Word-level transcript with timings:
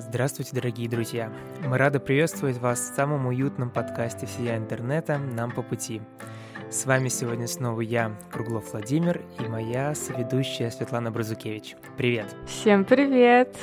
Здравствуйте, 0.00 0.52
дорогие 0.54 0.88
друзья! 0.88 1.30
Мы 1.62 1.76
рады 1.76 2.00
приветствовать 2.00 2.56
вас 2.56 2.80
в 2.80 2.94
самом 2.94 3.26
уютном 3.26 3.68
подкасте 3.68 4.24
всея 4.24 4.56
интернета 4.56 5.18
«Нам 5.18 5.50
по 5.50 5.62
пути». 5.62 6.00
С 6.70 6.86
вами 6.86 7.08
сегодня 7.08 7.46
снова 7.46 7.82
я, 7.82 8.16
Круглов 8.30 8.72
Владимир, 8.72 9.20
и 9.38 9.42
моя 9.42 9.94
соведущая 9.94 10.70
Светлана 10.70 11.10
Бразукевич. 11.10 11.76
Привет! 11.98 12.34
Всем 12.46 12.86
привет! 12.86 13.54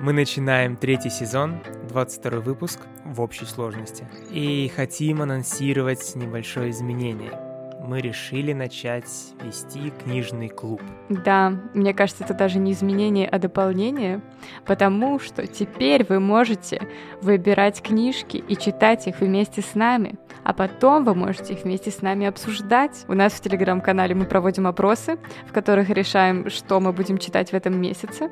Мы 0.00 0.12
начинаем 0.12 0.76
третий 0.76 1.10
сезон, 1.10 1.60
22 1.88 2.38
выпуск 2.38 2.78
в 3.04 3.20
общей 3.20 3.44
сложности, 3.44 4.06
и 4.30 4.70
хотим 4.74 5.22
анонсировать 5.22 6.14
небольшое 6.14 6.70
изменение– 6.70 7.32
мы 7.90 8.00
решили 8.00 8.52
начать 8.52 9.10
вести 9.42 9.92
книжный 10.04 10.48
клуб. 10.48 10.80
Да, 11.08 11.52
мне 11.74 11.92
кажется, 11.92 12.22
это 12.22 12.34
даже 12.34 12.60
не 12.60 12.70
изменение, 12.70 13.26
а 13.26 13.40
дополнение, 13.40 14.20
потому 14.64 15.18
что 15.18 15.44
теперь 15.48 16.06
вы 16.08 16.20
можете 16.20 16.86
выбирать 17.20 17.82
книжки 17.82 18.36
и 18.36 18.56
читать 18.56 19.08
их 19.08 19.18
вместе 19.18 19.60
с 19.60 19.74
нами, 19.74 20.20
а 20.44 20.52
потом 20.52 21.02
вы 21.02 21.16
можете 21.16 21.54
их 21.54 21.64
вместе 21.64 21.90
с 21.90 22.00
нами 22.00 22.26
обсуждать. 22.26 23.04
У 23.08 23.14
нас 23.14 23.32
в 23.32 23.40
телеграм-канале 23.40 24.14
мы 24.14 24.24
проводим 24.24 24.68
опросы, 24.68 25.18
в 25.48 25.52
которых 25.52 25.90
решаем, 25.90 26.48
что 26.48 26.78
мы 26.78 26.92
будем 26.92 27.18
читать 27.18 27.50
в 27.50 27.54
этом 27.54 27.76
месяце. 27.80 28.30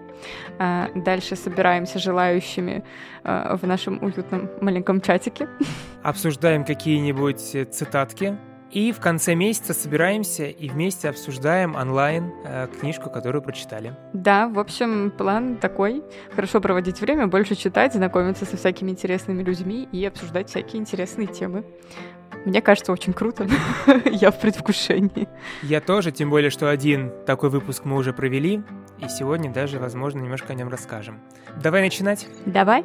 А, 0.60 0.88
дальше 0.94 1.34
собираемся 1.34 1.98
желающими 1.98 2.84
а, 3.24 3.56
в 3.56 3.66
нашем 3.66 4.00
уютном 4.04 4.50
маленьком 4.60 5.00
чатике. 5.00 5.48
Обсуждаем 6.04 6.64
какие-нибудь 6.64 7.40
цитатки 7.72 8.38
и 8.70 8.92
в 8.92 9.00
конце 9.00 9.34
месяца 9.34 9.74
собираемся 9.74 10.46
и 10.46 10.68
вместе 10.68 11.08
обсуждаем 11.08 11.74
онлайн 11.74 12.32
э, 12.44 12.68
книжку, 12.80 13.10
которую 13.10 13.42
прочитали. 13.42 13.94
Да, 14.12 14.48
в 14.48 14.58
общем, 14.58 15.10
план 15.10 15.56
такой. 15.56 16.02
Хорошо 16.34 16.60
проводить 16.60 17.00
время, 17.00 17.26
больше 17.26 17.54
читать, 17.54 17.94
знакомиться 17.94 18.44
со 18.44 18.56
всякими 18.56 18.90
интересными 18.90 19.42
людьми 19.42 19.88
и 19.90 20.04
обсуждать 20.04 20.48
всякие 20.48 20.80
интересные 20.80 21.26
темы. 21.26 21.64
Мне 22.44 22.62
кажется, 22.62 22.92
очень 22.92 23.12
круто. 23.12 23.46
Я 24.04 24.30
в 24.30 24.40
предвкушении. 24.40 25.28
Я 25.62 25.80
тоже, 25.80 26.12
тем 26.12 26.30
более, 26.30 26.50
что 26.50 26.70
один 26.70 27.12
такой 27.26 27.50
выпуск 27.50 27.84
мы 27.84 27.96
уже 27.96 28.12
провели, 28.12 28.62
и 28.98 29.08
сегодня 29.08 29.52
даже, 29.52 29.78
возможно, 29.78 30.20
немножко 30.20 30.52
о 30.52 30.56
нем 30.56 30.68
расскажем. 30.68 31.20
Давай 31.62 31.82
начинать? 31.82 32.26
Давай. 32.46 32.84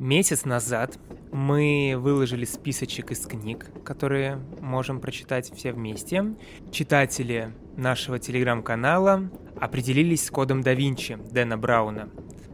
Месяц 0.00 0.46
назад 0.46 0.98
мы 1.30 1.94
выложили 1.98 2.46
списочек 2.46 3.10
из 3.10 3.26
книг, 3.26 3.66
которые 3.84 4.40
можем 4.62 4.98
прочитать 4.98 5.52
все 5.54 5.74
вместе. 5.74 6.24
Читатели 6.72 7.52
нашего 7.76 8.18
телеграм-канала 8.18 9.28
определились 9.60 10.24
с 10.24 10.30
кодом 10.30 10.62
да 10.62 10.72
Винчи 10.72 11.18
Дэна 11.30 11.58
Брауна. 11.58 12.08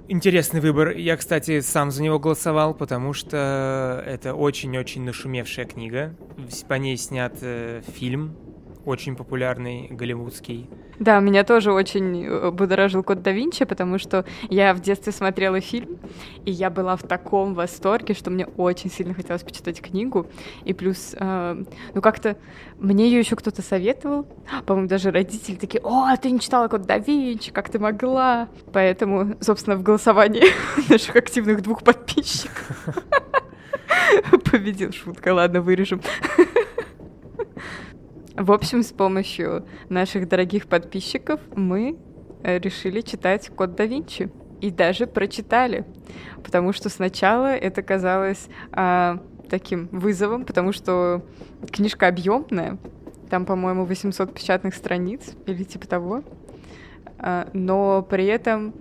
Интересный 0.09 0.61
выбор. 0.61 0.91
Я, 0.97 1.17
кстати, 1.17 1.61
сам 1.61 1.93
за 1.93 2.03
него 2.03 2.19
голосовал, 2.19 2.75
потому 2.75 3.13
что 3.13 4.03
это 4.05 4.35
очень-очень 4.35 5.05
нашумевшая 5.05 5.67
книга. 5.67 6.17
По 6.67 6.75
ней 6.75 6.97
снят 6.97 7.33
э, 7.43 7.81
фильм, 7.95 8.37
очень 8.87 9.17
популярный, 9.17 9.89
голливудский. 9.91 10.71
Да, 10.99 11.21
меня 11.21 11.45
тоже 11.45 11.73
очень 11.73 12.25
э, 12.25 12.51
будоражил 12.51 13.03
Код 13.03 13.21
да 13.21 13.33
Винчи, 13.33 13.65
потому 13.65 13.99
что 13.99 14.25
я 14.49 14.73
в 14.73 14.81
детстве 14.81 15.13
смотрела 15.13 15.61
фильм, 15.61 15.99
и 16.47 16.51
я 16.51 16.71
была 16.71 16.97
в 16.97 17.03
таком 17.03 17.55
восторге, 17.55 18.15
что 18.15 18.31
мне 18.31 18.47
очень 18.47 18.91
сильно 18.91 19.13
хотелось 19.13 19.43
почитать 19.43 19.83
книгу. 19.83 20.27
И 20.65 20.73
плюс, 20.73 21.15
э, 21.19 21.65
ну 21.95 22.01
как-то 22.01 22.37
мне 22.79 23.07
ее 23.07 23.19
еще 23.19 23.37
кто-то 23.37 23.61
советовал. 23.61 24.27
По-моему, 24.65 24.89
даже 24.89 25.11
родители 25.11 25.57
такие, 25.57 25.81
о, 25.83 26.17
ты 26.17 26.31
не 26.31 26.41
читала 26.41 26.69
Код 26.69 26.83
да 26.83 26.99
Винчи, 26.99 27.53
как 27.53 27.69
ты 27.69 27.79
могла? 27.79 28.49
Поэтому, 28.73 29.37
собственно, 29.41 29.77
в 29.77 29.83
голосовании 29.83 30.45
наших 30.89 31.17
активных 31.17 31.63
двух 31.63 31.83
подписчиков 31.83 32.87
победил 34.51 34.93
шутка. 34.93 35.35
Ладно, 35.35 35.61
вырежем. 35.61 36.01
В 38.37 38.53
общем, 38.53 38.83
с 38.83 38.93
помощью 38.93 39.65
наших 39.89 40.29
дорогих 40.29 40.67
подписчиков 40.67 41.41
мы 41.55 41.97
э, 42.43 42.59
решили 42.59 43.01
читать 43.01 43.49
Код 43.49 43.75
да 43.77 43.87
Винчи. 43.87 44.31
И 44.61 44.71
даже 44.71 45.07
прочитали. 45.07 45.87
Потому 46.45 46.75
что 46.75 46.91
сначала 46.91 47.55
это 47.55 47.83
казалось 47.83 48.49
а, 48.73 49.23
таким 49.49 49.89
вызовом, 49.93 50.45
потому 50.45 50.73
что 50.73 51.23
книжка 51.71 52.09
объемная. 52.09 52.79
Там, 53.31 53.45
по-моему, 53.45 53.85
800 53.85 54.35
печатных 54.35 54.75
страниц 54.75 55.35
или 55.47 55.65
типа 55.65 55.87
того. 55.87 56.23
А, 57.19 57.49
но 57.55 58.03
при 58.03 58.27
этом 58.27 58.75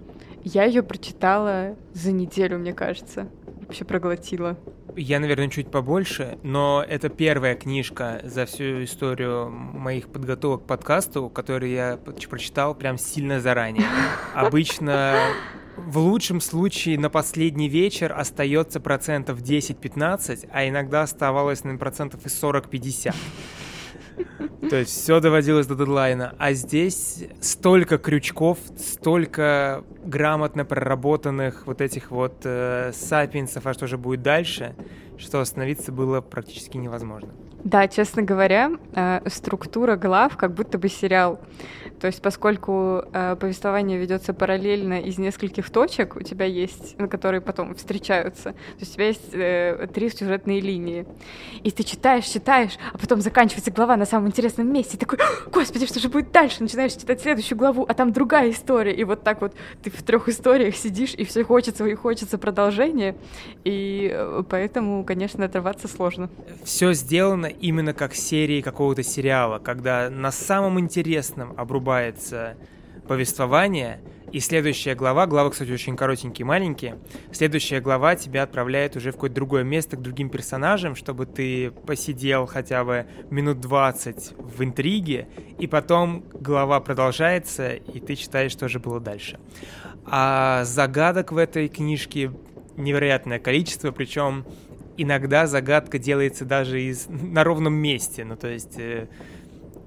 я 0.44 0.66
ее 0.66 0.84
прочитала 0.84 1.76
за 1.94 2.12
неделю, 2.12 2.60
мне 2.60 2.74
кажется. 2.74 3.30
Вообще 3.62 3.86
проглотила. 3.86 4.58
Я, 4.97 5.19
наверное, 5.19 5.50
чуть 5.50 5.69
побольше, 5.69 6.38
но 6.44 6.83
это 6.88 7.09
первая 7.09 7.56
книжка 7.56 8.22
за 8.23 8.45
всю 8.45 8.83
историю 8.83 9.50
моих 9.50 10.07
подготовок 10.07 10.63
к 10.63 10.67
подкасту, 10.67 11.29
которую 11.29 11.72
я 11.72 11.97
прочитал 12.29 12.75
прям 12.75 12.97
сильно 12.97 13.41
заранее. 13.41 13.88
Обычно 14.33 15.17
в 15.75 15.97
лучшем 15.97 16.39
случае 16.39 16.97
на 16.97 17.09
последний 17.09 17.67
вечер 17.67 18.13
остается 18.17 18.79
процентов 18.79 19.39
10-15, 19.41 20.50
а 20.51 20.67
иногда 20.67 21.01
оставалось, 21.01 21.63
наверное, 21.63 21.79
процентов 21.79 22.25
и 22.25 22.29
40-50. 22.29 23.13
То 24.70 24.78
есть 24.78 24.92
все 24.92 25.20
доводилось 25.20 25.68
до 25.68 25.76
дедлайна. 25.76 26.36
А 26.38 26.53
здесь 26.53 27.26
столько 27.42 27.98
крючков, 27.98 28.58
столько 28.78 29.84
грамотно 30.03 30.66
проработанных 30.66 31.68
вот 31.68 31.81
этих 31.81 32.12
вот 32.12 32.42
э, 32.44 32.92
сапиенсов, 32.94 33.66
а 33.66 33.74
что 33.74 33.88
же 33.88 33.98
будет 33.98 34.22
дальше, 34.22 34.75
что 35.18 35.40
остановиться 35.40 35.92
было 35.92 36.22
практически 36.22 36.78
невозможно. 36.78 37.30
Да, 37.66 37.88
честно 37.88 38.22
говоря, 38.22 38.74
э, 38.94 39.22
структура 39.28 39.96
глав 39.96 40.38
как 40.38 40.53
будто 40.53 40.78
бы 40.78 40.88
сериал. 40.88 41.40
То 42.00 42.08
есть, 42.08 42.22
поскольку 42.22 43.03
э, 43.12 43.36
повествование 43.40 43.98
ведется 43.98 44.36
параллельно 44.36 45.02
из 45.02 45.18
нескольких 45.18 45.72
точек, 45.72 46.16
у 46.16 46.22
тебя 46.22 46.46
есть, 46.46 46.96
на 47.00 47.08
которые 47.08 47.42
потом 47.42 47.74
встречаются, 47.74 48.52
то 48.52 48.80
есть 48.80 48.92
у 48.92 48.96
тебя 48.96 49.08
есть 49.08 49.34
э, 49.34 49.88
три 49.92 50.12
сюжетные 50.12 50.62
линии. 50.62 51.08
И 51.64 51.72
ты 51.72 51.81
читаешь, 51.81 52.25
читаешь, 52.25 52.78
а 52.94 53.00
потом 53.00 53.22
заканчивается 53.22 53.72
глава 53.72 53.98
на 53.98 54.06
самом 54.06 54.28
интересном 54.28 54.72
месте. 54.72 54.98
И 54.98 55.00
такой, 55.00 55.18
господи, 55.52 55.88
что 55.88 56.00
же 56.00 56.09
будет 56.09 56.31
дальше? 56.31 56.62
Начинаешь 56.62 56.94
читать 56.94 57.20
следующую 57.20 57.58
главу, 57.58 57.84
а 57.90 57.96
там 57.96 58.14
другая 58.14 58.52
история. 58.52 58.94
И 58.94 59.04
вот 59.06 59.24
так 59.24 59.42
вот 59.42 59.56
ты 59.81 59.90
в 59.90 60.04
трех 60.04 60.30
историях 60.30 60.75
сидишь, 60.75 61.16
и 61.16 61.25
все 61.25 61.44
хочется, 61.44 61.84
и 61.88 61.96
хочется 61.96 62.38
продолжения. 62.38 63.16
И 63.64 64.16
поэтому, 64.50 65.04
конечно, 65.04 65.46
оторваться 65.46 65.88
сложно. 65.88 66.30
Все 66.64 66.94
сделано 66.94 67.48
именно 67.60 67.94
как 67.94 68.14
серии 68.14 68.62
какого-то 68.62 69.04
сериала, 69.04 69.60
когда 69.60 70.10
на 70.10 70.32
самом 70.32 70.80
интересном 70.80 71.54
обрубается 71.58 72.58
повествование, 73.08 74.02
и 74.32 74.40
следующая 74.40 74.96
глава, 74.96 75.28
глава, 75.28 75.52
кстати, 75.52 75.72
очень 75.72 75.96
коротенькие, 75.96 76.46
маленькие, 76.46 76.98
следующая 77.32 77.80
глава 77.80 78.16
тебя 78.16 78.44
отправляет 78.44 78.96
уже 78.96 79.12
в 79.12 79.14
какое-то 79.14 79.36
другое 79.36 79.64
место 79.64 79.96
к 79.96 80.02
другим 80.02 80.30
персонажам, 80.30 80.96
чтобы 80.96 81.26
ты 81.26 81.72
посидел 81.72 82.46
хотя 82.46 82.84
бы 82.84 83.06
минут 83.30 83.62
20 83.62 84.34
в 84.38 84.64
интриге, 84.64 85.28
и 85.60 85.68
потом 85.68 86.26
глава 86.34 86.80
продолжается, 86.80 87.74
и 87.76 88.00
ты 88.00 88.16
читаешь, 88.16 88.52
что 88.52 88.68
же 88.68 88.80
было 88.80 89.00
дальше. 89.00 89.40
А 90.06 90.64
загадок 90.66 91.32
в 91.32 91.38
этой 91.38 91.68
книжке 91.68 92.32
невероятное 92.78 93.40
количество, 93.40 93.92
причем 93.92 94.46
иногда 94.97 95.47
загадка 95.47 96.00
делается 96.00 96.45
даже 96.45 96.81
из, 96.81 97.07
на 97.07 97.44
ровном 97.44 97.74
месте, 97.74 98.25
ну 98.25 98.36
то 98.36 98.47
есть 98.47 98.77
э, 98.77 99.07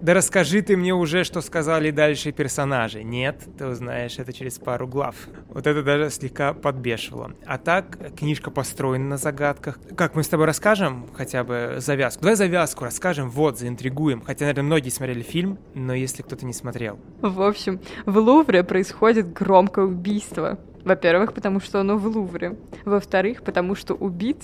да 0.00 0.14
расскажи 0.14 0.62
ты 0.62 0.76
мне 0.76 0.94
уже, 0.94 1.24
что 1.24 1.40
сказали 1.40 1.90
дальше 1.90 2.30
персонажи. 2.30 3.02
Нет, 3.02 3.42
ты 3.58 3.66
узнаешь 3.66 4.18
это 4.18 4.32
через 4.32 4.58
пару 4.58 4.86
глав. 4.86 5.16
Вот 5.48 5.66
это 5.66 5.82
даже 5.82 6.10
слегка 6.10 6.54
подбешивало. 6.54 7.32
А 7.44 7.58
так, 7.58 8.14
книжка 8.16 8.52
построена 8.52 9.04
на 9.04 9.16
загадках. 9.16 9.80
Как 9.96 10.14
мы 10.14 10.22
с 10.22 10.28
тобой 10.28 10.46
расскажем 10.46 11.08
хотя 11.14 11.42
бы 11.42 11.76
завязку? 11.78 12.22
Давай 12.22 12.36
завязку 12.36 12.84
расскажем, 12.84 13.28
вот, 13.28 13.58
заинтригуем. 13.58 14.22
Хотя, 14.22 14.44
наверное, 14.44 14.66
многие 14.66 14.90
смотрели 14.90 15.22
фильм, 15.22 15.58
но 15.74 15.94
если 15.94 16.22
кто-то 16.22 16.46
не 16.46 16.52
смотрел. 16.52 17.00
В 17.20 17.42
общем, 17.42 17.80
в 18.06 18.18
Лувре 18.18 18.62
происходит 18.62 19.32
громкое 19.32 19.86
убийство. 19.86 20.60
Во-первых, 20.88 21.34
потому 21.34 21.60
что 21.60 21.80
оно 21.80 21.98
в 21.98 22.06
Лувре. 22.06 22.56
Во-вторых, 22.86 23.42
потому 23.42 23.74
что 23.74 23.92
убит 23.92 24.38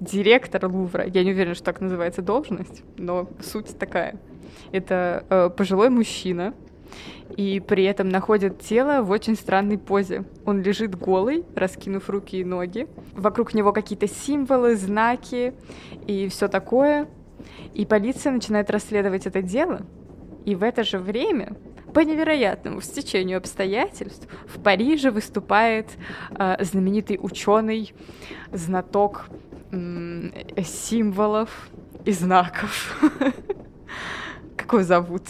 директор 0.00 0.66
Лувра. 0.66 1.04
Я 1.06 1.22
не 1.22 1.32
уверена, 1.32 1.54
что 1.54 1.64
так 1.64 1.82
называется 1.82 2.22
должность, 2.22 2.82
но 2.96 3.28
суть 3.42 3.78
такая. 3.78 4.16
Это 4.72 5.26
э, 5.28 5.50
пожилой 5.50 5.90
мужчина, 5.90 6.54
и 7.36 7.60
при 7.60 7.84
этом 7.84 8.08
находят 8.08 8.62
тело 8.62 9.02
в 9.02 9.10
очень 9.10 9.36
странной 9.36 9.76
позе. 9.76 10.24
Он 10.46 10.62
лежит 10.62 10.94
голый, 10.94 11.44
раскинув 11.54 12.08
руки 12.08 12.40
и 12.40 12.44
ноги. 12.44 12.86
Вокруг 13.12 13.52
него 13.52 13.74
какие-то 13.74 14.08
символы, 14.08 14.76
знаки 14.76 15.52
и 16.06 16.28
все 16.28 16.48
такое. 16.48 17.08
И 17.74 17.84
полиция 17.84 18.32
начинает 18.32 18.70
расследовать 18.70 19.26
это 19.26 19.42
дело. 19.42 19.82
И 20.46 20.54
в 20.54 20.62
это 20.62 20.82
же 20.82 20.98
время 20.98 21.56
по 21.90 22.00
невероятному 22.00 22.80
стечению 22.80 23.38
обстоятельств 23.38 24.28
в 24.46 24.62
Париже 24.62 25.10
выступает 25.10 25.88
э, 26.30 26.62
знаменитый 26.64 27.18
ученый, 27.20 27.94
знаток 28.52 29.28
э, 29.72 30.62
символов 30.64 31.68
и 32.04 32.12
знаков. 32.12 33.00
Как 34.56 34.72
его 34.72 34.82
зовут? 34.82 35.22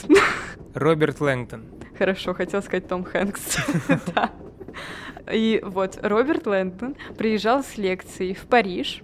Роберт 0.74 1.20
Лэнгтон. 1.20 1.64
Хорошо, 1.98 2.34
хотел 2.34 2.62
сказать 2.62 2.88
Том 2.88 3.04
Хэнкс. 3.04 3.58
И 5.32 5.60
вот 5.62 5.98
Роберт 6.02 6.46
Лэнгтон 6.46 6.96
приезжал 7.16 7.62
с 7.62 7.76
лекцией 7.76 8.34
в 8.34 8.46
Париж, 8.46 9.02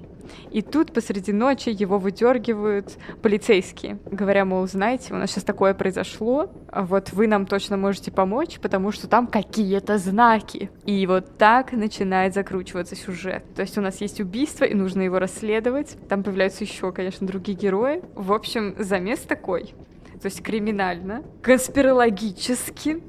и 0.51 0.63
тут 0.63 0.93
посреди 0.93 1.33
ночи 1.33 1.69
его 1.69 1.99
выдергивают 1.99 2.97
полицейские, 3.23 3.99
говоря, 4.11 4.45
мол, 4.45 4.67
знаете, 4.67 5.15
у 5.15 5.17
нас 5.17 5.31
сейчас 5.31 5.45
такое 5.45 5.75
произошло, 5.75 6.51
а 6.69 6.83
вот 6.83 7.13
вы 7.13 7.27
нам 7.27 7.47
точно 7.47 7.77
можете 7.77 8.11
помочь, 8.11 8.59
потому 8.61 8.93
что 8.93 9.09
там 9.09 9.27
какие-то 9.27 9.99
знаки. 9.99 10.71
И 10.85 11.07
вот 11.07 11.39
так 11.39 11.73
начинает 11.73 12.35
закручиваться 12.35 12.97
сюжет. 12.97 13.45
То 13.55 13.63
есть 13.63 13.77
у 13.79 13.81
нас 13.81 14.01
есть 14.01 14.21
убийство, 14.21 14.65
и 14.65 14.75
нужно 14.75 15.03
его 15.03 15.19
расследовать. 15.19 15.97
Там 16.09 16.23
появляются 16.23 16.65
еще, 16.65 16.93
конечно, 16.93 17.27
другие 17.27 17.57
герои. 17.57 18.03
В 18.15 18.33
общем, 18.33 18.75
замес 18.79 19.21
такой 19.21 19.75
то 20.21 20.27
есть 20.27 20.43
криминально, 20.43 21.23
конспирологически. 21.43 23.03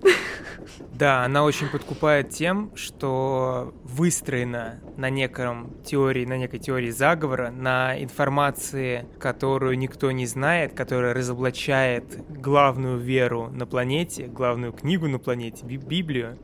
Да, 0.92 1.24
она 1.24 1.44
очень 1.44 1.70
подкупает 1.70 2.30
тем, 2.30 2.76
что 2.76 3.74
выстроена 3.84 4.80
на 4.98 5.10
неком 5.10 5.72
теории, 5.84 6.26
на 6.26 6.38
некой 6.38 6.60
теории 6.60 6.90
заговора, 6.90 7.52
на 7.52 8.02
информации, 8.02 9.06
которую 9.20 9.78
никто 9.78 10.12
не 10.12 10.26
знает, 10.26 10.74
которая 10.74 11.14
разоблачает 11.14 12.26
главную 12.30 12.98
веру 12.98 13.50
на 13.52 13.66
планете, 13.68 14.26
главную 14.26 14.74
книгу 14.74 15.08
на 15.08 15.20
планете, 15.20 15.66
Библию. 15.66 16.38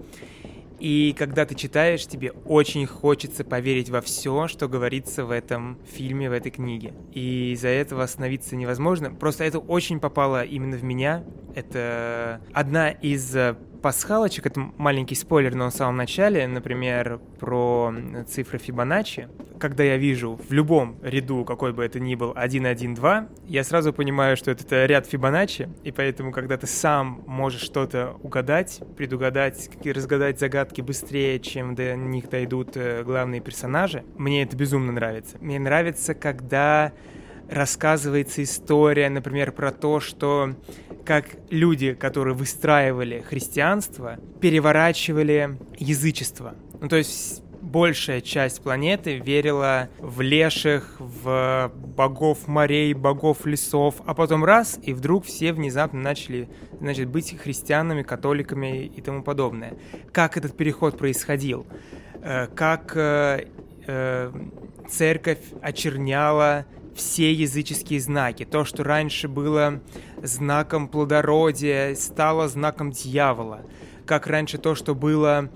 И 0.79 1.15
когда 1.17 1.45
ты 1.45 1.55
читаешь, 1.55 2.05
тебе 2.05 2.31
очень 2.45 2.85
хочется 2.85 3.43
поверить 3.43 3.89
во 3.89 4.01
все, 4.01 4.47
что 4.47 4.67
говорится 4.67 5.25
в 5.25 5.31
этом 5.31 5.77
фильме, 5.85 6.29
в 6.29 6.33
этой 6.33 6.51
книге. 6.51 6.93
И 7.13 7.51
из-за 7.53 7.69
этого 7.69 8.03
остановиться 8.03 8.55
невозможно. 8.55 9.11
Просто 9.11 9.43
это 9.43 9.59
очень 9.59 9.99
попало 9.99 10.43
именно 10.43 10.77
в 10.77 10.83
меня. 10.83 11.23
Это 11.55 12.41
одна 12.53 12.89
из 12.89 13.35
э, 13.35 13.55
пасхалочек, 13.83 14.47
это 14.47 14.71
маленький 14.77 15.13
спойлер, 15.13 15.55
но 15.55 15.69
в 15.69 15.73
самом 15.73 15.97
начале, 15.97 16.47
например, 16.47 17.19
про 17.37 17.93
цифры 18.27 18.57
Фибоначчи, 18.57 19.27
когда 19.59 19.83
я 19.83 19.97
вижу 19.97 20.39
в 20.47 20.53
любом 20.53 20.95
ряду, 21.03 21.43
какой 21.43 21.73
бы 21.73 21.83
это 21.83 21.99
ни 21.99 22.15
был, 22.15 22.31
1, 22.33 22.65
1, 22.65 22.95
2, 22.95 23.27
я 23.45 23.63
сразу 23.65 23.91
понимаю, 23.91 24.37
что 24.37 24.51
это 24.51 24.85
ряд 24.85 25.05
Фибоначчи, 25.05 25.67
и 25.83 25.91
поэтому, 25.91 26.31
когда 26.31 26.55
ты 26.55 26.65
сам 26.65 27.23
можешь 27.27 27.61
что-то 27.61 28.15
угадать, 28.23 28.81
предугадать, 28.95 29.69
разгадать 29.83 30.39
загадки 30.39 30.79
быстрее, 30.79 31.41
чем 31.41 31.75
до 31.75 31.97
них 31.97 32.29
дойдут 32.29 32.77
э, 32.77 33.03
главные 33.03 33.41
персонажи, 33.41 34.05
мне 34.15 34.43
это 34.43 34.55
безумно 34.55 34.93
нравится. 34.93 35.37
Мне 35.41 35.59
нравится, 35.59 36.13
когда 36.13 36.93
рассказывается 37.49 38.41
история, 38.43 39.09
например, 39.09 39.51
про 39.51 39.71
то, 39.71 39.99
что 39.99 40.55
как 41.05 41.25
люди, 41.49 41.93
которые 41.93 42.35
выстраивали 42.35 43.21
христианство, 43.21 44.17
переворачивали 44.41 45.57
язычество. 45.77 46.55
Ну, 46.79 46.87
то 46.87 46.97
есть 46.97 47.43
большая 47.61 48.21
часть 48.21 48.61
планеты 48.61 49.17
верила 49.17 49.89
в 49.99 50.21
леших, 50.21 50.95
в 50.99 51.71
богов 51.75 52.47
морей, 52.47 52.93
богов 52.93 53.45
лесов, 53.45 53.95
а 54.05 54.13
потом 54.13 54.43
раз, 54.43 54.79
и 54.83 54.93
вдруг 54.93 55.25
все 55.25 55.53
внезапно 55.53 55.99
начали 55.99 56.49
значит, 56.79 57.07
быть 57.07 57.37
христианами, 57.37 58.03
католиками 58.03 58.85
и 58.85 59.01
тому 59.01 59.23
подобное. 59.23 59.75
Как 60.11 60.37
этот 60.37 60.55
переход 60.55 60.97
происходил? 60.97 61.65
Э, 62.21 62.47
как 62.47 62.95
э, 62.95 63.47
э, 63.87 64.31
церковь 64.89 65.39
очерняла 65.61 66.65
все 66.95 67.33
языческие 67.33 67.99
знаки. 67.99 68.45
То, 68.45 68.65
что 68.65 68.83
раньше 68.83 69.27
было 69.27 69.81
знаком 70.23 70.87
плодородия, 70.87 71.93
стало 71.95 72.47
знаком 72.47 72.91
дьявола. 72.91 73.61
Как 74.05 74.25
раньше 74.27 74.57
то, 74.57 74.73
что 74.73 74.95
было 74.95 75.49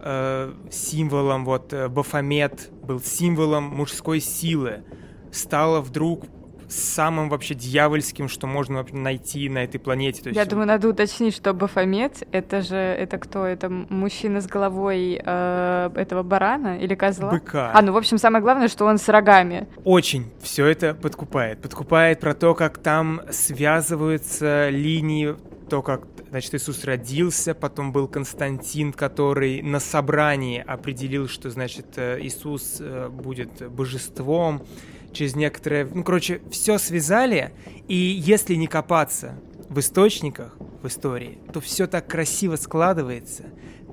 э, 0.00 0.54
символом, 0.70 1.44
вот 1.44 1.72
э, 1.72 1.88
Бафомет 1.88 2.70
был 2.84 3.00
символом 3.00 3.64
мужской 3.64 4.20
силы, 4.20 4.84
стало 5.32 5.80
вдруг 5.80 6.26
самым 6.72 7.28
вообще 7.28 7.54
дьявольским, 7.54 8.28
что 8.28 8.46
можно 8.46 8.84
найти 8.92 9.48
на 9.48 9.64
этой 9.64 9.78
планете. 9.78 10.22
То 10.22 10.28
есть... 10.30 10.36
Я 10.36 10.44
думаю, 10.44 10.66
надо 10.66 10.88
уточнить, 10.88 11.34
что 11.34 11.52
Бафомет— 11.52 12.26
это 12.32 12.62
же, 12.62 12.76
это 12.76 13.18
кто? 13.18 13.44
Это 13.46 13.68
мужчина 13.68 14.40
с 14.40 14.46
головой 14.46 15.20
э, 15.22 15.90
этого 15.94 16.22
барана 16.22 16.78
или 16.78 16.94
козла? 16.94 17.30
Быка. 17.30 17.70
А, 17.74 17.82
ну, 17.82 17.92
в 17.92 17.96
общем, 17.96 18.18
самое 18.18 18.42
главное, 18.42 18.68
что 18.68 18.84
он 18.86 18.98
с 18.98 19.08
рогами. 19.08 19.68
Очень 19.84 20.30
все 20.40 20.66
это 20.66 20.94
подкупает. 20.94 21.60
Подкупает 21.60 22.20
про 22.20 22.34
то, 22.34 22.54
как 22.54 22.78
там 22.78 23.22
связываются 23.30 24.68
линии 24.70 25.36
то, 25.72 25.80
как, 25.80 26.06
значит, 26.28 26.52
Иисус 26.52 26.84
родился, 26.84 27.54
потом 27.54 27.92
был 27.92 28.06
Константин, 28.06 28.92
который 28.92 29.62
на 29.62 29.80
собрании 29.80 30.62
определил, 30.66 31.28
что, 31.28 31.48
значит, 31.48 31.86
э, 31.96 32.18
Иисус 32.20 32.76
э, 32.78 33.08
будет 33.08 33.70
божеством, 33.70 34.66
через 35.12 35.36
некоторое... 35.36 35.86
Ну, 35.86 36.04
короче, 36.04 36.40
все 36.50 36.78
связали, 36.78 37.52
и 37.88 37.94
если 37.94 38.54
не 38.54 38.66
копаться 38.66 39.38
в 39.68 39.78
источниках, 39.78 40.56
в 40.82 40.86
истории, 40.86 41.38
то 41.52 41.60
все 41.60 41.86
так 41.86 42.06
красиво 42.06 42.56
складывается. 42.56 43.44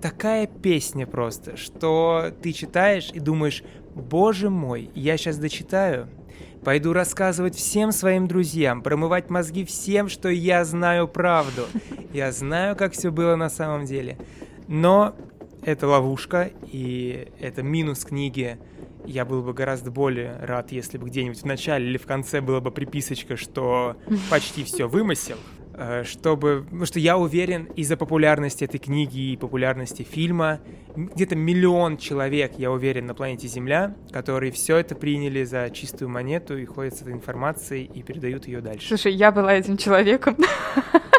Такая 0.01 0.47
песня 0.47 1.05
просто, 1.05 1.57
что 1.57 2.31
ты 2.41 2.53
читаешь 2.53 3.11
и 3.13 3.19
думаешь, 3.19 3.63
боже 3.93 4.49
мой, 4.49 4.89
я 4.95 5.17
сейчас 5.17 5.37
дочитаю, 5.37 6.09
пойду 6.63 6.93
рассказывать 6.93 7.55
всем 7.55 7.91
своим 7.91 8.27
друзьям, 8.27 8.81
промывать 8.81 9.29
мозги 9.29 9.65
всем, 9.65 10.09
что 10.09 10.29
я 10.29 10.65
знаю 10.65 11.07
правду. 11.07 11.65
Я 12.13 12.31
знаю, 12.31 12.75
как 12.75 12.93
все 12.93 13.11
было 13.11 13.35
на 13.35 13.49
самом 13.49 13.85
деле. 13.85 14.17
Но 14.67 15.15
это 15.63 15.87
ловушка, 15.87 16.51
и 16.71 17.27
это 17.39 17.63
минус 17.63 18.05
книги 18.05 18.57
я 19.05 19.25
был 19.25 19.41
бы 19.41 19.53
гораздо 19.53 19.91
более 19.91 20.37
рад, 20.41 20.71
если 20.71 20.97
бы 20.97 21.07
где-нибудь 21.07 21.41
в 21.41 21.45
начале 21.45 21.87
или 21.89 21.97
в 21.97 22.05
конце 22.05 22.41
была 22.41 22.59
бы 22.59 22.71
приписочка, 22.71 23.37
что 23.37 23.95
почти 24.29 24.63
все 24.63 24.87
вымысел, 24.87 25.37
э, 25.73 26.03
чтобы... 26.03 26.63
Потому 26.65 26.85
что 26.85 26.99
я 26.99 27.17
уверен, 27.17 27.65
из-за 27.75 27.97
популярности 27.97 28.63
этой 28.63 28.77
книги 28.77 29.31
и 29.31 29.37
популярности 29.37 30.03
фильма, 30.03 30.59
где-то 30.95 31.35
миллион 31.35 31.97
человек, 31.97 32.53
я 32.57 32.71
уверен, 32.71 33.07
на 33.07 33.15
планете 33.15 33.47
Земля, 33.47 33.95
которые 34.11 34.51
все 34.51 34.77
это 34.77 34.95
приняли 34.95 35.43
за 35.43 35.69
чистую 35.69 36.09
монету 36.09 36.57
и 36.57 36.65
ходят 36.65 36.95
с 36.95 37.01
этой 37.01 37.13
информацией 37.13 37.85
и 37.85 38.03
передают 38.03 38.47
ее 38.47 38.61
дальше. 38.61 38.87
Слушай, 38.89 39.13
я 39.13 39.31
была 39.31 39.53
этим 39.53 39.77
человеком. 39.77 40.37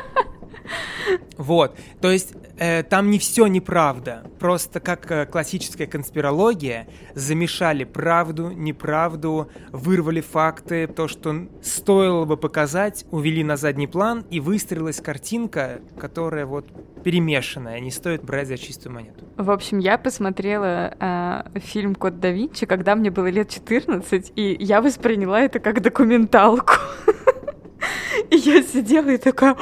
Вот, 1.40 1.74
то 2.02 2.10
есть 2.10 2.34
э, 2.58 2.82
там 2.82 3.10
не 3.10 3.18
все 3.18 3.46
неправда, 3.46 4.24
просто 4.38 4.78
как 4.78 5.10
э, 5.10 5.24
классическая 5.24 5.86
конспирология 5.86 6.86
замешали 7.14 7.84
правду, 7.84 8.50
неправду, 8.50 9.50
вырвали 9.72 10.20
факты, 10.20 10.86
то, 10.86 11.08
что 11.08 11.48
стоило 11.62 12.26
бы 12.26 12.36
показать, 12.36 13.06
увели 13.10 13.42
на 13.42 13.56
задний 13.56 13.86
план 13.86 14.26
и 14.28 14.38
выстроилась 14.38 15.00
картинка, 15.00 15.80
которая 15.98 16.44
вот 16.44 16.66
перемешанная, 17.02 17.80
не 17.80 17.90
стоит 17.90 18.22
брать 18.22 18.48
за 18.48 18.58
чистую 18.58 18.92
монету. 18.92 19.24
В 19.38 19.50
общем, 19.50 19.78
я 19.78 19.96
посмотрела 19.96 20.94
э, 21.00 21.58
фильм 21.60 21.94
«Код 21.94 22.20
да 22.20 22.28
Винчи», 22.28 22.66
когда 22.66 22.94
мне 22.94 23.10
было 23.10 23.30
лет 23.30 23.48
14, 23.48 24.32
и 24.36 24.56
я 24.60 24.82
восприняла 24.82 25.40
это 25.40 25.58
как 25.58 25.80
документалку. 25.80 26.74
И 28.30 28.36
я 28.36 28.62
сидела 28.62 29.08
и 29.08 29.16
такая, 29.16 29.56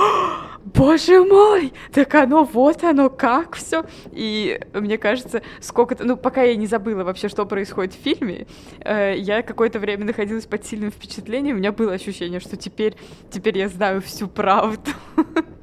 боже 0.74 1.24
мой, 1.24 1.72
так 1.92 2.14
оно, 2.14 2.44
вот 2.44 2.84
оно, 2.84 3.10
как 3.10 3.56
все. 3.56 3.84
И 4.12 4.60
мне 4.74 4.98
кажется, 4.98 5.42
сколько-то, 5.60 6.04
ну, 6.04 6.16
пока 6.16 6.42
я 6.42 6.56
не 6.56 6.66
забыла 6.66 7.04
вообще, 7.04 7.28
что 7.28 7.46
происходит 7.46 7.94
в 7.94 8.02
фильме, 8.02 8.46
э, 8.80 9.14
я 9.16 9.42
какое-то 9.42 9.78
время 9.78 10.04
находилась 10.04 10.46
под 10.46 10.64
сильным 10.64 10.90
впечатлением, 10.90 11.56
у 11.56 11.58
меня 11.58 11.72
было 11.72 11.92
ощущение, 11.92 12.40
что 12.40 12.56
теперь, 12.56 12.96
теперь 13.30 13.58
я 13.58 13.68
знаю 13.68 14.00
всю 14.00 14.28
правду. 14.28 14.90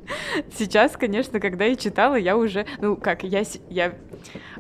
Сейчас, 0.58 0.98
конечно, 0.98 1.40
когда 1.40 1.66
я 1.66 1.76
читала, 1.76 2.16
я 2.16 2.38
уже, 2.38 2.66
ну 2.80 2.96
как, 2.96 3.24
я, 3.24 3.44
я 3.70 3.94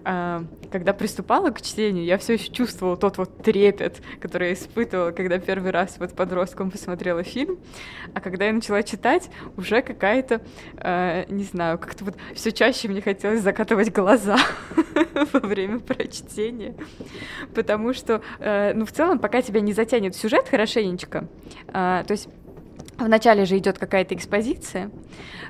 э, 0.04 0.42
когда 0.72 0.94
приступала 0.94 1.52
к 1.52 1.62
чтению, 1.62 2.06
я 2.06 2.18
все 2.18 2.34
еще 2.34 2.52
чувствовала 2.52 2.98
тот 2.98 3.18
вот 3.18 3.44
трепет, 3.44 4.02
который 4.20 4.50
я 4.50 4.54
испытывала, 4.54 5.12
когда 5.12 5.40
первый 5.40 5.72
раз 5.72 5.96
вот 6.00 6.14
подростком 6.14 6.72
посмотрела 6.72 7.24
фильм, 7.24 7.58
а 8.14 8.22
когда 8.22 8.46
я 8.46 8.54
начала 8.54 8.84
читать, 8.84 9.30
уже 9.58 9.82
какая-то, 9.82 10.42
э, 10.78 11.26
не 11.30 11.44
знаю, 11.44 11.78
как-то 11.78 12.06
вот 12.06 12.16
все 12.34 12.52
чаще 12.52 12.88
мне 12.88 13.02
хотелось 13.02 13.42
закатывать 13.42 13.92
глаза 13.92 14.38
во 15.34 15.40
время 15.40 15.80
прочтения, 15.80 16.76
потому 17.54 17.94
что, 17.94 18.22
э, 18.40 18.74
ну 18.74 18.86
в 18.86 18.92
целом, 18.92 19.20
пока 19.20 19.42
тебя 19.42 19.62
не 19.62 19.74
затянет 19.74 20.16
сюжет 20.16 20.48
хорошенечко, 20.50 21.28
э, 21.68 22.04
то 22.06 22.12
есть 22.12 22.28
Вначале 22.98 23.46
же 23.46 23.58
идет 23.58 23.78
какая-то 23.78 24.16
экспозиция, 24.16 24.90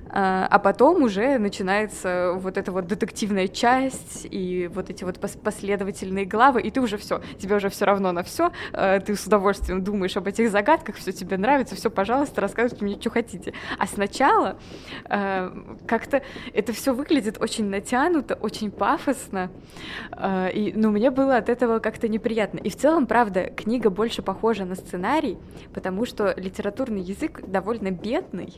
а, 0.10 0.48
а 0.50 0.60
потом 0.60 1.04
уже 1.04 1.38
начинается 1.38 2.34
вот 2.38 2.58
эта 2.58 2.72
вот 2.72 2.88
детективная 2.88 3.48
часть 3.48 4.26
и 4.30 4.70
вот 4.74 4.90
эти 4.90 5.04
вот 5.04 5.20
последовательные 5.20 6.26
главы, 6.26 6.62
и 6.62 6.72
ты 6.72 6.82
уже 6.82 6.98
все, 6.98 7.22
тебе 7.38 7.58
уже 7.58 7.70
все 7.70 7.86
равно 7.86 8.12
на 8.12 8.24
все, 8.24 8.52
а, 8.74 9.00
ты 9.00 9.16
с 9.16 9.26
удовольствием 9.28 9.84
думаешь 9.84 10.18
об 10.18 10.28
этих 10.28 10.50
загадках, 10.50 10.96
все 10.96 11.12
тебе 11.12 11.38
нравится, 11.38 11.76
все, 11.76 11.92
пожалуйста, 11.92 12.42
рассказывайте 12.42 12.84
мне, 12.84 13.00
что 13.00 13.12
хотите. 13.12 13.54
А 13.78 13.86
сначала 13.86 14.58
а, 15.06 15.54
как-то 15.88 16.24
это 16.54 16.74
все 16.74 16.96
выглядит 16.96 17.40
очень 17.40 17.66
натянуто, 17.66 18.36
очень 18.36 18.72
пафосно, 18.72 19.52
и, 20.18 20.74
ну, 20.76 20.92
мне 20.92 21.12
было 21.12 21.38
от 21.38 21.50
этого 21.50 21.80
как-то 21.80 22.08
неприятно. 22.08 22.60
И 22.60 22.70
в 22.70 22.76
целом, 22.76 23.06
правда, 23.06 23.52
книга 23.56 23.90
больше 23.90 24.22
похожа 24.22 24.66
на 24.66 24.76
сценарий, 24.76 25.38
потому 25.74 26.06
что 26.06 26.34
литературный 26.38 27.02
язык 27.02 27.35
довольно 27.48 27.92
бедный, 27.92 28.54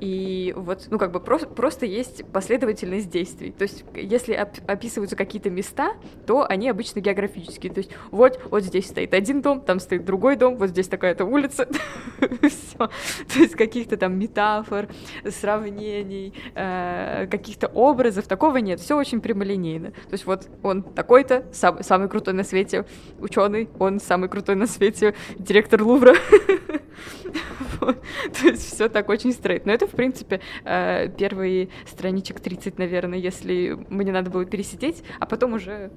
и 0.00 0.52
вот, 0.56 0.88
ну, 0.90 0.98
как 0.98 1.10
бы 1.10 1.20
просто, 1.20 1.46
просто 1.46 1.86
есть 1.86 2.24
последовательность 2.26 3.08
действий. 3.08 3.50
То 3.50 3.62
есть, 3.62 3.84
если 3.94 4.34
оп- 4.34 4.70
описываются 4.70 5.16
какие-то 5.16 5.48
места, 5.48 5.94
то 6.26 6.44
они 6.46 6.68
обычно 6.68 7.00
географические. 7.00 7.72
То 7.72 7.78
есть, 7.78 7.90
вот, 8.10 8.38
вот 8.50 8.62
здесь 8.62 8.86
стоит 8.86 9.14
один 9.14 9.40
дом, 9.40 9.60
там 9.60 9.80
стоит 9.80 10.04
другой 10.04 10.36
дом, 10.36 10.56
вот 10.56 10.68
здесь 10.70 10.88
такая-то 10.88 11.24
улица. 11.24 11.66
Все. 12.42 12.76
То 12.76 13.38
есть, 13.38 13.54
каких-то 13.54 13.96
там 13.96 14.18
метафор, 14.18 14.88
сравнений, 15.30 16.34
э, 16.54 17.26
каких-то 17.30 17.68
образов, 17.68 18.26
такого 18.26 18.58
нет. 18.58 18.80
Все 18.80 18.96
очень 18.96 19.20
прямолинейно. 19.22 19.92
То 19.92 20.12
есть, 20.12 20.26
вот 20.26 20.46
он 20.62 20.82
такой-то, 20.82 21.46
самый 21.52 22.08
крутой 22.10 22.34
на 22.34 22.44
свете 22.44 22.84
ученый, 23.18 23.70
он 23.78 23.98
самый 23.98 24.28
крутой 24.28 24.56
на 24.56 24.66
свете 24.66 25.14
директор 25.38 25.82
Лувра. 25.82 26.14
То 27.80 28.46
есть 28.48 28.74
все 28.74 28.88
так 28.88 29.08
очень 29.08 29.32
стрейт. 29.32 29.66
Но 29.66 29.72
это, 29.72 29.86
в 29.86 29.90
принципе, 29.90 30.40
э, 30.64 31.08
первые 31.16 31.68
страничек 31.86 32.40
30, 32.40 32.78
наверное, 32.78 33.18
если 33.18 33.78
мне 33.88 34.12
надо 34.12 34.30
было 34.30 34.44
пересидеть, 34.44 35.02
а 35.20 35.26
потом 35.26 35.54
уже 35.54 35.90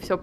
все. 0.00 0.20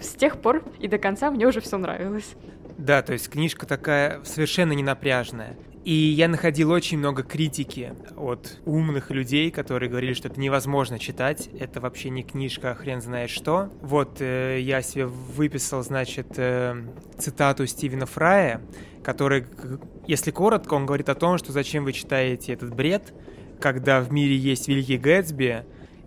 С 0.00 0.14
тех 0.14 0.40
пор 0.40 0.64
и 0.78 0.88
до 0.88 0.98
конца 0.98 1.30
мне 1.30 1.46
уже 1.46 1.60
все 1.60 1.78
нравилось. 1.78 2.34
Да, 2.78 3.02
то 3.02 3.12
есть 3.12 3.30
книжка 3.30 3.66
такая 3.66 4.22
совершенно 4.24 4.72
не 4.72 4.82
напряжная. 4.82 5.56
И 5.86 5.92
я 5.92 6.26
находил 6.26 6.72
очень 6.72 6.98
много 6.98 7.22
критики 7.22 7.94
от 8.16 8.58
умных 8.64 9.12
людей, 9.12 9.52
которые 9.52 9.88
говорили, 9.88 10.14
что 10.14 10.26
это 10.26 10.40
невозможно 10.40 10.98
читать, 10.98 11.48
это 11.60 11.80
вообще 11.80 12.10
не 12.10 12.24
книжка, 12.24 12.72
а 12.72 12.74
хрен 12.74 13.00
знает 13.00 13.30
что. 13.30 13.70
Вот 13.82 14.20
э, 14.20 14.58
я 14.62 14.82
себе 14.82 15.06
выписал, 15.06 15.84
значит, 15.84 16.26
э, 16.38 16.74
цитату 17.18 17.68
Стивена 17.68 18.04
Фрая, 18.04 18.62
который, 19.04 19.46
если 20.08 20.32
коротко, 20.32 20.74
он 20.74 20.86
говорит 20.86 21.08
о 21.08 21.14
том, 21.14 21.38
что 21.38 21.52
зачем 21.52 21.84
вы 21.84 21.92
читаете 21.92 22.52
этот 22.52 22.74
бред, 22.74 23.14
когда 23.60 24.00
в 24.00 24.10
мире 24.10 24.36
есть 24.36 24.66
Великий 24.66 24.98
Гэтсби, 24.98 25.66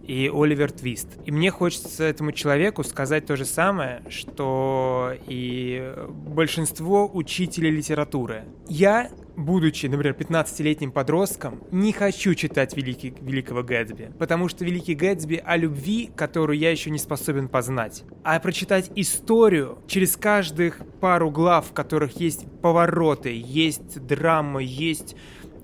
и 0.09 0.27
Оливер 0.27 0.71
Твист. 0.71 1.07
И 1.25 1.31
мне 1.31 1.51
хочется 1.51 2.03
этому 2.03 2.31
человеку 2.31 2.83
сказать 2.83 3.27
то 3.27 3.36
же 3.36 3.45
самое, 3.45 4.01
что 4.09 5.13
и 5.27 5.93
большинство 6.09 7.07
учителей 7.13 7.69
литературы. 7.69 8.45
Я, 8.67 9.12
будучи, 9.39 9.88
например, 9.88 10.15
15-летним 10.17 10.91
подростком, 10.91 11.62
не 11.72 11.93
хочу 11.93 12.36
читать 12.36 12.75
Великий, 12.75 13.13
Великого 13.22 13.63
Гэтсби, 13.63 14.12
потому 14.19 14.50
что 14.50 14.65
Великий 14.65 14.96
Гэтсби 14.96 15.41
о 15.43 15.58
любви, 15.58 16.12
которую 16.15 16.60
я 16.60 16.72
еще 16.72 16.89
не 16.89 17.00
способен 17.00 17.48
познать. 17.48 18.03
А 18.24 18.39
прочитать 18.39 18.91
историю 18.96 19.79
через 19.88 20.17
каждых 20.17 20.81
пару 21.00 21.31
глав, 21.31 21.67
в 21.69 21.74
которых 21.74 22.19
есть 22.19 22.46
повороты, 22.62 23.31
есть 23.34 24.05
драма, 24.05 24.60
есть 24.62 25.15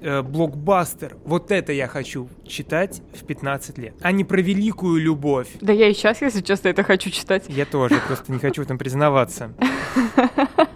э, 0.01 0.21
блокбастер. 0.21 1.17
Вот 1.25 1.51
это 1.51 1.73
я 1.73 1.87
хочу 1.87 2.29
читать 2.47 3.01
в 3.13 3.25
15 3.25 3.77
лет, 3.77 3.95
а 4.01 4.11
не 4.11 4.23
про 4.23 4.41
великую 4.41 5.01
любовь. 5.01 5.49
Да 5.61 5.73
я 5.73 5.89
и 5.89 5.93
сейчас, 5.93 6.21
если 6.21 6.41
честно, 6.41 6.69
это 6.69 6.83
хочу 6.83 7.09
читать. 7.09 7.45
Я 7.49 7.65
тоже, 7.65 7.99
просто 8.07 8.31
не 8.31 8.39
хочу 8.39 8.61
в 8.61 8.65
этом 8.65 8.77
признаваться. 8.77 9.53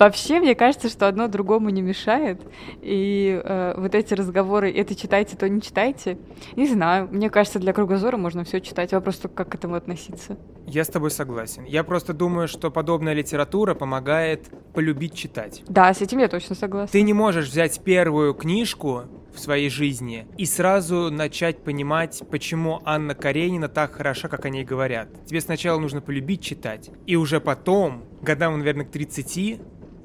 Вообще, 0.00 0.40
мне 0.40 0.54
кажется, 0.54 0.88
что 0.88 1.08
одно 1.08 1.28
другому 1.28 1.68
не 1.68 1.82
мешает. 1.82 2.40
И 2.80 3.38
э, 3.44 3.74
вот 3.76 3.94
эти 3.94 4.14
разговоры, 4.14 4.72
это 4.72 4.94
читайте, 4.94 5.36
то 5.36 5.46
не 5.46 5.60
читайте. 5.60 6.16
Не 6.56 6.66
знаю, 6.66 7.06
мне 7.12 7.28
кажется, 7.28 7.58
для 7.58 7.74
кругозора 7.74 8.16
можно 8.16 8.42
все 8.44 8.62
читать. 8.62 8.92
Вопрос 8.92 9.18
только, 9.18 9.36
как 9.36 9.50
к 9.50 9.54
этому 9.56 9.74
относиться. 9.74 10.38
Я 10.66 10.84
с 10.84 10.88
тобой 10.88 11.10
согласен. 11.10 11.64
Я 11.64 11.84
просто 11.84 12.14
думаю, 12.14 12.48
что 12.48 12.70
подобная 12.70 13.12
литература 13.12 13.74
помогает 13.74 14.48
полюбить 14.72 15.14
читать. 15.14 15.62
Да, 15.68 15.92
с 15.92 16.00
этим 16.00 16.16
я 16.18 16.28
точно 16.28 16.54
согласна. 16.54 16.90
Ты 16.90 17.02
не 17.02 17.12
можешь 17.12 17.48
взять 17.48 17.78
первую 17.84 18.32
книжку 18.32 19.02
в 19.34 19.38
своей 19.38 19.68
жизни 19.68 20.26
и 20.38 20.46
сразу 20.46 21.10
начать 21.10 21.62
понимать, 21.62 22.22
почему 22.30 22.80
Анна 22.86 23.14
Каренина 23.14 23.68
так 23.68 23.92
хороша, 23.92 24.28
как 24.28 24.46
о 24.46 24.48
ней 24.48 24.64
говорят. 24.64 25.08
Тебе 25.26 25.42
сначала 25.42 25.78
нужно 25.78 26.00
полюбить 26.00 26.42
читать, 26.42 26.90
и 27.06 27.16
уже 27.16 27.38
потом, 27.38 28.04
годам, 28.22 28.58
наверное, 28.58 28.86
к 28.86 28.90
30, 28.90 29.60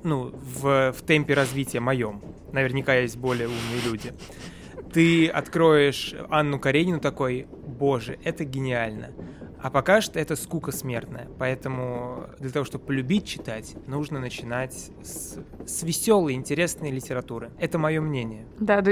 ну, 0.05 0.31
в, 0.33 0.93
в 0.93 1.01
темпе 1.01 1.33
развития 1.33 1.81
моем, 1.81 2.21
наверняка 2.53 2.95
есть 2.95 3.17
более 3.17 3.47
умные 3.47 3.81
люди, 3.83 4.13
ты 4.93 5.27
откроешь 5.27 6.15
Анну 6.29 6.57
Каренину 6.57 7.01
такой, 7.01 7.47
боже, 7.67 8.17
это 8.23 8.45
гениально. 8.45 9.09
А 9.61 9.71
пока 9.71 9.99
что 9.99 10.19
это 10.19 10.35
скука 10.35 10.71
смертная. 10.71 11.27
Поэтому 11.39 12.27
для 12.39 12.51
того, 12.51 12.65
чтобы 12.65 12.85
полюбить 12.85 13.25
читать, 13.25 13.75
нужно 13.87 14.19
начинать 14.19 14.91
с, 15.01 15.39
с 15.65 15.83
веселой, 15.83 16.33
интересной 16.33 16.91
литературы. 16.91 17.49
Это 17.59 17.79
мое 17.79 17.99
мнение. 17.99 18.45
Да, 18.59 18.81
да. 18.81 18.91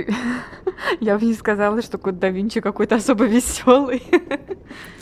Я 1.00 1.20
бы 1.20 1.26
не 1.26 1.36
сказала, 1.36 1.82
что 1.84 2.00
Код 2.00 2.18
да 2.18 2.30
Винчи 2.30 2.60
какой-то 2.60 2.96
особо 2.96 3.26
веселый. 3.26 4.02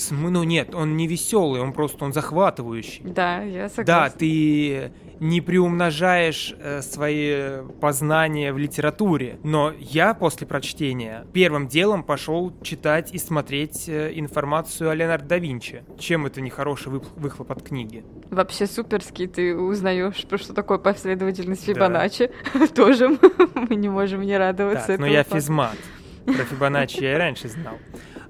Ну 0.10 0.44
нет, 0.44 0.76
он 0.76 0.98
не 0.98 1.08
веселый, 1.08 1.62
он 1.62 1.72
просто 1.72 2.04
он 2.04 2.12
захватывающий. 2.12 3.02
Да, 3.06 3.42
я 3.42 3.70
согласна. 3.70 3.86
Да, 3.86 4.10
ты 4.10 4.92
не 5.22 5.40
приумножаешь 5.40 6.56
э, 6.58 6.82
свои 6.82 7.62
познания 7.80 8.52
в 8.52 8.58
литературе. 8.58 9.38
Но 9.44 9.72
я 9.78 10.16
после 10.16 10.48
прочтения 10.48 11.28
первым 11.32 11.68
делом 11.68 12.04
пошел 12.04 12.52
читать 12.64 13.14
и 13.14 13.20
смотреть 13.20 13.88
э, 13.88 14.14
информацию 14.16 14.90
о 14.90 14.96
Леонардо 14.96 15.28
да 15.28 15.38
Винчи. 15.38 15.84
Чем 16.00 16.26
это 16.26 16.42
не 16.42 16.50
хороший 16.50 16.92
выхлоп 16.92 17.52
от 17.52 17.62
книги? 17.62 18.04
Вообще 18.32 18.66
суперский, 18.66 19.28
ты 19.28 19.56
узнаешь, 19.56 20.16
что 20.16 20.54
такое 20.56 20.80
последовательность 20.80 21.66
Фибоначчи. 21.66 22.32
Да. 22.56 22.68
Тоже 22.76 23.10
мы 23.54 23.76
не 23.76 23.90
можем 23.90 24.22
не 24.22 24.36
радоваться. 24.36 24.88
Так, 24.88 25.00
но 25.00 25.06
я 25.06 25.22
физмат. 25.24 25.78
Про 26.26 26.46
Фибоначчи 26.46 27.04
я 27.04 27.14
и 27.14 27.18
раньше 27.18 27.48
знал. 27.48 27.76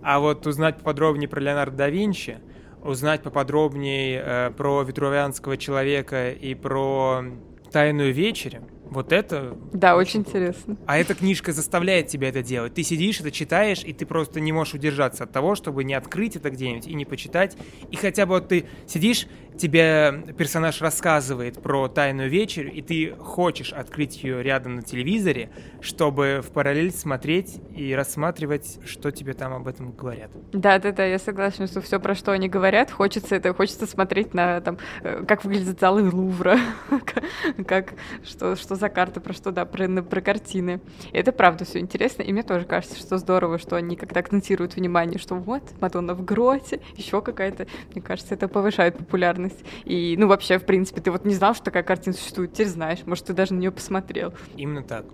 А 0.02 0.20
вот 0.20 0.46
узнать 0.46 0.80
поподробнее 0.80 1.30
про 1.30 1.40
Леонардо 1.40 1.78
да 1.78 1.90
Винчи, 1.90 2.40
узнать 2.84 3.22
поподробнее 3.24 4.22
э, 4.24 4.52
про 4.52 4.84
Витрувианского 4.84 5.58
человека 5.58 6.32
и 6.32 6.56
про 6.56 7.24
Тайную 7.72 8.14
вечерю, 8.14 8.64
вот 8.92 9.14
это... 9.14 9.58
Да, 9.72 9.96
очень 9.96 10.20
интересно. 10.20 10.76
А 10.86 10.98
эта 10.98 11.16
книжка 11.16 11.54
заставляет 11.54 12.08
тебя 12.08 12.28
это 12.28 12.44
делать. 12.44 12.74
Ты 12.74 12.84
сидишь, 12.84 13.22
это 13.22 13.32
читаешь, 13.32 13.86
и 13.86 13.94
ты 13.94 14.06
просто 14.06 14.42
не 14.42 14.52
можешь 14.52 14.74
удержаться 14.74 15.24
от 15.24 15.32
того, 15.32 15.56
чтобы 15.56 15.86
не 15.86 15.94
открыть 15.94 16.36
это 16.36 16.50
где-нибудь 16.50 16.88
и 16.88 16.94
не 16.94 17.06
почитать. 17.06 17.56
И 17.90 17.96
хотя 17.96 18.26
бы 18.26 18.34
вот 18.34 18.50
ты 18.50 18.66
сидишь, 18.88 19.28
тебе 19.58 20.34
персонаж 20.38 20.82
рассказывает 20.82 21.62
про 21.62 21.88
тайную 21.88 22.30
вечерю, 22.30 22.72
и 22.72 22.82
ты 22.82 23.16
хочешь 23.18 23.72
открыть 23.72 24.22
ее 24.24 24.44
рядом 24.44 24.76
на 24.76 24.82
телевизоре, 24.82 25.52
чтобы 25.80 26.42
в 26.44 26.52
параллель 26.52 26.92
смотреть 26.92 27.62
и 27.74 27.94
рассматривать, 27.94 28.80
что 28.86 29.12
тебе 29.12 29.34
там 29.34 29.54
об 29.54 29.68
этом 29.68 29.94
говорят. 29.94 30.32
Да, 30.52 30.80
да, 30.80 30.92
да, 30.92 31.06
я 31.06 31.18
согласна, 31.18 31.68
что 31.68 31.80
все, 31.80 32.00
про 32.00 32.14
что 32.14 32.34
они 32.34 32.50
говорят, 32.50 32.92
хочется 32.92 33.36
это, 33.36 33.54
хочется 33.54 33.88
смотреть 33.88 34.34
на 34.34 34.60
там, 34.60 34.78
э, 35.04 35.24
как 35.26 35.46
выглядят 35.46 35.80
залы 35.80 36.10
Лувра, 36.10 36.60
как 37.68 37.94
что, 38.24 38.58
что 38.58 38.76
за 38.82 38.90
карты, 38.90 39.22
про 39.22 39.32
что, 39.32 39.52
да, 39.52 39.64
про, 39.66 39.88
про 40.02 40.22
картины. 40.22 40.82
И 41.14 41.18
это 41.18 41.32
правда 41.32 41.64
все 41.64 41.80
интересно, 41.80 42.24
и 42.24 42.34
мне 42.34 42.44
тоже 42.44 42.66
кажется, 42.66 42.98
что 42.98 43.18
здорово, 43.18 43.58
что 43.58 43.78
они 43.78 43.96
как-то 43.96 44.20
акцентируют 44.20 44.76
внимание, 44.76 45.20
что 45.20 45.36
вот, 45.36 45.64
Мадонна 45.80 46.14
в 46.14 46.26
гроте, 46.26 46.82
еще 46.98 47.22
какая-то, 47.22 47.68
мне 47.94 48.02
кажется, 48.02 48.34
это 48.34 48.50
повышает 48.50 48.98
популярность. 48.98 49.64
И, 49.86 50.16
ну, 50.18 50.28
вообще, 50.28 50.60
в 50.60 50.66
принципе, 50.66 51.00
ты 51.00 51.12
вот 51.12 51.24
не 51.24 51.36
знал, 51.36 51.56
что 51.56 51.66
такая 51.66 51.84
картина 51.84 52.16
существует, 52.16 52.52
теперь 52.52 52.68
знаешь. 52.68 53.00
Может, 53.06 53.26
ты 53.26 53.34
даже 53.34 53.54
на 53.54 53.60
нее 53.60 53.72
посмотрел. 53.72 54.34
Именно 54.58 54.84
так. 54.84 55.06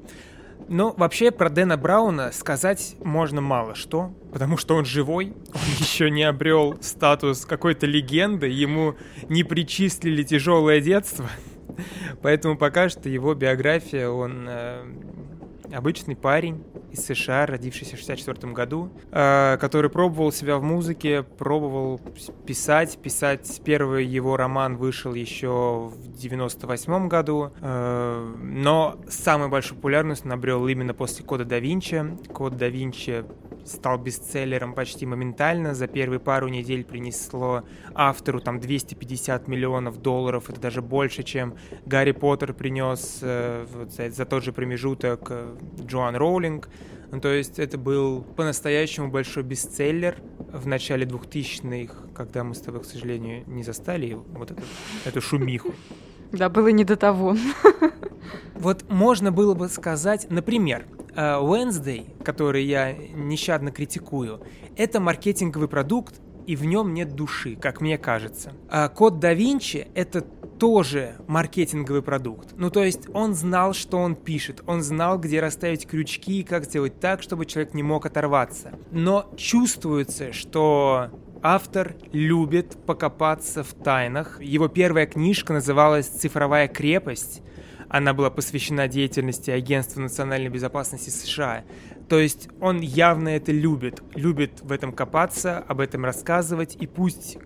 Но 0.69 0.93
вообще 0.97 1.31
про 1.31 1.49
Дэна 1.49 1.77
Брауна 1.77 2.31
сказать 2.31 2.95
можно 3.01 3.39
мало 3.39 3.75
что, 3.75 4.13
потому 4.33 4.57
что 4.57 4.75
он 4.75 4.85
живой, 4.85 5.33
он 5.53 5.61
еще 5.79 6.09
не 6.09 6.23
обрел 6.23 6.77
статус 6.81 7.45
какой-то 7.45 7.85
легенды, 7.85 8.47
ему 8.47 8.95
не 9.29 9.43
причислили 9.43 10.23
тяжелое 10.23 10.81
детство, 10.81 11.29
поэтому 12.21 12.57
пока 12.57 12.89
что 12.89 13.09
его 13.09 13.33
биография, 13.33 14.09
он 14.09 14.45
э, 14.47 14.83
обычный 15.71 16.15
парень 16.15 16.63
из 16.91 17.05
США, 17.05 17.45
родившийся 17.45 17.95
в 17.95 17.99
64 17.99 18.53
году, 18.53 18.89
э, 19.11 19.57
который 19.59 19.89
пробовал 19.89 20.31
себя 20.31 20.57
в 20.57 20.63
музыке, 20.63 21.23
пробовал 21.23 21.99
писать. 22.45 22.97
Писать 22.97 23.61
первый 23.63 24.05
его 24.05 24.37
роман 24.37 24.77
вышел 24.77 25.13
еще 25.13 25.91
в 25.93 26.17
98 26.17 27.07
году, 27.07 27.51
э, 27.59 28.35
но 28.41 28.99
самую 29.09 29.49
большую 29.49 29.77
популярность 29.77 30.25
он 30.25 30.31
обрел 30.31 30.67
именно 30.67 30.93
после 30.93 31.25
Кода 31.25 31.45
да 31.45 31.59
Винчи. 31.59 32.17
Код 32.33 32.57
да 32.57 32.67
Винчи 32.67 33.25
стал 33.67 33.97
бестселлером 33.97 34.73
почти 34.73 35.05
моментально. 35.05 35.75
За 35.75 35.87
первые 35.87 36.19
пару 36.19 36.47
недель 36.47 36.83
принесло 36.83 37.63
автору 37.93 38.39
там 38.39 38.59
250 38.59 39.47
миллионов 39.47 40.01
долларов. 40.01 40.49
Это 40.49 40.59
даже 40.59 40.81
больше, 40.81 41.23
чем 41.23 41.55
Гарри 41.85 42.11
Поттер 42.11 42.53
принес 42.53 43.19
э, 43.21 43.65
вот 43.73 43.91
за, 43.91 44.09
за 44.09 44.25
тот 44.25 44.43
же 44.43 44.53
промежуток 44.53 45.27
э, 45.29 45.56
Джоан 45.85 46.15
Роулинг. 46.15 46.69
Ну, 47.11 47.21
то 47.21 47.29
есть 47.29 47.57
это 47.59 47.77
был 47.77 48.21
по-настоящему 48.21 49.09
большой 49.09 49.43
бестселлер 49.43 50.17
в 50.51 50.67
начале 50.67 51.05
2000-х, 51.05 51.93
когда 52.13 52.43
мы 52.43 52.53
с 52.53 52.59
тобой, 52.59 52.81
к 52.81 52.85
сожалению, 52.85 53.43
не 53.47 53.63
застали 53.63 54.13
вот 54.13 54.51
эту, 54.51 54.61
эту 55.05 55.21
шумиху. 55.21 55.73
Да, 56.31 56.49
было 56.49 56.67
не 56.67 56.83
до 56.83 56.95
того. 56.95 57.35
Вот 58.55 58.89
можно 58.89 59.31
было 59.31 59.53
бы 59.53 59.69
сказать, 59.69 60.27
например, 60.29 60.87
э, 61.15 61.21
Wednesday, 61.21 62.21
который 62.23 62.65
я 62.65 62.91
нещадно 62.91 63.71
критикую, 63.71 64.41
это 64.75 64.99
маркетинговый 64.99 65.67
продукт, 65.67 66.19
и 66.47 66.55
в 66.55 66.65
нем 66.65 66.93
нет 66.93 67.13
души, 67.13 67.55
как 67.55 67.81
мне 67.81 67.97
кажется. 67.97 68.53
А 68.69 68.87
код 68.87 69.19
да 69.19 69.33
Винчи— 69.33 69.87
это 69.95 70.25
тоже 70.57 71.15
маркетинговый 71.27 72.01
продукт. 72.01 72.49
Ну, 72.57 72.69
то 72.69 72.83
есть 72.83 73.07
он 73.13 73.33
знал, 73.33 73.73
что 73.73 73.97
он 73.97 74.15
пишет, 74.15 74.63
он 74.65 74.81
знал, 74.81 75.17
где 75.19 75.39
расставить 75.39 75.87
крючки 75.87 76.41
и 76.41 76.43
как 76.43 76.65
сделать 76.65 76.99
так, 76.99 77.21
чтобы 77.21 77.45
человек 77.45 77.73
не 77.73 77.83
мог 77.83 78.05
оторваться. 78.05 78.73
Но 78.91 79.31
чувствуется, 79.37 80.33
что 80.33 81.09
автор 81.41 81.95
любит 82.11 82.77
покопаться 82.85 83.63
в 83.63 83.73
тайнах. 83.73 84.41
Его 84.41 84.67
первая 84.67 85.05
книжка 85.05 85.53
называлась 85.53 86.07
«Цифровая 86.07 86.67
крепость», 86.67 87.41
она 87.89 88.13
была 88.13 88.29
посвящена 88.29 88.87
деятельности 88.87 89.49
Агентства 89.49 90.01
национальной 90.01 90.49
безопасности 90.49 91.09
США. 91.09 91.63
То 92.09 92.19
есть 92.19 92.49
он 92.59 92.81
явно 92.81 93.29
это 93.29 93.51
любит, 93.51 94.01
любит 94.13 94.61
в 94.61 94.71
этом 94.71 94.91
копаться, 94.91 95.59
об 95.59 95.79
этом 95.79 96.03
рассказывать, 96.05 96.75
и 96.79 96.87
пусть 96.87 97.37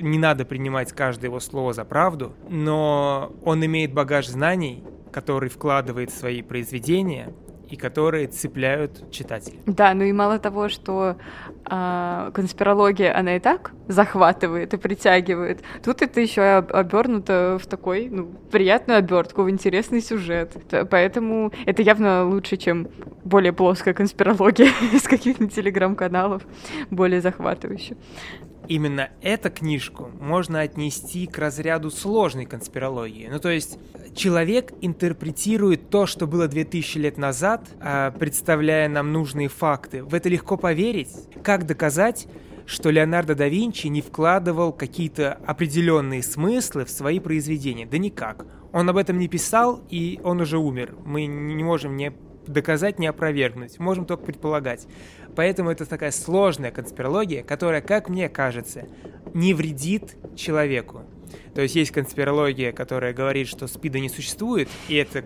не 0.00 0.18
надо 0.18 0.44
принимать 0.44 0.92
каждое 0.92 1.28
его 1.28 1.40
слово 1.40 1.72
за 1.72 1.84
правду, 1.84 2.32
но 2.48 3.32
он 3.44 3.64
имеет 3.64 3.92
багаж 3.92 4.26
знаний, 4.26 4.82
который 5.12 5.48
вкладывает 5.48 6.10
в 6.10 6.18
свои 6.18 6.42
произведения, 6.42 7.32
и 7.70 7.76
которые 7.76 8.26
цепляют 8.26 9.10
читателей. 9.12 9.60
Да, 9.64 9.94
ну 9.94 10.02
и 10.02 10.12
мало 10.12 10.38
того, 10.38 10.68
что 10.68 11.16
а, 11.64 12.32
конспирология, 12.32 13.16
она 13.16 13.36
и 13.36 13.38
так 13.38 13.72
захватывает 13.86 14.74
и 14.74 14.76
притягивает, 14.76 15.62
тут 15.84 16.02
это 16.02 16.20
еще 16.20 16.42
обернуто 16.42 17.58
в 17.62 17.66
такой, 17.66 18.08
ну, 18.10 18.26
приятную 18.50 18.98
обертку, 18.98 19.42
в 19.42 19.50
интересный 19.50 20.00
сюжет. 20.00 20.56
Поэтому 20.90 21.52
это 21.64 21.82
явно 21.82 22.24
лучше, 22.26 22.56
чем 22.56 22.88
более 23.24 23.52
плоская 23.52 23.94
конспирология 23.94 24.72
из 24.92 25.02
каких-нибудь 25.02 25.54
телеграм-каналов, 25.54 26.42
более 26.90 27.20
захватывающая. 27.20 27.96
Именно 28.70 29.10
эту 29.20 29.50
книжку 29.50 30.12
можно 30.20 30.60
отнести 30.60 31.26
к 31.26 31.36
разряду 31.38 31.90
сложной 31.90 32.46
конспирологии. 32.46 33.26
Ну, 33.28 33.40
то 33.40 33.48
есть 33.50 33.80
человек 34.14 34.72
интерпретирует 34.80 35.90
то, 35.90 36.06
что 36.06 36.28
было 36.28 36.46
2000 36.46 36.98
лет 36.98 37.18
назад, 37.18 37.68
а, 37.80 38.12
представляя 38.12 38.88
нам 38.88 39.12
нужные 39.12 39.48
факты. 39.48 40.04
В 40.04 40.14
это 40.14 40.28
легко 40.28 40.56
поверить. 40.56 41.08
Как 41.42 41.66
доказать, 41.66 42.28
что 42.64 42.90
Леонардо 42.90 43.34
да 43.34 43.48
Винчи 43.48 43.88
не 43.88 44.02
вкладывал 44.02 44.72
какие-то 44.72 45.32
определенные 45.44 46.22
смыслы 46.22 46.84
в 46.84 46.90
свои 46.90 47.18
произведения? 47.18 47.86
Да 47.86 47.98
никак. 47.98 48.46
Он 48.70 48.88
об 48.88 48.98
этом 48.98 49.18
не 49.18 49.26
писал, 49.26 49.80
и 49.90 50.20
он 50.22 50.40
уже 50.40 50.58
умер. 50.58 50.94
Мы 51.04 51.26
не 51.26 51.64
можем 51.64 51.96
не 51.96 52.12
доказать, 52.46 52.98
не 52.98 53.06
опровергнуть. 53.06 53.78
Можем 53.78 54.04
только 54.06 54.24
предполагать. 54.24 54.86
Поэтому 55.36 55.70
это 55.70 55.86
такая 55.86 56.10
сложная 56.10 56.70
конспирология, 56.70 57.42
которая, 57.42 57.80
как 57.80 58.08
мне 58.08 58.28
кажется, 58.28 58.86
не 59.34 59.54
вредит 59.54 60.16
человеку. 60.36 61.02
То 61.54 61.62
есть 61.62 61.76
есть 61.76 61.90
конспирология, 61.92 62.72
которая 62.72 63.12
говорит, 63.12 63.48
что 63.48 63.66
СПИДа 63.66 64.00
не 64.00 64.08
существует, 64.08 64.68
и 64.88 64.96
это 64.96 65.24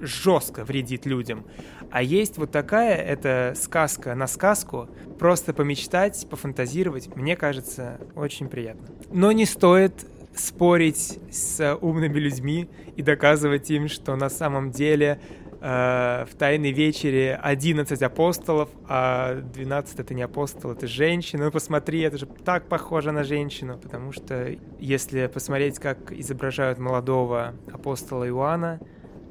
жестко 0.00 0.64
вредит 0.64 1.06
людям. 1.06 1.44
А 1.90 2.02
есть 2.02 2.38
вот 2.38 2.50
такая, 2.50 2.96
это 2.96 3.54
сказка 3.56 4.14
на 4.14 4.26
сказку, 4.26 4.88
просто 5.18 5.52
помечтать, 5.52 6.26
пофантазировать, 6.28 7.14
мне 7.14 7.36
кажется, 7.36 8.00
очень 8.16 8.48
приятно. 8.48 8.88
Но 9.12 9.30
не 9.32 9.46
стоит 9.46 9.92
спорить 10.34 11.18
с 11.30 11.76
умными 11.80 12.18
людьми 12.18 12.68
и 12.96 13.02
доказывать 13.02 13.70
им, 13.70 13.88
что 13.88 14.16
на 14.16 14.28
самом 14.28 14.72
деле 14.72 15.20
в 15.64 16.28
Тайной 16.38 16.72
вечере 16.72 17.40
11 17.42 18.02
апостолов, 18.02 18.68
а 18.86 19.36
12 19.36 19.98
это 19.98 20.12
не 20.12 20.20
апостол, 20.20 20.72
это 20.72 20.86
женщина. 20.86 21.46
Ну 21.46 21.50
посмотри, 21.50 22.00
это 22.00 22.18
же 22.18 22.26
так 22.26 22.68
похоже 22.68 23.12
на 23.12 23.24
женщину, 23.24 23.78
потому 23.78 24.12
что 24.12 24.54
если 24.78 25.26
посмотреть, 25.26 25.78
как 25.78 26.12
изображают 26.12 26.78
молодого 26.78 27.54
апостола 27.72 28.28
Иоанна, 28.28 28.78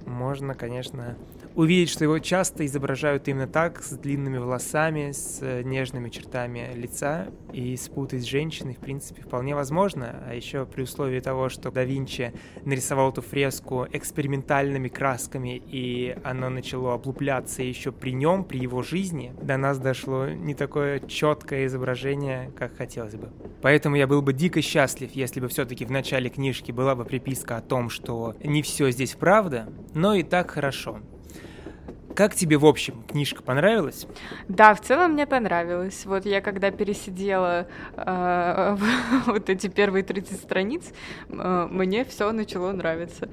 можно, 0.07 0.55
конечно, 0.55 1.15
увидеть, 1.55 1.89
что 1.89 2.03
его 2.03 2.19
часто 2.19 2.65
изображают 2.65 3.27
именно 3.27 3.47
так, 3.47 3.83
с 3.83 3.91
длинными 3.91 4.37
волосами, 4.37 5.11
с 5.11 5.39
э, 5.41 5.61
нежными 5.63 6.09
чертами 6.09 6.71
лица, 6.75 7.27
и 7.51 7.75
спутать 7.77 8.23
с 8.23 8.25
женщиной, 8.25 8.73
в 8.73 8.79
принципе, 8.79 9.21
вполне 9.21 9.55
возможно. 9.55 10.23
А 10.27 10.33
еще 10.33 10.65
при 10.65 10.83
условии 10.83 11.19
того, 11.19 11.49
что 11.49 11.71
да 11.71 11.83
Винчи 11.83 12.33
нарисовал 12.65 13.11
эту 13.11 13.21
фреску 13.21 13.87
экспериментальными 13.91 14.87
красками, 14.87 15.61
и 15.65 16.17
оно 16.23 16.49
начало 16.49 16.93
облупляться 16.93 17.61
еще 17.61 17.91
при 17.91 18.11
нем, 18.11 18.43
при 18.43 18.59
его 18.59 18.81
жизни, 18.81 19.33
до 19.41 19.57
нас 19.57 19.77
дошло 19.77 20.27
не 20.27 20.55
такое 20.55 20.99
четкое 20.99 21.67
изображение, 21.67 22.51
как 22.57 22.75
хотелось 22.75 23.15
бы. 23.15 23.31
Поэтому 23.61 23.95
я 23.95 24.07
был 24.07 24.21
бы 24.21 24.33
дико 24.33 24.61
счастлив, 24.61 25.11
если 25.13 25.39
бы 25.39 25.47
все-таки 25.47 25.85
в 25.85 25.91
начале 25.91 26.29
книжки 26.29 26.71
была 26.71 26.95
бы 26.95 27.05
приписка 27.05 27.57
о 27.57 27.61
том, 27.61 27.89
что 27.89 28.35
не 28.43 28.61
все 28.61 28.89
здесь 28.91 29.13
правда, 29.13 29.69
но 29.93 30.15
и 30.15 30.23
так 30.23 30.51
хорошо. 30.51 30.99
Как 32.15 32.35
тебе, 32.35 32.57
в 32.57 32.65
общем, 32.65 33.03
книжка 33.03 33.41
понравилась? 33.41 34.05
Да, 34.47 34.75
в 34.75 34.81
целом 34.81 35.13
мне 35.13 35.25
понравилось. 35.25 36.05
Вот 36.05 36.25
я 36.25 36.41
когда 36.41 36.69
пересидела 36.69 37.67
э, 37.95 38.77
вот 39.25 39.49
эти 39.49 39.67
первые 39.67 40.03
30 40.03 40.39
страниц, 40.39 40.93
э, 41.29 41.67
мне 41.71 42.05
все 42.05 42.31
начало 42.31 42.71
нравиться. 42.71 43.29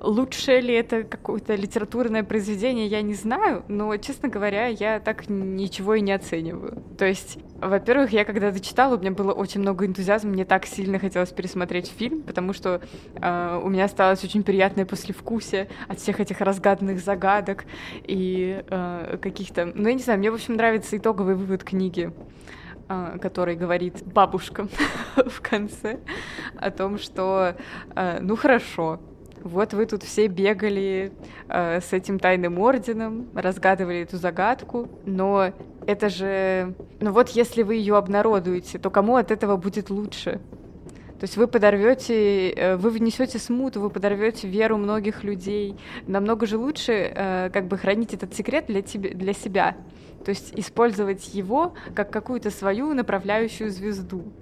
Лучше 0.00 0.60
ли 0.60 0.74
это 0.74 1.02
какое-то 1.02 1.54
литературное 1.54 2.24
произведение, 2.24 2.86
я 2.86 3.02
не 3.02 3.14
знаю, 3.14 3.64
но, 3.68 3.96
честно 3.96 4.28
говоря, 4.28 4.66
я 4.66 4.98
так 4.98 5.28
ничего 5.28 5.94
и 5.94 6.00
не 6.00 6.12
оцениваю. 6.12 6.82
То 6.98 7.04
есть, 7.04 7.38
во-первых, 7.60 8.12
я 8.12 8.24
когда 8.24 8.50
дочитала, 8.50 8.96
у 8.96 8.98
меня 8.98 9.10
было 9.10 9.32
очень 9.32 9.60
много 9.60 9.86
энтузиазма, 9.86 10.30
мне 10.30 10.44
так 10.44 10.66
сильно 10.66 10.98
хотелось 10.98 11.30
пересмотреть 11.30 11.88
фильм, 11.88 12.22
потому 12.22 12.52
что 12.52 12.80
э, 13.14 13.60
у 13.62 13.68
меня 13.68 13.84
осталось 13.84 14.24
очень 14.24 14.42
приятное 14.42 14.86
послевкусие 14.86 15.68
от 15.88 15.98
всех 15.98 16.20
этих 16.20 16.40
разгаданных 16.40 17.00
загадок 17.00 17.64
и 18.04 18.64
э, 18.68 19.18
каких-то... 19.20 19.66
Ну, 19.74 19.88
я 19.88 19.94
не 19.94 20.02
знаю, 20.02 20.18
мне, 20.18 20.30
в 20.30 20.34
общем, 20.34 20.54
нравится 20.54 20.96
итоговый 20.96 21.34
вывод 21.34 21.64
книги 21.64 22.12
который 23.20 23.54
говорит 23.54 24.02
бабушка 24.04 24.66
в 25.16 25.40
конце 25.40 26.00
о 26.56 26.72
том, 26.72 26.98
что 26.98 27.54
ну 28.20 28.34
хорошо, 28.34 28.98
вот 29.42 29.74
вы 29.74 29.86
тут 29.86 30.02
все 30.02 30.26
бегали 30.26 31.12
э, 31.48 31.80
с 31.80 31.92
этим 31.92 32.18
тайным 32.18 32.58
орденом, 32.58 33.28
разгадывали 33.34 34.00
эту 34.00 34.16
загадку, 34.16 34.88
но 35.04 35.52
это 35.86 36.08
же... 36.08 36.74
Ну 37.00 37.12
вот 37.12 37.30
если 37.30 37.62
вы 37.62 37.76
ее 37.76 37.96
обнародуете, 37.96 38.78
то 38.78 38.90
кому 38.90 39.16
от 39.16 39.30
этого 39.30 39.56
будет 39.56 39.90
лучше? 39.90 40.40
То 41.20 41.24
есть 41.24 41.36
вы 41.36 41.46
подорвете, 41.48 42.50
э, 42.50 42.76
вы 42.76 42.90
внесете 42.90 43.38
смуту, 43.38 43.80
вы 43.80 43.90
подорвете 43.90 44.48
веру 44.48 44.78
многих 44.78 45.22
людей. 45.22 45.76
Намного 46.06 46.46
же 46.46 46.56
лучше 46.56 46.92
э, 46.92 47.50
как 47.52 47.68
бы 47.68 47.76
хранить 47.76 48.14
этот 48.14 48.34
секрет 48.34 48.64
для, 48.68 48.80
тебе, 48.80 49.10
для 49.10 49.34
себя. 49.34 49.76
То 50.24 50.30
есть 50.30 50.52
использовать 50.58 51.34
его 51.34 51.74
как 51.94 52.10
какую-то 52.10 52.50
свою 52.50 52.94
направляющую 52.94 53.70
звезду. 53.70 54.32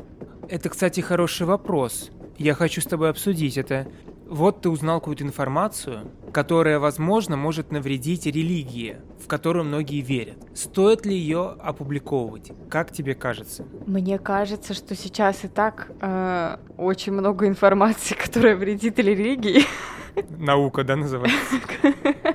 Это, 0.49 0.69
кстати, 0.69 1.01
хороший 1.01 1.47
вопрос. 1.47 2.11
Я 2.39 2.55
хочу 2.55 2.81
с 2.81 2.85
тобой 2.85 3.11
обсудить 3.11 3.59
это. 3.59 3.89
Вот 4.29 4.61
ты 4.61 4.69
узнал 4.69 5.01
какую-то 5.01 5.25
информацию, 5.25 6.01
которая, 6.33 6.79
возможно, 6.79 7.38
может 7.38 7.73
навредить 7.73 8.27
религии, 8.27 8.99
в 9.25 9.27
которую 9.27 9.64
многие 9.64 10.03
верят. 10.03 10.37
Стоит 10.55 11.07
ли 11.07 11.17
ее 11.17 11.57
опубликовывать? 11.59 12.53
Как 12.69 12.93
тебе 12.93 13.14
кажется? 13.14 13.64
Мне 13.87 14.19
кажется, 14.19 14.75
что 14.75 14.95
сейчас 14.95 15.45
и 15.45 15.49
так 15.49 15.91
э, 16.03 16.59
очень 16.77 17.14
много 17.14 17.49
информации, 17.49 18.14
которая 18.23 18.55
вредит 18.55 18.99
религии. 18.99 19.62
Наука, 20.37 20.85
да, 20.85 20.97
называется? 20.97 21.38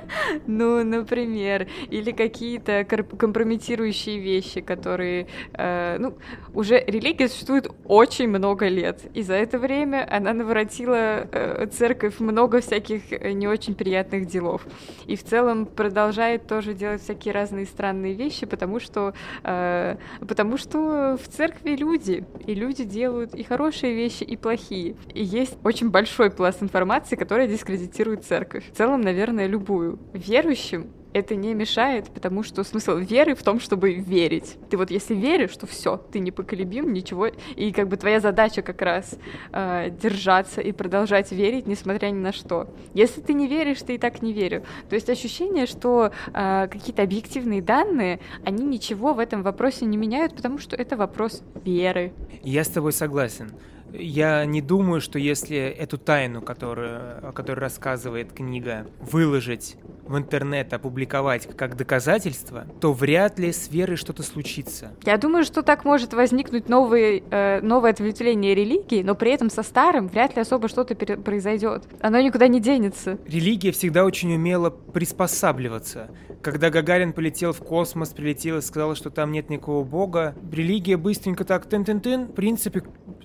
Ну, 0.48 0.84
например, 0.84 1.68
или 1.90 2.12
какие-то 2.12 2.86
компрометирующие 2.86 4.20
вещи, 4.20 4.62
которые... 4.62 5.28
Э, 5.54 5.98
ну, 6.00 6.18
уже 6.54 6.84
религия 6.86 7.28
существует 7.28 7.68
очень 7.86 8.28
много 8.30 8.68
лет, 8.68 9.02
и 9.14 9.22
за 9.22 9.36
это 9.36 9.60
время 9.60 10.08
она 10.10 10.34
наворотила 10.34 11.28
э, 11.32 11.68
церковь 11.84 12.22
много 12.22 12.62
всяких 12.62 13.12
э, 13.12 13.34
не 13.34 13.46
очень 13.46 13.76
приятных 13.76 14.26
делов. 14.26 14.66
И 15.06 15.18
в 15.18 15.24
целом 15.26 15.66
продолжает 15.66 16.48
тоже 16.48 16.74
делать 16.74 17.02
всякие 17.02 17.34
разные 17.34 17.66
странные 17.66 18.14
вещи, 18.14 18.46
потому 18.46 18.80
что, 18.80 19.14
э, 19.44 19.98
потому 20.26 20.56
что 20.56 21.18
в 21.22 21.28
церкви 21.28 21.72
люди, 21.76 22.24
и 22.48 22.56
люди 22.56 22.86
делают 22.86 23.36
и 23.36 23.44
хорошие 23.44 23.94
вещи, 23.96 24.24
и 24.24 24.38
плохие. 24.38 24.96
И 25.14 25.22
есть 25.22 25.58
очень 25.66 25.90
большой 25.90 26.32
пласт 26.32 26.64
информации, 26.64 27.18
которая 27.18 27.48
дискредитирует 27.50 28.24
церковь. 28.24 28.64
В 28.72 28.78
целом, 28.78 29.02
наверное, 29.02 29.48
любую. 29.48 30.00
Верующим 30.14 30.88
это 31.14 31.36
не 31.36 31.54
мешает, 31.54 32.10
потому 32.10 32.44
что 32.44 32.64
смысл 32.64 32.98
веры 32.98 33.36
в 33.36 33.44
том, 33.44 33.60
чтобы 33.60 33.94
верить. 33.94 34.58
Ты 34.70 34.78
вот 34.78 34.92
если 34.92 35.16
веришь, 35.16 35.52
что 35.52 35.68
все, 35.68 35.98
ты 36.12 36.20
непоколебим, 36.20 36.92
ничего, 36.92 37.28
и 37.28 37.72
как 37.72 37.88
бы 37.88 37.98
твоя 37.98 38.20
задача 38.20 38.62
как 38.62 38.82
раз 38.82 39.16
э, 39.52 39.90
держаться 39.90 40.62
и 40.62 40.72
продолжать 40.72 41.32
верить, 41.32 41.68
несмотря 41.68 42.08
ни 42.08 42.20
на 42.20 42.34
что. 42.34 42.68
Если 42.94 43.22
ты 43.22 43.34
не 43.34 43.48
веришь, 43.48 43.82
ты 43.82 43.96
и 43.96 43.98
так 43.98 44.22
не 44.22 44.34
верю. 44.34 44.64
То 44.90 44.96
есть 44.96 45.10
ощущение, 45.10 45.68
что 45.68 46.12
э, 46.34 46.68
какие-то 46.70 47.04
объективные 47.04 47.62
данные, 47.62 48.20
они 48.44 48.66
ничего 48.66 49.14
в 49.14 49.20
этом 49.20 49.44
вопросе 49.44 49.86
не 49.86 49.98
меняют, 49.98 50.36
потому 50.36 50.58
что 50.58 50.76
это 50.76 50.98
вопрос 50.98 51.44
веры. 51.64 52.14
Я 52.44 52.64
с 52.64 52.70
тобой 52.70 52.94
согласен. 52.94 53.52
Я 53.94 54.44
не 54.46 54.62
думаю, 54.62 55.02
что 55.02 55.20
если 55.20 55.58
эту 55.58 56.00
тайну, 56.00 56.42
которую, 56.42 57.28
о 57.28 57.32
которой 57.32 57.60
рассказывает 57.60 58.34
книга, 58.34 58.88
выложить 59.00 59.76
в 60.06 60.18
интернет, 60.18 60.74
опубликовать 60.74 61.48
как 61.56 61.76
доказательство, 61.76 62.66
то 62.80 62.94
вряд 62.94 63.40
ли 63.40 63.52
с 63.52 63.70
верой 63.70 63.96
что-то 63.96 64.24
случится. 64.24 64.92
Я 65.04 65.18
думаю, 65.18 65.44
что 65.44 65.64
так 65.64 65.86
может 65.86 66.14
возникнуть 66.14 66.70
новый, 66.70 67.24
э, 67.30 67.62
новое 67.62 67.92
ответвление 67.92 68.56
религии, 68.56 69.04
но 69.04 69.16
при 69.16 69.32
этом 69.32 69.50
со 69.50 69.64
старым 69.64 70.08
вряд 70.08 70.36
ли 70.36 70.42
особо 70.42 70.68
что-то 70.68 70.96
произойдет. 70.96 71.84
Оно 72.02 72.20
никуда 72.22 72.48
не 72.48 72.60
денется. 72.60 73.18
Религия 73.26 73.72
всегда 73.72 74.06
очень 74.06 74.34
умела 74.34 74.70
приспосабливаться. 74.70 76.10
Когда 76.42 76.70
Гагарин 76.70 77.14
полетел 77.14 77.54
в 77.54 77.60
космос, 77.60 78.10
прилетел 78.10 78.58
и 78.58 78.62
сказал, 78.62 78.96
что 78.96 79.10
там 79.10 79.32
нет 79.32 79.50
никакого 79.50 79.84
бога, 79.84 80.36
религия 80.52 80.98
быстренько 80.98 81.46
так 81.46 81.66
тын-тын-тын, 81.68 82.28
в 82.28 82.34
принципе, 82.34 82.84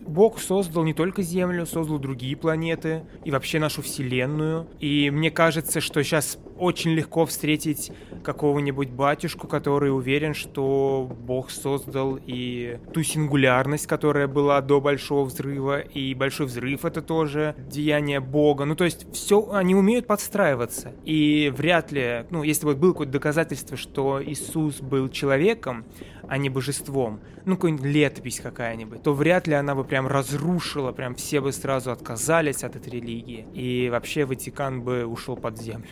Бог 0.09 0.41
создал 0.41 0.85
не 0.85 0.95
только 0.95 1.23
Землю, 1.23 1.67
создал 1.67 1.99
другие 1.99 2.37
планеты 2.37 3.03
и 3.25 3.31
вообще 3.31 3.59
нашу 3.59 3.83
Вселенную. 3.83 4.67
И 4.81 5.11
мне 5.11 5.31
кажется, 5.31 5.81
что 5.81 6.03
сейчас 6.03 6.39
очень 6.59 6.93
легко 6.93 7.27
встретить 7.27 7.93
какого-нибудь 8.23 8.91
батюшку, 8.91 9.47
который 9.47 9.95
уверен, 9.95 10.35
что 10.35 11.11
Бог 11.21 11.51
создал 11.51 12.19
и 12.27 12.79
ту 12.93 13.03
сингулярность, 13.03 13.87
которая 13.87 14.27
была 14.27 14.61
до 14.61 14.81
Большого 14.81 15.25
Взрыва, 15.25 15.81
и 15.81 16.15
Большой 16.15 16.47
Взрыв— 16.47 16.85
это 16.87 17.03
тоже 17.03 17.55
деяние 17.59 18.21
Бога. 18.21 18.65
Ну, 18.65 18.75
то 18.75 18.85
есть 18.85 19.07
все, 19.13 19.51
они 19.53 19.75
умеют 19.75 20.07
подстраиваться. 20.07 20.93
И 21.05 21.53
вряд 21.57 21.93
ли, 21.93 22.27
ну, 22.31 22.43
если 22.43 22.67
вот 22.67 22.77
было 22.77 22.93
какое-то 22.93 23.13
доказательство, 23.13 23.77
что 23.77 24.23
Иисус 24.23 24.81
был 24.81 25.09
человеком, 25.09 25.85
а 26.29 26.37
не 26.37 26.51
божеством, 26.51 27.21
ну, 27.47 27.57
какая-нибудь 27.57 27.87
летопись 27.87 28.41
какая-нибудь, 28.41 29.03
то 29.03 29.15
вряд 29.15 29.47
ли 29.47 29.55
она 29.55 29.75
бы 29.75 29.85
прям 29.85 30.07
разрушила, 30.07 30.93
прям 30.93 31.15
все 31.15 31.41
бы 31.41 31.53
сразу 31.53 31.91
отказались 31.91 32.65
от 32.65 32.77
этой 32.77 32.91
религии, 32.91 33.47
и 33.55 33.89
вообще 33.91 34.27
Ватикан 34.27 34.83
бы 34.83 35.07
ушел 35.07 35.37
под 35.37 35.59
землю. 35.59 35.89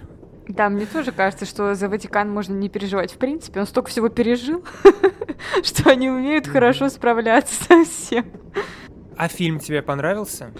Да, 0.49 0.69
мне 0.69 0.87
тоже 0.87 1.13
кажется, 1.13 1.45
что 1.45 1.75
за 1.75 1.89
Ватикан 1.89 2.31
можно 2.31 2.55
не 2.55 2.69
переживать. 2.69 3.13
В 3.13 3.19
принципе, 3.19 3.61
он 3.61 3.67
столько 3.67 3.91
всего 3.91 4.09
пережил, 4.09 4.65
что 5.63 5.91
они 5.91 6.09
умеют 6.09 6.47
хорошо 6.47 6.89
справляться 6.89 7.55
со 7.69 7.85
всем. 7.85 8.27
А 9.17 9.29
фильм 9.29 9.59
тебе 9.59 9.83
понравился? 9.83 10.53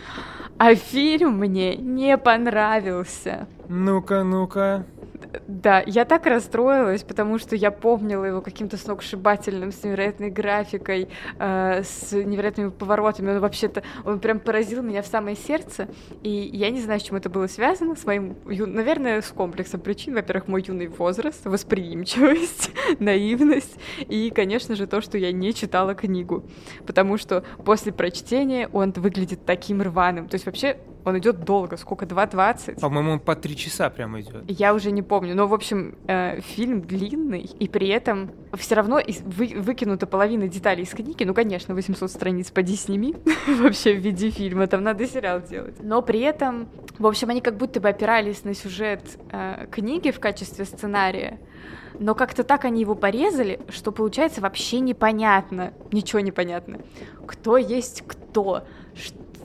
А 0.59 0.75
фильм 0.75 1.39
мне 1.39 1.77
не 1.77 2.17
понравился. 2.17 3.47
Ну-ка, 3.69 4.25
ну-ка. 4.25 4.87
Да, 5.47 5.83
я 5.87 6.05
так 6.05 6.27
расстроилась, 6.27 7.03
потому 7.03 7.39
что 7.39 7.57
я 7.57 7.71
помнила 7.71 8.25
его 8.25 8.41
каким-то 8.41 8.77
сногсшибательным, 8.77 9.73
с 9.73 9.83
невероятной 9.83 10.31
графикой, 10.31 11.09
э, 11.39 11.83
с 11.83 12.13
невероятными 12.13 12.71
поворотами. 12.71 13.31
Он 13.31 13.41
вообще-то, 13.41 13.83
он 14.05 14.21
прям 14.21 14.41
поразил 14.41 14.83
меня 14.83 15.03
в 15.03 15.07
самое 15.07 15.37
сердце. 15.37 15.89
И 16.23 16.51
я 16.53 16.71
не 16.71 16.81
знаю, 16.81 17.01
с 17.01 17.03
чем 17.03 17.17
это 17.17 17.31
было 17.31 17.47
связано, 17.47 17.97
с 17.97 18.05
моим, 18.05 18.37
ю... 18.49 18.67
наверное, 18.67 19.23
с 19.23 19.29
комплексом 19.29 19.81
причин. 19.81 20.15
Во-первых, 20.15 20.49
мой 20.49 20.65
юный 20.67 20.89
возраст, 20.89 21.45
восприимчивость, 21.45 22.71
наивность 22.99 23.77
и, 24.01 24.31
конечно 24.31 24.77
же, 24.77 24.87
то, 24.87 25.01
что 25.01 25.19
я 25.19 25.33
не 25.33 25.55
читала 25.55 25.95
книгу. 25.95 26.45
Потому 26.87 27.19
что 27.19 27.45
после 27.65 27.93
прочтения 27.93 28.69
он 28.73 28.93
выглядит 28.93 29.45
таким 29.45 29.83
рваным. 29.83 30.29
То 30.29 30.35
есть 30.35 30.47
вообще 30.47 30.79
он 31.07 31.19
идет 31.19 31.45
долго, 31.45 31.77
сколько, 31.77 32.05
2.20? 32.05 32.81
По-моему, 32.81 33.21
по 33.21 33.37
три 33.37 33.57
часа 33.57 33.91
прямо 33.91 34.21
идет. 34.21 34.43
Я 34.49 34.75
уже 34.75 34.91
не 34.91 35.03
помню, 35.03 35.37
но, 35.37 35.47
в 35.47 35.55
общем, 35.55 35.95
э, 36.09 36.41
фильм 36.41 36.83
длинный, 36.83 37.43
и 37.43 37.69
при 37.69 37.87
этом 37.89 38.33
все 38.55 38.75
равно 38.75 38.99
из, 38.99 39.21
вы, 39.21 39.55
выкинута 39.57 40.09
половина 40.09 40.49
деталей 40.49 40.83
из 40.83 40.91
книги. 40.91 41.23
Ну, 41.23 41.33
конечно, 41.33 41.77
800 41.77 42.11
страниц 42.11 42.51
поди 42.51 42.75
сними 42.75 43.15
вообще 43.47 43.95
в 43.95 43.99
виде 43.99 44.31
фильма, 44.31 44.67
там 44.67 44.83
надо 44.83 45.07
сериал 45.07 45.41
делать. 45.41 45.77
Но 45.81 46.03
при 46.03 46.21
этом, 46.21 46.69
в 46.99 47.07
общем, 47.07 47.31
они 47.31 47.41
как 47.41 47.57
будто 47.57 47.81
бы 47.81 47.89
опирались 47.89 48.43
на 48.43 48.55
сюжет 48.55 49.03
э, 49.31 49.69
книги 49.71 50.11
в 50.11 50.19
качестве 50.19 50.65
сценария, 50.65 51.39
но 52.01 52.17
как-то 52.17 52.43
так 52.43 52.65
они 52.65 52.81
его 52.81 52.97
порезали, 52.97 53.61
что 53.69 53.93
получается 53.93 54.41
вообще 54.41 54.81
непонятно, 54.81 55.73
ничего 55.93 56.19
непонятно. 56.19 56.81
Кто 57.27 57.57
есть 57.57 58.03
кто, 58.07 58.65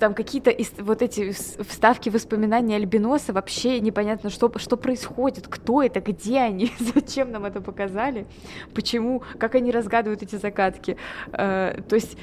там 0.02 0.16
какие-то 0.16 0.52
вот 0.80 1.04
эти 1.04 1.32
вставки 1.32 2.10
воспоминаний 2.10 2.74
Альбиноса, 2.74 3.34
вообще 3.34 3.80
непонятно, 3.80 4.32
что, 4.32 4.52
что 4.58 4.76
происходит, 4.76 5.48
кто 5.48 5.84
это, 5.84 6.02
где 6.02 6.40
они, 6.40 6.72
зачем 6.96 7.32
нам 7.32 7.46
это 7.46 7.62
показали, 7.62 8.26
почему, 8.74 9.22
как 9.38 9.54
они 9.54 9.72
разгадывают 9.72 10.24
эти 10.24 10.38
загадки. 10.38 10.98
Э, 11.34 11.82
то 11.88 11.94
есть 11.94 12.18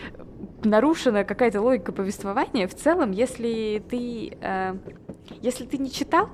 нарушена 0.64 1.22
какая-то 1.22 1.62
логика 1.62 1.92
повествования. 1.92 2.66
В 2.66 2.74
целом, 2.74 3.12
если 3.12 3.80
ты, 3.88 4.36
э, 4.40 4.74
если 5.40 5.64
ты 5.64 5.78
не 5.78 5.92
читал, 5.92 6.30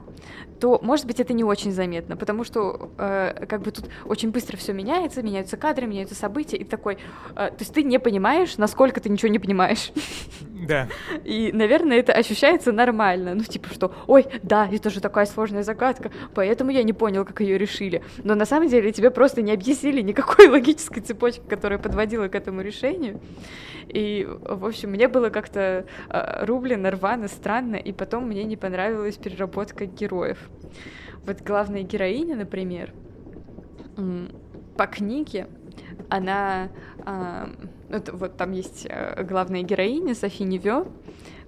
то, 0.64 0.78
может 0.80 1.04
быть, 1.04 1.20
это 1.20 1.34
не 1.34 1.44
очень 1.44 1.72
заметно, 1.72 2.16
потому 2.16 2.42
что 2.42 2.90
э, 2.96 3.44
как 3.46 3.60
бы 3.60 3.70
тут 3.70 3.84
очень 4.06 4.30
быстро 4.30 4.56
все 4.56 4.72
меняется, 4.72 5.22
меняются 5.22 5.58
кадры, 5.58 5.86
меняются 5.86 6.14
события, 6.14 6.56
и 6.56 6.64
такой, 6.64 6.94
э, 6.94 7.50
то 7.50 7.56
есть 7.58 7.74
ты 7.74 7.82
не 7.82 7.98
понимаешь, 7.98 8.56
насколько 8.56 8.98
ты 8.98 9.10
ничего 9.10 9.30
не 9.30 9.38
понимаешь. 9.38 9.92
Да. 10.66 10.88
И, 11.22 11.50
наверное, 11.52 11.98
это 11.98 12.14
ощущается 12.14 12.72
нормально. 12.72 13.34
Ну, 13.34 13.42
типа, 13.42 13.68
что, 13.74 13.94
ой, 14.06 14.24
да, 14.42 14.66
это 14.72 14.88
же 14.88 15.02
такая 15.02 15.26
сложная 15.26 15.62
загадка, 15.62 16.10
поэтому 16.34 16.70
я 16.70 16.82
не 16.82 16.94
понял, 16.94 17.26
как 17.26 17.42
ее 17.42 17.58
решили. 17.58 18.02
Но 18.22 18.34
на 18.34 18.46
самом 18.46 18.70
деле 18.70 18.90
тебе 18.90 19.10
просто 19.10 19.42
не 19.42 19.52
объяснили 19.52 20.00
никакой 20.00 20.48
логической 20.56 21.02
цепочки, 21.02 21.42
которая 21.46 21.78
подводила 21.78 22.28
к 22.28 22.34
этому 22.34 22.62
решению. 22.62 23.20
И, 23.88 24.26
в 24.26 24.64
общем, 24.64 24.92
мне 24.92 25.08
было 25.08 25.28
как-то 25.28 25.84
э, 26.08 26.44
рублено, 26.46 26.90
рвано, 26.90 27.28
странно, 27.28 27.76
и 27.76 27.92
потом 27.92 28.26
мне 28.28 28.44
не 28.44 28.56
понравилась 28.56 29.16
переработка 29.16 29.84
героев. 29.84 30.38
Вот 31.24 31.40
главная 31.40 31.82
героиня, 31.82 32.36
например, 32.36 32.92
по 34.76 34.86
книге, 34.86 35.46
она... 36.08 36.68
Э, 37.06 37.46
вот, 37.88 38.10
вот 38.12 38.36
там 38.36 38.52
есть 38.52 38.86
э, 38.88 39.22
главная 39.22 39.62
героиня 39.62 40.14
Софи 40.14 40.44
Невё, 40.44 40.86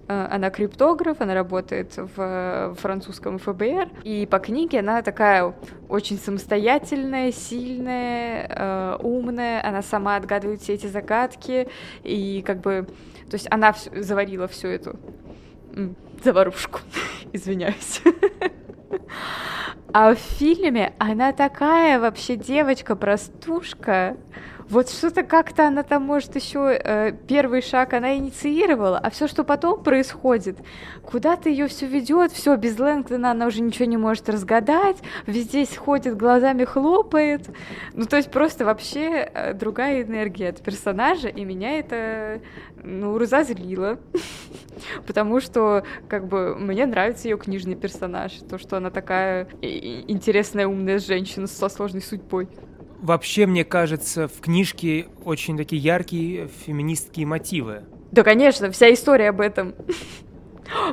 э, 0.08 0.28
она 0.30 0.50
криптограф, 0.50 1.20
она 1.20 1.34
работает 1.34 1.96
в 1.96 2.76
французском 2.78 3.38
ФБР, 3.38 3.88
и 4.04 4.26
по 4.30 4.38
книге 4.38 4.80
она 4.80 5.02
такая 5.02 5.54
очень 5.88 6.18
самостоятельная, 6.18 7.32
сильная, 7.32 8.46
э, 8.48 8.96
умная, 9.02 9.66
она 9.66 9.82
сама 9.82 10.16
отгадывает 10.16 10.60
все 10.60 10.74
эти 10.74 10.86
загадки, 10.86 11.68
и 12.04 12.42
как 12.46 12.60
бы, 12.60 12.86
то 13.28 13.34
есть 13.34 13.48
она 13.50 13.74
заварила 13.94 14.46
всю 14.46 14.68
эту 14.68 14.98
заварушку, 16.22 16.80
извиняюсь. 17.32 18.02
А 19.92 20.14
в 20.14 20.18
фильме 20.18 20.92
она 20.98 21.32
такая 21.32 21.98
вообще 21.98 22.36
девочка-простушка, 22.36 24.16
вот 24.68 24.90
что-то 24.90 25.22
как-то 25.22 25.68
она 25.68 25.82
там, 25.82 26.02
может, 26.02 26.34
еще 26.36 26.78
э, 26.82 27.12
первый 27.28 27.62
шаг 27.62 27.92
она 27.92 28.16
инициировала, 28.16 28.98
а 28.98 29.10
все, 29.10 29.28
что 29.28 29.44
потом 29.44 29.82
происходит, 29.82 30.58
куда-то 31.02 31.48
ее 31.48 31.68
все 31.68 31.86
ведет, 31.86 32.32
все, 32.32 32.56
без 32.56 32.78
Лэнгдона 32.78 33.30
она 33.30 33.46
уже 33.46 33.62
ничего 33.62 33.84
не 33.84 33.96
может 33.96 34.28
разгадать, 34.28 34.96
везде 35.26 35.66
ходит, 35.76 36.16
глазами 36.16 36.64
хлопает. 36.64 37.48
Ну, 37.94 38.04
то 38.06 38.16
есть 38.16 38.30
просто 38.30 38.64
вообще 38.64 39.30
э, 39.32 39.54
другая 39.54 40.02
энергия 40.02 40.50
от 40.50 40.60
персонажа, 40.60 41.28
и 41.28 41.44
меня 41.44 41.78
это, 41.78 42.40
ну, 42.82 43.18
разозлило. 43.18 43.98
Потому 45.06 45.40
что, 45.40 45.84
как 46.08 46.26
бы, 46.26 46.54
мне 46.54 46.86
нравится 46.86 47.28
ее 47.28 47.38
книжный 47.38 47.74
персонаж, 47.74 48.32
то, 48.48 48.58
что 48.58 48.76
она 48.76 48.90
такая 48.90 49.48
интересная, 49.62 50.66
умная 50.66 50.98
женщина 50.98 51.46
со 51.46 51.68
сложной 51.68 52.02
судьбой. 52.02 52.48
Вообще, 53.06 53.46
мне 53.46 53.64
кажется, 53.64 54.26
в 54.26 54.40
книжке 54.40 55.06
очень 55.24 55.56
такие 55.56 55.80
яркие 55.80 56.48
феминистские 56.48 57.24
мотивы. 57.24 57.84
Да, 58.10 58.24
конечно, 58.24 58.68
вся 58.72 58.92
история 58.92 59.28
об 59.28 59.40
этом. 59.40 59.76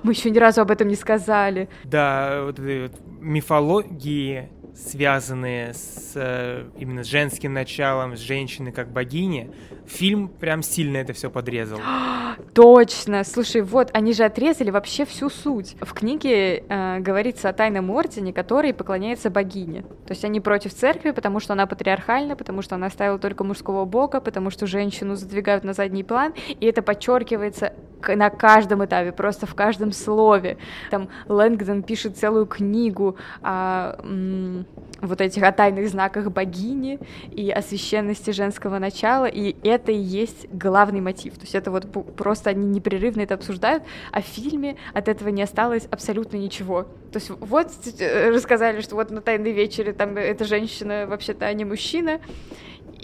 Мы 0.04 0.12
еще 0.12 0.30
ни 0.30 0.38
разу 0.38 0.62
об 0.62 0.70
этом 0.70 0.90
не 0.90 0.96
сказали. 0.96 1.70
Да, 1.86 2.44
вот, 2.44 2.60
вот 2.60 2.92
мифологии 3.20 4.48
связанные 4.76 5.74
с 5.74 6.12
э, 6.14 6.68
именно 6.78 7.04
женским 7.04 7.54
началом, 7.54 8.16
с 8.16 8.20
женщиной 8.20 8.72
как 8.72 8.92
богини, 8.92 9.50
фильм 9.88 10.28
прям 10.28 10.64
сильно 10.64 10.98
это 10.98 11.14
все 11.14 11.30
подрезал. 11.30 11.80
Точно! 12.54 13.24
Слушай, 13.24 13.62
вот, 13.62 13.90
они 13.94 14.14
же 14.14 14.24
отрезали 14.24 14.70
вообще 14.72 15.06
всю 15.06 15.30
суть. 15.30 15.76
В 15.82 15.94
книге 15.94 16.64
э, 16.68 17.00
говорится 17.00 17.50
о 17.50 17.54
тайном 17.54 17.90
ордене, 17.90 18.34
который 18.34 18.74
поклоняется 18.74 19.30
богине. 19.30 19.82
То 20.06 20.12
есть 20.12 20.26
они 20.26 20.40
против 20.40 20.74
церкви, 20.74 21.12
потому 21.12 21.40
что 21.40 21.54
она 21.54 21.66
патриархальна, 21.66 22.36
потому 22.36 22.62
что 22.62 22.76
она 22.76 22.88
оставила 22.88 23.20
только 23.20 23.44
мужского 23.44 23.86
бога, 23.86 24.20
потому 24.22 24.50
что 24.50 24.68
женщину 24.68 25.16
задвигают 25.16 25.64
на 25.64 25.74
задний 25.74 26.04
план, 26.04 26.34
и 26.48 26.66
это 26.66 26.82
подчеркивается 26.82 27.74
на 28.08 28.30
каждом 28.30 28.84
этапе, 28.84 29.12
просто 29.12 29.46
в 29.46 29.56
каждом 29.56 29.92
слове. 29.92 30.58
Там 30.92 31.10
Лэнгдон 31.28 31.84
пишет 31.84 32.18
целую 32.18 32.46
книгу 32.46 33.16
о 33.42 33.96
м, 34.04 34.66
вот 35.04 35.22
этих 35.22 35.44
о 35.44 35.52
тайных 35.52 35.90
знаках 35.90 36.32
богини 36.32 37.00
и 37.32 37.52
о 37.52 37.62
священности 37.62 38.32
женского 38.32 38.80
начала, 38.80 39.26
и 39.26 39.56
это 39.68 39.92
и 39.92 39.98
есть 39.98 40.48
главный 40.52 41.02
мотив. 41.02 41.36
То 41.36 41.42
есть 41.42 41.56
это 41.56 41.72
вот 41.72 41.86
просто 42.16 42.50
они 42.50 42.66
непрерывно 42.66 43.22
это 43.22 43.36
обсуждают, 43.36 43.84
а 44.12 44.22
в 44.22 44.26
фильме 44.26 44.78
от 44.94 45.08
этого 45.08 45.30
не 45.30 45.44
осталось 45.44 45.88
абсолютно 45.92 46.38
ничего. 46.38 46.84
То 47.12 47.20
есть 47.20 47.30
вот 47.30 47.68
э, 48.00 48.30
рассказали, 48.30 48.82
что 48.82 48.96
вот 48.96 49.12
на 49.12 49.22
тайной 49.22 49.52
вечере 49.52 49.94
там 49.94 50.18
эта 50.18 50.46
женщина 50.46 51.06
вообще-то 51.08 51.46
а 51.46 51.54
не 51.54 51.66
мужчина, 51.66 52.20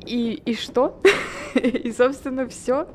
и, 0.05 0.41
и 0.45 0.55
что? 0.55 1.01
и, 1.55 1.91
собственно, 1.91 2.47
все. 2.47 2.87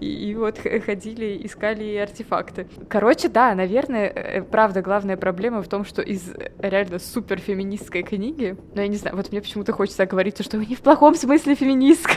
И, 0.00 0.30
и 0.30 0.34
вот 0.34 0.58
ходили, 0.84 1.40
искали 1.44 1.96
артефакты. 1.96 2.66
Короче, 2.88 3.28
да, 3.28 3.54
наверное, 3.54 4.08
э, 4.08 4.42
правда, 4.42 4.82
главная 4.82 5.16
проблема 5.16 5.62
в 5.62 5.68
том, 5.68 5.84
что 5.84 6.02
из 6.02 6.32
реально 6.58 6.98
супер 6.98 7.38
феминистской 7.38 8.02
книги, 8.02 8.56
ну, 8.74 8.82
я 8.82 8.88
не 8.88 8.96
знаю, 8.96 9.16
вот 9.16 9.30
мне 9.32 9.40
почему-то 9.40 9.72
хочется 9.72 10.06
говорить, 10.06 10.42
что 10.44 10.56
не 10.58 10.74
в 10.74 10.80
плохом 10.80 11.14
смысле 11.14 11.54
феминистка. 11.54 12.12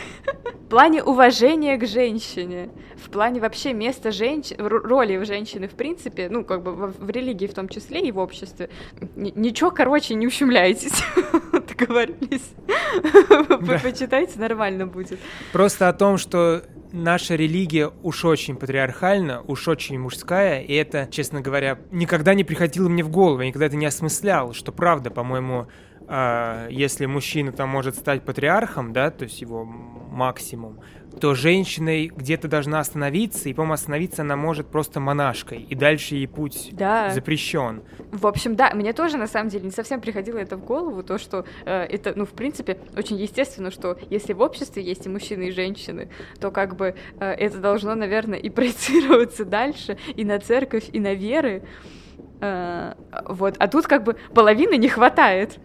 в 0.53 0.67
плане 0.69 1.03
уважения 1.03 1.77
к 1.77 1.85
женщине, 1.85 2.69
в 2.95 3.09
плане 3.09 3.41
вообще 3.41 3.73
места 3.73 4.11
женщин, 4.11 4.57
роли 4.59 5.17
в 5.17 5.25
женщины 5.25 5.67
в 5.67 5.73
принципе, 5.73 6.29
ну, 6.29 6.43
как 6.43 6.63
бы 6.63 6.73
в, 6.73 7.05
в 7.05 7.09
религии 7.09 7.47
в 7.47 7.53
том 7.53 7.67
числе 7.67 8.01
и 8.01 8.11
в 8.11 8.19
обществе. 8.19 8.69
Н- 9.15 9.33
ничего, 9.35 9.71
короче, 9.71 10.13
не 10.13 10.27
ущемляйтесь. 10.27 11.03
Договорились. 11.51 12.51
Вы 13.49 13.79
почитайте, 13.79 14.39
нормально 14.39 14.87
будет. 14.87 15.19
Просто 15.51 15.89
о 15.89 15.93
том, 15.93 16.17
что 16.17 16.63
наша 16.91 17.35
религия 17.35 17.91
уж 18.03 18.25
очень 18.25 18.55
патриархальна, 18.55 19.41
уж 19.41 19.67
очень 19.67 19.99
мужская, 19.99 20.61
и 20.61 20.73
это, 20.73 21.07
честно 21.09 21.41
говоря, 21.41 21.79
никогда 21.91 22.33
не 22.33 22.43
приходило 22.43 22.89
мне 22.89 23.03
в 23.03 23.09
голову, 23.09 23.41
я 23.41 23.47
никогда 23.47 23.67
это 23.67 23.75
не 23.75 23.85
осмыслял, 23.85 24.53
что 24.53 24.71
правда, 24.71 25.09
по-моему, 25.09 25.67
э, 26.07 26.67
если 26.69 27.05
мужчина 27.05 27.51
там 27.51 27.69
может 27.69 27.95
стать 27.95 28.23
патриархом, 28.23 28.93
да, 28.93 29.11
то 29.11 29.23
есть 29.23 29.41
его 29.41 29.63
максимум, 29.65 30.79
то 31.19 31.35
женщина 31.35 32.07
где-то 32.07 32.47
должна 32.47 32.79
остановиться, 32.79 33.49
и, 33.49 33.53
по-моему, 33.53 33.73
остановиться 33.73 34.21
она 34.21 34.35
может 34.35 34.67
просто 34.67 34.99
монашкой, 34.99 35.61
и 35.61 35.75
дальше 35.75 36.15
ей 36.15 36.27
путь 36.27 36.69
да. 36.71 37.11
запрещен. 37.11 37.83
В 38.11 38.27
общем, 38.27 38.55
да, 38.55 38.71
мне 38.73 38.93
тоже, 38.93 39.17
на 39.17 39.27
самом 39.27 39.49
деле, 39.49 39.65
не 39.65 39.71
совсем 39.71 40.01
приходило 40.01 40.37
это 40.37 40.57
в 40.57 40.65
голову, 40.65 41.03
то, 41.03 41.17
что 41.17 41.45
э, 41.65 41.83
это, 41.83 42.13
ну, 42.15 42.25
в 42.25 42.31
принципе, 42.31 42.77
очень 42.95 43.17
естественно, 43.17 43.71
что 43.71 43.97
если 44.09 44.33
в 44.33 44.41
обществе 44.41 44.83
есть 44.83 45.05
и 45.05 45.09
мужчины, 45.09 45.49
и 45.49 45.51
женщины, 45.51 46.09
то 46.39 46.51
как 46.51 46.75
бы 46.75 46.95
э, 47.19 47.31
это 47.31 47.57
должно, 47.57 47.95
наверное, 47.95 48.39
и 48.39 48.49
проецироваться 48.49 49.45
дальше, 49.45 49.97
и 50.15 50.25
на 50.25 50.39
церковь, 50.39 50.85
и 50.91 50.99
на 50.99 51.13
веры, 51.13 51.63
э, 52.41 52.93
вот, 53.27 53.55
а 53.59 53.67
тут 53.67 53.87
как 53.87 54.03
бы 54.03 54.15
половины 54.33 54.77
не 54.77 54.87
хватает. 54.87 55.59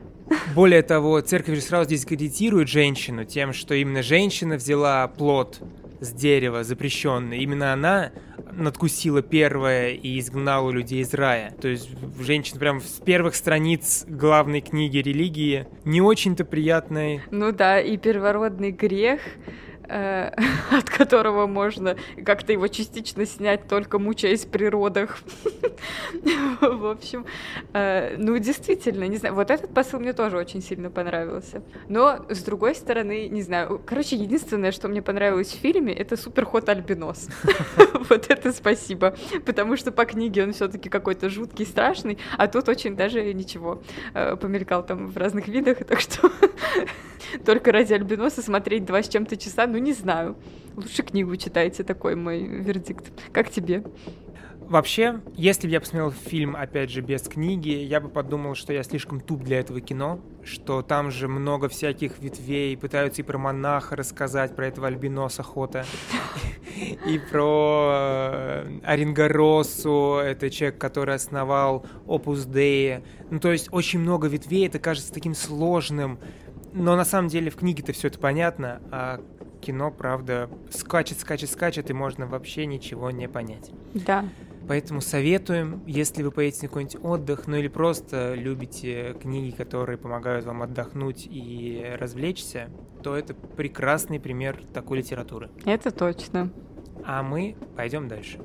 Более 0.55 0.83
того, 0.83 1.21
церковь 1.21 1.63
сразу 1.63 1.91
дискредитирует 1.91 2.69
женщину 2.69 3.25
тем, 3.25 3.53
что 3.53 3.75
именно 3.75 4.03
женщина 4.03 4.57
взяла 4.57 5.07
плод 5.09 5.61
с 6.01 6.13
дерева 6.13 6.65
запрещенный. 6.65 7.39
Именно 7.39 7.73
она 7.73 8.13
надкусила 8.53 9.23
первое 9.23 9.91
и 9.91 10.19
изгнала 10.19 10.71
людей 10.71 11.03
из 11.03 11.13
рая. 11.15 11.55
То 11.61 11.69
есть 11.69 11.89
женщина 12.21 12.59
прям 12.59 12.81
с 12.81 13.01
первых 13.05 13.35
страниц 13.35 14.05
главной 14.09 14.61
книги 14.61 14.99
религии 14.99 15.67
не 15.85 16.01
очень-то 16.01 16.45
приятной. 16.45 17.23
Ну 17.31 17.53
да, 17.53 17.81
и 17.81 17.97
первородный 17.97 18.73
грех 18.73 19.21
Э, 19.89 20.31
от 20.71 20.91
которого 20.91 21.47
можно 21.47 21.97
как-то 22.25 22.53
его 22.53 22.67
частично 22.69 23.25
снять, 23.25 23.69
только 23.69 23.99
мучаясь 23.99 24.45
природах. 24.45 25.19
В 26.61 26.87
общем, 26.87 27.25
э, 27.73 28.17
ну, 28.19 28.37
действительно, 28.39 29.05
не 29.05 29.17
знаю, 29.17 29.35
вот 29.35 29.51
этот 29.51 29.73
посыл 29.73 30.01
мне 30.01 30.13
тоже 30.13 30.39
очень 30.39 30.63
сильно 30.63 30.91
понравился. 30.91 31.63
Но, 31.89 32.25
с 32.29 32.43
другой 32.43 32.75
стороны, 32.75 33.29
не 33.29 33.43
знаю, 33.43 33.81
короче, 33.85 34.17
единственное, 34.17 34.73
что 34.73 34.89
мне 34.89 35.03
понравилось 35.03 35.53
в 35.53 35.59
фильме, 35.59 35.93
это 35.93 36.17
суперход 36.17 36.69
Альбинос. 36.69 37.29
Вот 38.09 38.27
это 38.29 38.53
спасибо, 38.53 39.17
потому 39.45 39.77
что 39.77 39.91
по 39.91 40.05
книге 40.05 40.45
он 40.45 40.53
все 40.53 40.69
таки 40.69 40.89
какой-то 40.89 41.29
жуткий, 41.29 41.67
страшный, 41.67 42.19
а 42.39 42.47
тут 42.47 42.69
очень 42.69 42.95
даже 42.95 43.35
ничего. 43.35 43.83
Э, 44.15 44.37
помелькал 44.37 44.87
там 44.87 45.09
в 45.09 45.17
разных 45.17 45.49
видах, 45.49 45.79
так 45.79 46.01
что 46.01 46.31
только 47.45 47.73
ради 47.73 47.93
Альбиноса 47.93 48.43
смотреть 48.43 48.85
два 48.85 49.03
с 49.03 49.09
чем-то 49.09 49.37
часа, 49.37 49.67
ну 49.77 49.83
не 49.83 49.93
знаю. 49.93 50.37
Лучше 50.75 51.03
книгу 51.03 51.37
читайте, 51.37 51.85
такой 51.85 52.17
мой 52.17 52.43
вердикт. 52.45 53.13
Как 53.33 53.51
тебе? 53.51 53.85
Вообще, 54.61 55.21
если 55.35 55.67
бы 55.67 55.73
я 55.75 55.81
посмотрел 55.81 56.11
фильм, 56.11 56.57
опять 56.57 56.91
же, 56.91 57.03
без 57.03 57.23
книги, 57.23 57.69
я 57.69 58.01
бы 58.01 58.09
подумал, 58.09 58.55
что 58.55 58.73
я 58.73 58.83
слишком 58.83 59.21
туп 59.21 59.43
для 59.43 59.61
этого 59.61 59.81
кино, 59.81 60.19
что 60.43 60.83
там 60.83 61.11
же 61.11 61.29
много 61.29 61.69
всяких 61.69 62.19
ветвей, 62.19 62.77
пытаются 62.77 63.21
и 63.21 63.25
про 63.25 63.39
монаха 63.39 63.95
рассказать, 63.95 64.57
про 64.57 64.67
этого 64.67 64.89
альбиноса 64.89 65.43
Хота, 65.43 65.85
и 67.07 67.21
про 67.31 67.91
э, 67.93 68.81
Оренгоросу, 68.83 70.21
это 70.25 70.51
человек, 70.51 70.79
который 70.79 71.15
основал 71.15 71.87
Opus 72.07 72.49
Dei. 72.49 73.05
Ну, 73.31 73.39
то 73.39 73.53
есть 73.53 73.69
очень 73.71 74.01
много 74.01 74.27
ветвей, 74.27 74.67
это 74.67 74.81
кажется 74.81 75.13
таким 75.13 75.35
сложным, 75.35 76.19
но 76.73 76.97
на 76.97 77.05
самом 77.05 77.29
деле 77.29 77.51
в 77.51 77.57
книге-то 77.57 77.93
все 77.93 78.09
это 78.09 78.19
понятно, 78.19 78.83
а 78.91 79.21
кино, 79.67 79.91
правда, 79.91 80.49
скачет, 80.71 81.19
скачет, 81.19 81.51
скачет, 81.51 81.91
и 81.91 81.93
можно 81.93 82.27
вообще 82.27 82.67
ничего 82.67 83.11
не 83.11 83.29
понять. 83.29 83.73
Да. 83.95 84.25
Поэтому 84.69 85.01
советуем, 85.01 85.83
если 85.87 86.23
вы 86.23 86.31
поедете 86.31 86.63
на 86.63 86.69
какой-нибудь 86.69 87.05
отдых, 87.05 87.47
ну 87.47 87.57
или 87.57 87.69
просто 87.69 88.35
любите 88.35 89.17
книги, 89.21 89.55
которые 89.55 89.99
помогают 89.99 90.45
вам 90.45 90.63
отдохнуть 90.63 91.27
и 91.29 91.85
развлечься, 91.99 92.71
то 93.03 93.17
это 93.17 93.35
прекрасный 93.35 94.21
пример 94.21 94.63
такой 94.73 94.99
литературы. 94.99 95.51
Это 95.65 95.91
точно. 95.91 96.51
А 97.05 97.23
мы 97.23 97.57
пойдем 97.77 98.09
дальше. 98.09 98.41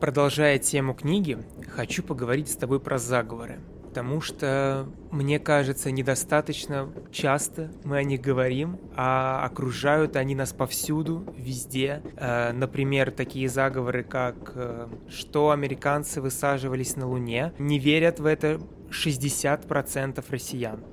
Продолжая 0.00 0.58
тему 0.58 0.92
книги, 0.92 1.38
хочу 1.74 2.02
поговорить 2.02 2.50
с 2.50 2.56
тобой 2.56 2.80
про 2.80 2.98
заговоры, 2.98 3.60
потому 3.88 4.20
что, 4.20 4.86
мне 5.10 5.38
кажется, 5.38 5.90
недостаточно 5.90 6.92
часто 7.10 7.70
мы 7.82 7.96
о 7.96 8.02
них 8.02 8.20
говорим, 8.20 8.78
а 8.94 9.42
окружают 9.46 10.16
они 10.16 10.34
нас 10.34 10.52
повсюду, 10.52 11.24
везде. 11.38 12.02
Э, 12.16 12.52
например, 12.52 13.10
такие 13.10 13.48
заговоры, 13.48 14.04
как 14.04 14.52
э, 14.54 14.88
что 15.08 15.50
американцы 15.50 16.20
высаживались 16.20 16.96
на 16.96 17.08
Луне, 17.08 17.54
не 17.58 17.78
верят 17.78 18.20
в 18.20 18.26
это 18.26 18.60
60% 18.90 20.22
россиян. 20.28 20.84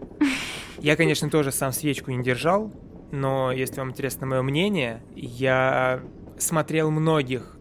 Я, 0.80 0.96
конечно, 0.96 1.30
тоже 1.30 1.52
сам 1.52 1.74
свечку 1.74 2.12
не 2.12 2.24
держал, 2.24 2.72
но 3.12 3.52
если 3.52 3.82
вам 3.82 3.90
интересно 3.90 4.28
мое 4.28 4.42
мнение, 4.44 5.04
я 5.14 6.00
смотрел 6.38 6.90
многих 6.90 7.58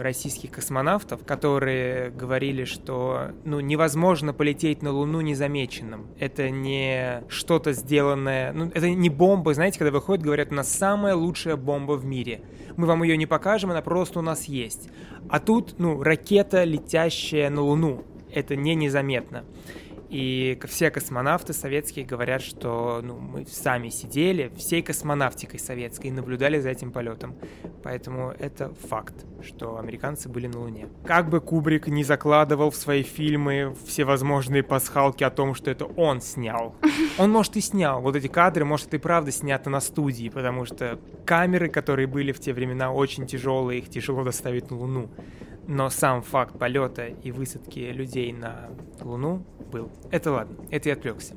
российских 0.00 0.50
космонавтов, 0.50 1.24
которые 1.24 2.10
говорили, 2.10 2.64
что 2.64 3.32
ну, 3.44 3.60
невозможно 3.60 4.32
полететь 4.32 4.82
на 4.82 4.92
Луну 4.92 5.20
незамеченным. 5.20 6.06
Это 6.18 6.50
не 6.50 7.22
что-то 7.28 7.72
сделанное... 7.72 8.52
Ну, 8.52 8.70
это 8.72 8.90
не 8.90 9.10
бомба, 9.10 9.54
знаете, 9.54 9.78
когда 9.78 9.92
выходят, 9.92 10.24
говорят, 10.24 10.52
у 10.52 10.54
нас 10.54 10.72
самая 10.72 11.14
лучшая 11.14 11.56
бомба 11.56 11.92
в 11.92 12.04
мире. 12.04 12.40
Мы 12.76 12.86
вам 12.86 13.02
ее 13.02 13.16
не 13.16 13.26
покажем, 13.26 13.70
она 13.70 13.82
просто 13.82 14.18
у 14.18 14.22
нас 14.22 14.44
есть. 14.44 14.88
А 15.28 15.40
тут, 15.40 15.78
ну, 15.78 16.02
ракета, 16.02 16.64
летящая 16.64 17.50
на 17.50 17.62
Луну. 17.62 18.04
Это 18.32 18.54
не 18.54 18.74
незаметно. 18.74 19.44
И 20.08 20.58
все 20.66 20.90
космонавты 20.90 21.52
советские 21.52 22.04
говорят, 22.04 22.42
что 22.42 23.00
ну, 23.02 23.18
мы 23.18 23.46
сами 23.46 23.88
сидели 23.88 24.52
всей 24.56 24.82
космонавтикой 24.82 25.58
советской 25.58 26.08
и 26.08 26.10
наблюдали 26.10 26.60
за 26.60 26.70
этим 26.70 26.92
полетом. 26.92 27.34
Поэтому 27.82 28.32
это 28.38 28.72
факт, 28.88 29.14
что 29.42 29.78
американцы 29.78 30.28
были 30.28 30.46
на 30.46 30.60
Луне. 30.60 30.88
Как 31.04 31.28
бы 31.28 31.40
Кубрик 31.40 31.88
не 31.88 32.04
закладывал 32.04 32.70
в 32.70 32.76
свои 32.76 33.02
фильмы 33.02 33.74
всевозможные 33.86 34.62
пасхалки 34.62 35.24
о 35.24 35.30
том, 35.30 35.54
что 35.54 35.70
это 35.70 35.86
он 35.86 36.20
снял. 36.20 36.74
Он, 37.18 37.30
может, 37.30 37.56
и 37.56 37.62
снял. 37.62 38.02
Вот 38.02 38.14
эти 38.14 38.26
кадры, 38.26 38.66
может, 38.66 38.92
и 38.92 38.98
правда 38.98 39.32
снято 39.32 39.70
на 39.70 39.80
студии, 39.80 40.28
потому 40.28 40.66
что 40.66 40.98
камеры, 41.24 41.70
которые 41.70 42.06
были 42.06 42.30
в 42.30 42.40
те 42.40 42.52
времена, 42.52 42.92
очень 42.92 43.26
тяжелые, 43.26 43.80
их 43.80 43.88
тяжело 43.88 44.22
доставить 44.22 44.70
на 44.70 44.76
Луну. 44.76 45.08
Но 45.68 45.90
сам 45.90 46.22
факт 46.22 46.58
полета 46.58 47.06
и 47.06 47.32
высадки 47.32 47.80
людей 47.80 48.32
на 48.32 48.70
Луну 49.00 49.44
был. 49.72 49.90
Это 50.10 50.30
ладно, 50.32 50.56
это 50.70 50.88
я 50.88 50.94
отвлекся. 50.94 51.34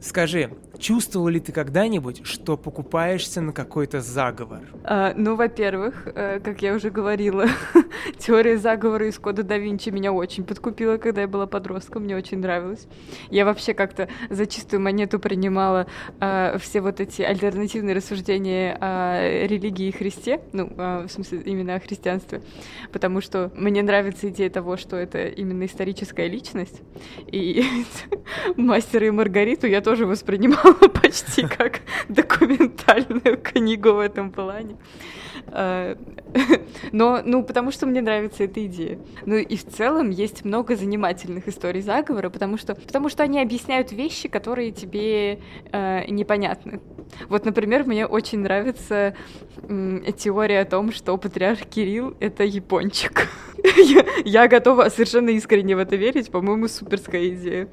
Скажи, 0.00 0.50
чувствовал 0.82 1.28
ли 1.28 1.40
ты 1.40 1.52
когда-нибудь, 1.52 2.26
что 2.26 2.56
покупаешься 2.56 3.40
на 3.40 3.52
какой-то 3.52 4.00
заговор? 4.00 4.62
А, 4.84 5.14
ну, 5.16 5.36
во-первых, 5.36 6.08
э, 6.14 6.40
как 6.40 6.60
я 6.60 6.74
уже 6.74 6.90
говорила, 6.90 7.46
теория 8.18 8.58
заговора 8.58 9.08
из 9.08 9.18
кода 9.18 9.44
да 9.44 9.56
Винчи 9.58 9.90
меня 9.90 10.12
очень 10.12 10.44
подкупила, 10.44 10.96
когда 10.96 11.22
я 11.22 11.28
была 11.28 11.46
подростком, 11.46 12.02
мне 12.02 12.16
очень 12.16 12.38
нравилось. 12.38 12.88
Я 13.30 13.44
вообще 13.44 13.74
как-то 13.74 14.08
за 14.28 14.46
чистую 14.46 14.80
монету 14.80 15.20
принимала 15.20 15.86
э, 16.20 16.58
все 16.58 16.80
вот 16.80 17.00
эти 17.00 17.22
альтернативные 17.22 17.94
рассуждения 17.94 18.76
о 18.80 19.46
религии 19.46 19.86
и 19.86 19.92
Христе, 19.92 20.40
ну, 20.52 20.68
э, 20.76 21.06
в 21.06 21.12
смысле, 21.12 21.42
именно 21.42 21.76
о 21.76 21.80
христианстве, 21.80 22.42
потому 22.92 23.20
что 23.20 23.52
мне 23.54 23.82
нравится 23.82 24.28
идея 24.30 24.50
того, 24.50 24.76
что 24.76 24.96
это 24.96 25.28
именно 25.28 25.64
историческая 25.64 26.26
личность, 26.26 26.82
и 27.28 27.64
мастера 28.56 29.06
и 29.06 29.10
Маргариту 29.10 29.68
я 29.68 29.80
тоже 29.80 30.06
воспринимала 30.06 30.71
почти 31.02 31.46
как 31.46 31.80
документальную 32.08 33.38
книгу 33.42 33.92
в 33.92 33.98
этом 33.98 34.30
плане. 34.30 34.76
А, 35.48 35.96
но, 36.92 37.20
ну, 37.24 37.42
потому 37.42 37.70
что 37.70 37.86
мне 37.86 38.00
нравится 38.00 38.44
эта 38.44 38.64
идея. 38.66 38.98
Ну 39.26 39.36
и 39.36 39.56
в 39.56 39.66
целом 39.66 40.10
есть 40.10 40.44
много 40.44 40.76
занимательных 40.76 41.48
историй 41.48 41.82
заговора, 41.82 42.30
потому 42.30 42.56
что, 42.56 42.74
потому 42.74 43.08
что 43.08 43.22
они 43.22 43.40
объясняют 43.40 43.92
вещи, 43.92 44.28
которые 44.28 44.72
тебе 44.72 45.40
э, 45.72 46.10
непонятны. 46.10 46.80
Вот, 47.28 47.44
например, 47.44 47.84
мне 47.84 48.06
очень 48.06 48.40
нравится 48.40 49.14
м, 49.68 50.04
теория 50.16 50.60
о 50.60 50.64
том, 50.64 50.92
что 50.92 51.16
патриарх 51.16 51.60
Кирилл— 51.60 52.16
это 52.20 52.44
япончик. 52.44 53.28
я, 53.76 54.04
я 54.24 54.48
готова 54.48 54.88
совершенно 54.88 55.30
искренне 55.30 55.76
в 55.76 55.78
это 55.78 55.96
верить, 55.96 56.30
по-моему, 56.30 56.68
суперская 56.68 57.28
идея. 57.28 57.68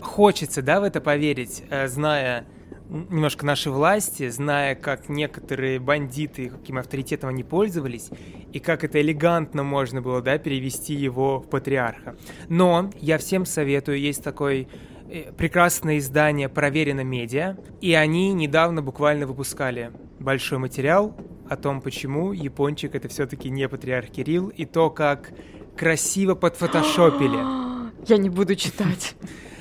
Хочется, 0.00 0.62
да, 0.62 0.80
в 0.80 0.84
это 0.84 1.00
поверить, 1.00 1.64
э, 1.70 1.88
зная 1.88 2.46
немножко 2.92 3.46
наши 3.46 3.70
власти, 3.70 4.28
зная, 4.28 4.74
как 4.74 5.08
некоторые 5.08 5.78
бандиты, 5.78 6.50
каким 6.50 6.78
авторитетом 6.78 7.30
они 7.30 7.42
пользовались, 7.42 8.10
и 8.52 8.60
как 8.60 8.84
это 8.84 9.00
элегантно 9.00 9.62
можно 9.62 10.02
было, 10.02 10.20
да, 10.20 10.38
перевести 10.38 10.94
его 10.94 11.40
в 11.40 11.48
патриарха. 11.48 12.16
Но 12.48 12.90
я 13.00 13.18
всем 13.18 13.46
советую, 13.46 13.98
есть 13.98 14.22
такой 14.22 14.68
э, 15.08 15.32
прекрасное 15.32 15.98
издание 15.98 16.48
«Проверено 16.48 17.02
медиа», 17.02 17.56
и 17.80 17.94
они 17.94 18.32
недавно 18.34 18.82
буквально 18.82 19.26
выпускали 19.26 19.92
большой 20.18 20.58
материал 20.58 21.16
о 21.48 21.56
том, 21.56 21.80
почему 21.80 22.32
япончик 22.32 22.94
это 22.94 23.08
все-таки 23.08 23.50
не 23.50 23.68
патриарх 23.68 24.10
Кирилл, 24.10 24.48
и 24.48 24.64
то, 24.66 24.90
как 24.90 25.32
красиво 25.76 26.34
подфотошопили. 26.34 27.92
Я 28.06 28.18
не 28.18 28.28
буду 28.28 28.54
читать. 28.54 29.14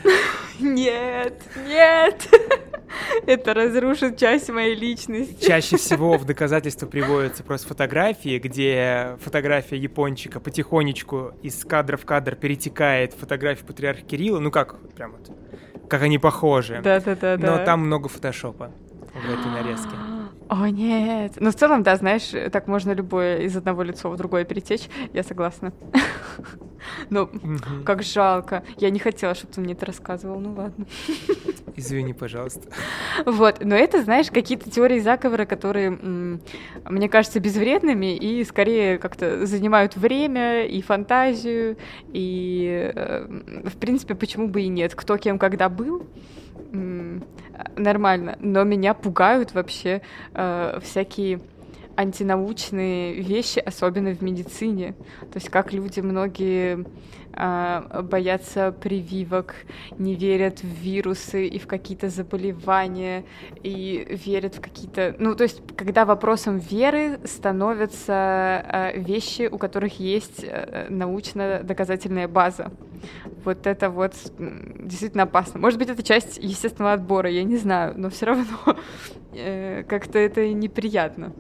Нет, 0.62 1.41
нет. 1.67 2.28
Это 3.26 3.54
разрушит 3.54 4.17
часть 4.17 4.50
моей 4.50 4.76
личности. 4.76 5.45
Чаще 5.45 5.78
всего 5.78 6.17
в 6.17 6.26
доказательство 6.26 6.88
приводятся 6.88 7.43
просто 7.43 7.67
фотографии, 7.67 8.38
где 8.38 9.17
фотография 9.21 9.78
япончика 9.78 10.39
потихонечку 10.39 11.34
из 11.41 11.63
кадра 11.65 11.97
в 11.97 12.06
кадр 12.06 12.36
перетекает 12.36 13.13
фотографию 13.13 13.65
патриарха 13.65 14.04
Кирилла. 14.04 14.39
Ну 14.39 14.52
как, 14.52 14.80
прям 14.91 15.13
вот, 15.13 15.32
как 15.89 16.02
они 16.02 16.17
похожи. 16.19 16.82
Да-да-да. 16.84 17.38
Но 17.38 17.63
там 17.63 17.82
много 17.82 18.10
фотошопа 18.10 18.71
в 19.13 19.30
этой 19.30 19.52
нарезке. 19.52 19.95
О, 20.51 20.67
нет. 20.67 21.37
Ну, 21.39 21.49
в 21.49 21.55
целом, 21.55 21.81
да, 21.81 21.95
знаешь, 21.95 22.33
так 22.51 22.67
можно 22.67 22.91
любое 22.91 23.37
из 23.37 23.55
одного 23.55 23.83
лица 23.83 24.09
в 24.09 24.17
другое 24.17 24.43
перетечь. 24.43 24.89
Я 25.13 25.23
согласна. 25.23 25.73
Ну, 27.11 27.29
как 27.85 28.01
жалко. 28.01 28.63
Я 28.77 28.89
не 28.89 28.97
хотела, 28.97 29.35
чтобы 29.35 29.53
ты 29.53 29.61
мне 29.61 29.73
это 29.73 29.85
рассказывал. 29.85 30.39
Ну, 30.39 30.53
ладно. 30.55 30.87
Извини, 31.75 32.13
пожалуйста. 32.13 32.69
Вот, 33.23 33.63
но 33.63 33.75
это, 33.75 34.01
знаешь, 34.01 34.31
какие-то 34.31 34.69
теории 34.69 34.99
заговора, 34.99 35.45
которые, 35.45 35.91
мне 35.91 37.07
кажется, 37.07 37.39
безвредными 37.39 38.15
и 38.17 38.43
скорее 38.43 38.97
как-то 38.97 39.45
занимают 39.45 39.95
время 39.95 40.65
и 40.65 40.81
фантазию, 40.81 41.77
и, 42.11 42.91
э, 42.95 43.27
в 43.69 43.77
принципе, 43.77 44.15
почему 44.15 44.47
бы 44.47 44.63
и 44.63 44.67
нет. 44.67 44.95
Кто 44.95 45.17
кем 45.17 45.37
когда 45.37 45.69
был, 45.69 46.07
нормально, 46.71 48.38
но 48.39 48.63
меня 48.63 48.93
пугают 48.93 49.53
вообще 49.53 50.01
э, 50.34 50.79
всякие 50.81 51.41
антинаучные 51.95 53.21
вещи, 53.21 53.60
особенно 53.60 54.13
в 54.13 54.21
медицине. 54.21 54.93
То 55.19 55.36
есть 55.36 55.49
как 55.49 55.73
люди 55.73 55.99
многие 55.99 56.79
э, 56.79 56.86
боятся 57.34 58.72
прививок, 58.72 59.56
не 59.98 60.15
верят 60.15 60.60
в 60.60 60.67
вирусы 60.67 61.48
и 61.48 61.60
в 61.60 61.67
какие-то 61.67 62.10
заболевания, 62.10 63.24
и 63.63 64.06
верят 64.26 64.56
в 64.56 64.62
какие-то... 64.62 65.15
Ну, 65.20 65.36
то 65.36 65.44
есть 65.44 65.62
когда 65.76 66.06
вопросом 66.06 66.60
веры 66.60 67.20
становятся 67.24 68.13
э, 68.13 69.00
вещи, 69.00 69.50
у 69.52 69.58
которых 69.58 70.00
есть 70.00 70.44
э, 70.44 70.88
научно-доказательная 70.89 72.28
база. 72.28 72.72
Вот 73.44 73.65
это 73.65 73.89
вот 73.89 74.13
действительно 74.38 75.24
опасно. 75.24 75.60
Может 75.60 75.80
быть, 75.80 75.89
это 75.89 76.04
часть 76.04 76.38
естественного 76.38 76.94
отбора, 76.94 77.30
я 77.30 77.44
не 77.44 77.58
знаю, 77.58 77.94
но 77.98 78.10
все 78.10 78.28
равно 78.28 78.46
э, 79.34 79.84
как-то 79.84 80.20
это 80.20 80.48
неприятно. 80.54 81.34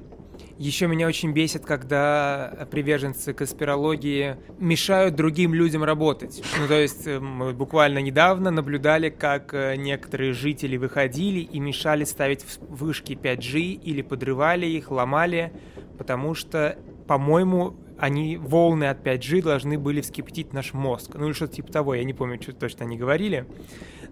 Еще 0.61 0.85
меня 0.85 1.07
очень 1.07 1.31
бесит, 1.31 1.65
когда 1.65 2.67
приверженцы 2.69 3.33
конспирологии 3.33 4.35
мешают 4.59 5.15
другим 5.15 5.55
людям 5.55 5.83
работать. 5.83 6.43
Ну, 6.59 6.67
то 6.67 6.79
есть 6.79 7.07
э, 7.07 7.19
мы 7.19 7.51
буквально 7.53 7.97
недавно 7.97 8.51
наблюдали, 8.51 9.09
как 9.09 9.55
э, 9.55 9.75
некоторые 9.75 10.33
жители 10.33 10.77
выходили 10.77 11.39
и 11.39 11.59
мешали 11.59 12.03
ставить 12.03 12.45
вышки 12.59 13.13
5G 13.13 13.59
или 13.73 14.03
подрывали 14.03 14.67
их, 14.67 14.91
ломали, 14.91 15.51
потому 15.97 16.35
что, 16.35 16.77
по-моему, 17.07 17.75
они, 17.97 18.37
волны 18.37 18.85
от 18.85 19.03
5G 19.03 19.41
должны 19.41 19.79
были 19.79 20.01
вскипятить 20.01 20.53
наш 20.53 20.73
мозг. 20.73 21.15
Ну 21.15 21.25
или 21.25 21.33
что-то 21.33 21.55
типа 21.55 21.71
того, 21.71 21.95
я 21.95 22.03
не 22.03 22.13
помню, 22.13 22.39
что 22.39 22.53
точно 22.53 22.85
они 22.85 22.97
говорили. 22.97 23.47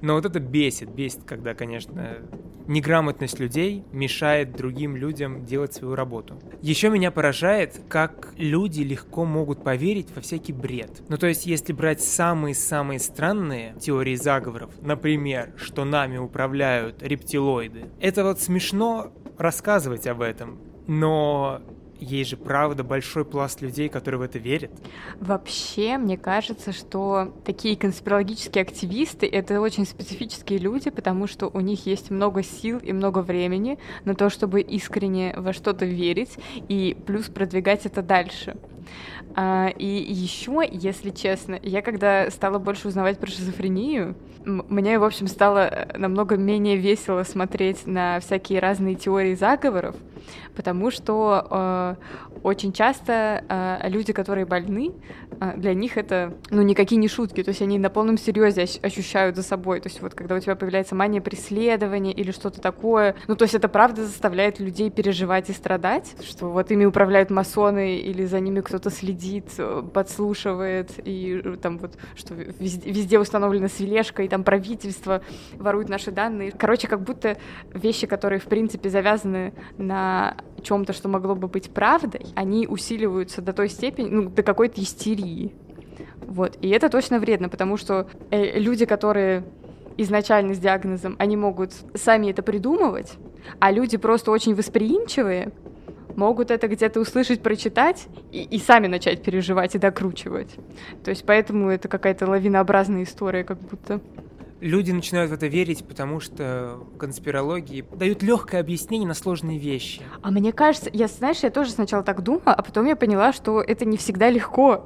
Но 0.02 0.16
вот 0.16 0.26
это 0.26 0.40
бесит, 0.40 0.90
бесит, 0.90 1.24
когда, 1.26 1.54
конечно, 1.54 2.18
неграмотность 2.68 3.40
людей 3.40 3.84
мешает 3.92 4.56
другим 4.56 4.96
людям 4.96 5.46
делать 5.46 5.74
свою 5.74 5.96
работу. 5.96 6.40
Еще 6.62 6.90
меня 6.90 7.12
поражает, 7.12 7.82
как 7.90 8.34
люди 8.38 8.82
легко 8.82 9.26
могут 9.26 9.64
поверить 9.64 10.08
во 10.16 10.22
всякий 10.22 10.54
бред. 10.54 11.02
Ну 11.10 11.18
то 11.18 11.28
есть, 11.28 11.46
если 11.46 11.74
брать 11.74 12.02
самые-самые 12.02 13.00
странные 13.00 13.76
теории 13.80 14.16
заговоров, 14.16 14.72
например, 14.82 15.54
что 15.58 15.84
нами 15.84 16.18
управляют 16.18 17.02
рептилоиды, 17.02 17.86
это 18.00 18.24
вот 18.24 18.40
смешно 18.40 19.12
рассказывать 19.38 20.06
об 20.06 20.22
этом, 20.22 20.60
но 20.88 21.62
есть 22.00 22.32
же 22.32 22.38
правда 22.38 22.84
большой 22.84 23.26
пласт 23.26 23.62
людей, 23.62 23.90
которые 23.90 24.20
в 24.20 24.22
это 24.24 24.40
верят. 24.40 24.72
Вообще, 25.20 25.98
мне 25.98 26.18
кажется, 26.18 26.72
что 26.72 27.34
такие 27.46 27.76
конспирологические 27.76 28.62
активисты— 28.62 29.28
это 29.32 29.62
очень 29.62 29.86
специфические 29.86 30.60
люди, 30.60 30.90
потому 30.90 31.28
что 31.28 31.48
у 31.48 31.60
них 31.60 31.86
есть 31.86 32.10
много 32.10 32.44
сил 32.44 32.80
и 32.80 32.94
много 32.94 33.20
времени 33.20 33.78
на 34.06 34.16
то, 34.16 34.30
чтобы 34.30 34.62
искренне 34.62 35.34
во 35.38 35.54
что-то 35.54 35.86
верить 35.86 36.38
и 36.68 36.98
плюс 37.06 37.26
продвигать 37.26 37.86
это 37.86 38.02
дальше. 38.02 38.56
А, 39.36 39.68
и 39.78 39.86
еще, 39.86 40.64
если 40.70 41.12
честно, 41.12 41.60
я 41.62 41.82
когда 41.82 42.30
стала 42.32 42.60
больше 42.60 42.88
узнавать 42.88 43.20
про 43.20 43.28
шизофрению, 43.28 44.16
мне, 44.46 44.98
в 45.00 45.04
общем, 45.04 45.28
стало 45.28 45.68
э, 45.68 45.98
намного 45.98 46.38
менее 46.38 46.78
весело 46.78 47.24
смотреть 47.24 47.86
на 47.86 48.20
всякие 48.20 48.60
разные 48.60 48.96
теории 48.96 49.36
заговоров, 49.36 49.96
потому 50.56 50.92
что 50.92 51.48
э, 51.50 51.96
очень 52.44 52.74
часто 52.74 53.44
э, 53.48 53.90
люди, 53.90 54.14
которые 54.14 54.46
больны, 54.46 54.92
э, 55.40 55.54
для 55.58 55.74
них 55.74 55.98
это, 55.98 56.34
ну, 56.50 56.62
никакие 56.62 56.98
не 56.98 57.08
шутки, 57.08 57.44
то 57.44 57.50
есть 57.50 57.62
они 57.62 57.78
на 57.78 57.90
полном 57.90 58.18
серьезе 58.18 58.66
ощущают 58.82 59.36
за 59.36 59.44
собой, 59.44 59.82
то 59.82 59.90
есть 59.90 60.02
вот 60.02 60.14
когда 60.14 60.36
у 60.36 60.40
тебя 60.40 60.56
появляется 60.56 60.96
мания 60.96 61.22
преследования 61.22 62.14
или 62.14 62.32
что-то 62.32 62.62
такое, 62.62 63.16
ну, 63.28 63.36
то 63.36 63.44
есть 63.44 63.56
это 63.56 63.68
правда 63.68 64.06
заставляет 64.06 64.60
людей 64.60 64.90
переживать 64.90 65.50
и 65.50 65.54
страдать, 65.54 66.16
что 66.24 66.50
вот 66.50 66.72
ими 66.72 66.86
управляют 66.86 67.30
масоны 67.30 67.98
или 67.98 68.26
за 68.26 68.40
ними 68.40 68.62
кто-то 68.62 68.90
следит, 68.90 69.20
э, 69.58 69.84
подслушивает, 69.94 70.92
и 71.06 71.42
э, 71.44 71.56
там 71.62 71.78
вот, 71.78 71.98
что 72.16 72.34
везде, 72.34 72.90
везде 72.90 73.20
установлена 73.20 73.68
свележка, 73.68 74.24
и 74.24 74.28
там 74.28 74.44
правительство 74.44 75.22
ворует 75.54 75.90
наши 75.90 76.12
данные. 76.12 76.52
Короче, 76.52 76.88
как 76.88 77.02
будто 77.02 77.38
вещи, 77.74 78.08
которые, 78.08 78.40
в 78.40 78.46
принципе, 78.46 78.90
завязаны 78.90 79.54
на 79.78 80.38
чем-то, 80.62 80.94
что 80.94 81.10
могло 81.10 81.36
бы 81.36 81.48
быть 81.48 81.70
правдой, 81.72 82.26
они 82.36 82.68
усиливаются 82.68 83.42
до 83.42 83.54
той 83.54 83.70
степени, 83.70 84.10
ну, 84.10 84.30
до 84.30 84.44
какой-то 84.44 84.82
истерии. 84.82 85.54
Вот. 86.22 86.58
И 86.62 86.70
это 86.70 86.90
точно 86.90 87.20
вредно, 87.20 87.50
потому 87.50 87.78
что 87.78 88.08
э, 88.32 88.60
люди, 88.60 88.86
которые 88.86 89.44
изначально 89.98 90.54
с 90.54 90.60
диагнозом, 90.60 91.16
они 91.20 91.36
могут 91.36 91.74
сами 91.94 92.32
это 92.32 92.42
придумывать, 92.42 93.14
а 93.60 93.72
люди 93.72 93.98
просто 93.98 94.32
очень 94.32 94.56
восприимчивые, 94.56 95.52
могут 96.16 96.52
это 96.52 96.68
где-то 96.68 97.00
услышать, 97.00 97.42
прочитать 97.42 98.08
и, 98.32 98.44
и 98.44 98.60
сами 98.60 98.88
начать 98.88 99.24
переживать 99.24 99.76
и 99.76 99.80
докручивать. 99.80 100.56
То 101.04 101.10
есть 101.10 101.26
поэтому 101.26 101.70
это 101.70 101.88
какая-то 101.88 102.28
лавинообразная 102.28 103.04
история, 103.04 103.44
как 103.44 103.60
будто. 103.60 104.02
Люди 104.62 104.92
начинают 104.92 105.32
в 105.32 105.34
это 105.34 105.48
верить, 105.48 105.86
потому 105.86 106.20
что 106.20 106.84
конспирологии 106.98 107.86
дают 107.94 108.22
легкое 108.22 108.60
объяснение 108.60 109.08
на 109.08 109.14
сложные 109.14 109.58
вещи. 109.58 110.02
А 110.22 110.32
мне 110.32 110.52
кажется, 110.52 110.90
я, 110.92 111.08
знаешь, 111.08 111.40
я 111.44 111.50
тоже 111.50 111.72
сначала 111.72 112.04
так 112.04 112.22
думала, 112.22 112.54
а 112.54 112.62
потом 112.62 112.86
я 112.86 112.98
поняла, 112.98 113.32
что 113.32 113.62
это 113.62 113.86
не 113.86 113.96
всегда 113.96 114.30
легко. 114.30 114.86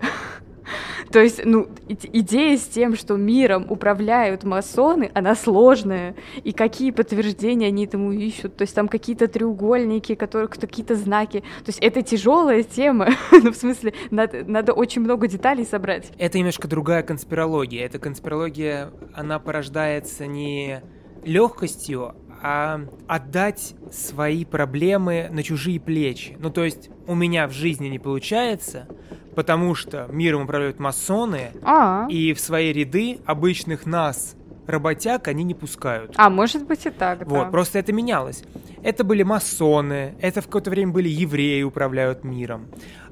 То 1.11 1.21
есть, 1.21 1.41
ну, 1.45 1.67
идея 1.87 2.57
с 2.57 2.65
тем, 2.65 2.95
что 2.95 3.15
миром 3.15 3.65
управляют 3.69 4.43
масоны, 4.43 5.11
она 5.13 5.35
сложная. 5.35 6.15
И 6.43 6.51
какие 6.51 6.91
подтверждения 6.91 7.67
они 7.67 7.85
этому 7.85 8.11
ищут? 8.11 8.55
То 8.55 8.63
есть 8.63 8.75
там 8.75 8.87
какие-то 8.87 9.27
треугольники, 9.27 10.15
которые 10.15 10.47
какие-то 10.47 10.95
знаки. 10.95 11.39
То 11.39 11.69
есть 11.69 11.79
это 11.79 12.01
тяжелая 12.01 12.63
тема. 12.63 13.09
ну, 13.31 13.51
в 13.51 13.55
смысле, 13.55 13.93
надо, 14.11 14.43
надо 14.45 14.73
очень 14.73 15.01
много 15.01 15.27
деталей 15.27 15.65
собрать. 15.65 16.11
Это 16.17 16.37
немножко 16.37 16.67
другая 16.67 17.03
конспирология. 17.03 17.85
Эта 17.85 17.99
конспирология, 17.99 18.91
она 19.13 19.39
порождается 19.39 20.27
не 20.27 20.81
легкостью, 21.23 22.15
а 22.45 22.81
отдать 23.07 23.73
свои 23.89 24.43
проблемы 24.43 25.29
на 25.31 25.43
чужие 25.43 25.79
плечи. 25.79 26.35
Ну, 26.39 26.49
то 26.49 26.65
есть 26.65 26.89
у 27.07 27.15
меня 27.15 27.47
в 27.47 27.53
жизни 27.53 27.87
не 27.87 27.99
получается, 27.99 28.89
потому 29.35 29.75
что 29.75 30.07
миром 30.11 30.43
управляют 30.43 30.79
масоны, 30.79 31.51
А-а. 31.63 32.07
и 32.09 32.33
в 32.33 32.39
свои 32.39 32.71
ряды 32.73 33.19
обычных 33.25 33.85
нас 33.85 34.35
работяг 34.67 35.27
они 35.27 35.43
не 35.43 35.53
пускают. 35.53 36.13
А, 36.15 36.29
может 36.29 36.65
быть 36.65 36.85
и 36.85 36.89
так, 36.89 37.25
Вот, 37.25 37.45
да. 37.45 37.49
просто 37.51 37.79
это 37.79 37.91
менялось. 37.91 38.43
Это 38.81 39.03
были 39.03 39.23
масоны, 39.23 40.15
это 40.21 40.41
в 40.41 40.45
какое-то 40.45 40.69
время 40.69 40.91
были 40.91 41.09
евреи 41.09 41.63
управляют 41.63 42.23
миром. 42.23 42.67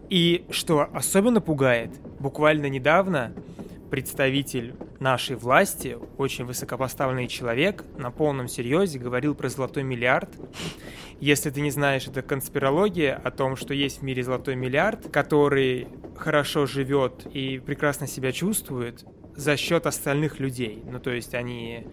И 0.09 0.45
что 0.49 0.89
особенно 0.93 1.39
пугает, 1.41 1.91
буквально 2.19 2.67
недавно 2.67 3.31
представитель 3.89 4.73
нашей 4.99 5.35
власти, 5.35 5.97
очень 6.17 6.45
высокопоставленный 6.45 7.27
человек, 7.27 7.83
на 7.97 8.11
полном 8.11 8.47
серьезе 8.47 8.99
говорил 8.99 9.35
про 9.35 9.49
золотой 9.49 9.83
миллиард. 9.83 10.29
Если 11.21 11.51
ты 11.51 11.61
не 11.61 11.69
знаешь, 11.69 12.07
это 12.07 12.23
конспирология 12.23 13.13
о 13.15 13.29
том, 13.29 13.55
что 13.55 13.75
есть 13.75 13.99
в 13.99 14.01
мире 14.01 14.23
золотой 14.23 14.55
миллиард, 14.55 15.11
который 15.11 15.87
хорошо 16.17 16.65
живет 16.65 17.27
и 17.31 17.59
прекрасно 17.59 18.07
себя 18.07 18.31
чувствует 18.31 19.05
за 19.35 19.55
счет 19.55 19.85
остальных 19.85 20.39
людей. 20.39 20.83
Ну, 20.83 20.99
то 20.99 21.11
есть 21.11 21.35
они 21.35 21.87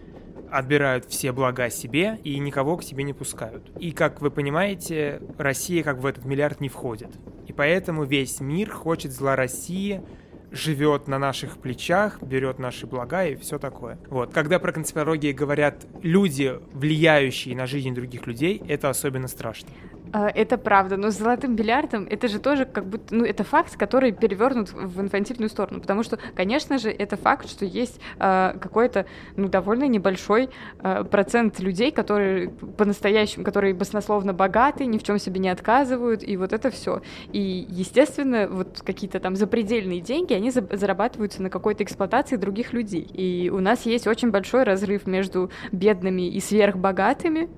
отбирают 0.51 1.05
все 1.05 1.31
блага 1.31 1.69
себе 1.69 2.19
и 2.23 2.39
никого 2.39 2.77
к 2.77 2.83
себе 2.83 3.03
не 3.03 3.13
пускают. 3.13 3.69
И, 3.79 3.91
как 3.91 4.19
вы 4.19 4.31
понимаете, 4.31 5.21
Россия 5.37 5.83
как 5.83 5.99
в 5.99 6.07
этот 6.07 6.25
миллиард 6.25 6.59
не 6.59 6.67
входит. 6.69 7.09
И 7.47 7.53
поэтому 7.53 8.05
весь 8.05 8.39
мир 8.39 8.71
хочет 8.71 9.11
зла 9.11 9.35
России– 9.35 10.01
живет 10.51 11.07
на 11.07 11.19
наших 11.19 11.57
плечах, 11.57 12.21
берет 12.21 12.59
наши 12.59 12.87
блага 12.87 13.25
и 13.25 13.35
все 13.35 13.59
такое. 13.59 13.97
Вот. 14.09 14.33
Когда 14.33 14.59
про 14.59 14.71
конспирологии 14.71 15.31
говорят 15.31 15.85
люди, 16.01 16.59
влияющие 16.73 17.55
на 17.55 17.65
жизнь 17.65 17.93
других 17.93 18.27
людей, 18.27 18.61
это 18.67 18.89
особенно 18.89 19.27
страшно. 19.27 19.69
А, 20.11 20.29
это 20.29 20.57
правда, 20.57 20.97
но 20.97 21.11
с 21.11 21.17
золотым 21.17 21.55
бильярдом 21.55 22.07
это 22.09 22.27
же 22.27 22.39
тоже 22.39 22.65
как 22.65 22.85
будто, 22.87 23.13
ну, 23.13 23.25
это 23.25 23.43
факт, 23.43 23.77
который 23.77 24.11
перевернут 24.11 24.71
в 24.71 25.01
инфантильную 25.01 25.49
сторону, 25.49 25.81
потому 25.81 26.03
что, 26.03 26.17
конечно 26.35 26.77
же, 26.79 26.89
это 26.89 27.15
факт, 27.15 27.47
что 27.49 27.65
есть 27.65 27.99
э, 28.19 28.53
какой-то, 28.59 29.05
ну, 29.35 29.47
довольно 29.49 29.87
небольшой 29.87 30.49
э, 30.81 31.03
процент 31.03 31.59
людей, 31.59 31.91
которые 31.91 32.49
по-настоящему, 32.49 33.45
которые 33.45 33.73
баснословно 33.73 34.33
богаты, 34.33 34.85
ни 34.85 34.97
в 34.97 35.03
чем 35.03 35.19
себе 35.19 35.39
не 35.39 35.49
отказывают, 35.49 36.23
и 36.23 36.37
вот 36.37 36.53
это 36.53 36.71
все. 36.71 37.01
И, 37.31 37.65
естественно, 37.69 38.47
вот 38.49 38.81
какие-то 38.83 39.19
там 39.19 39.35
запредельные 39.35 40.01
деньги, 40.01 40.33
они 40.33 40.49
за 40.51 40.59
зарабатываются 40.71 41.41
на 41.41 41.49
какой-то 41.49 41.83
эксплуатации 41.83 42.35
других 42.35 42.73
людей. 42.73 43.01
И 43.01 43.49
у 43.49 43.59
нас 43.59 43.85
есть 43.85 44.07
очень 44.07 44.31
большой 44.31 44.63
разрыв 44.63 45.07
между 45.07 45.51
бедными 45.71 46.27
и 46.27 46.39
сверхбогатыми, 46.39 47.49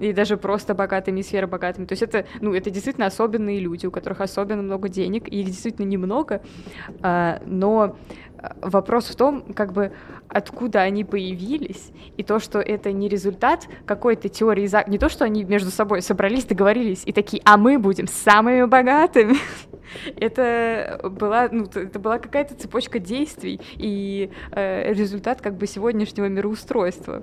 и 0.00 0.12
даже 0.12 0.36
просто 0.36 0.74
богатыми 0.74 1.20
и 1.20 1.22
сверхбогатыми. 1.22 1.86
То 1.86 1.92
есть 1.92 2.02
это, 2.02 2.26
ну, 2.40 2.54
это 2.54 2.70
действительно 2.70 3.06
особенные 3.06 3.60
люди, 3.60 3.86
у 3.86 3.90
которых 3.90 4.20
особенно 4.20 4.62
много 4.62 4.88
денег, 4.88 5.28
и 5.28 5.40
их 5.40 5.46
действительно 5.46 5.86
немного, 5.86 6.42
а, 7.02 7.40
но 7.46 7.96
а, 8.38 8.56
вопрос 8.62 9.06
в 9.06 9.16
том, 9.16 9.42
как 9.54 9.72
бы 9.72 9.92
откуда 10.28 10.82
они 10.82 11.04
появились, 11.04 11.90
и 12.16 12.22
то, 12.22 12.38
что 12.38 12.60
это 12.60 12.92
не 12.92 13.08
результат 13.08 13.68
какой-то 13.84 14.28
теории, 14.28 14.68
не 14.88 14.98
то, 14.98 15.08
что 15.08 15.24
они 15.24 15.44
между 15.44 15.70
собой 15.70 16.02
собрались, 16.02 16.44
договорились 16.44 17.02
и 17.04 17.12
такие, 17.12 17.42
а 17.44 17.56
мы 17.56 17.78
будем 17.78 18.06
самыми 18.06 18.64
богатыми. 18.64 19.36
это 20.16 21.00
была, 21.10 21.48
ну, 21.50 21.64
это 21.64 21.98
была 21.98 22.18
какая-то 22.18 22.54
цепочка 22.54 22.98
действий 22.98 23.60
и 23.76 24.30
э, 24.52 24.92
результат 24.92 25.40
как 25.40 25.56
бы 25.56 25.66
сегодняшнего 25.66 26.26
мироустройства. 26.26 27.22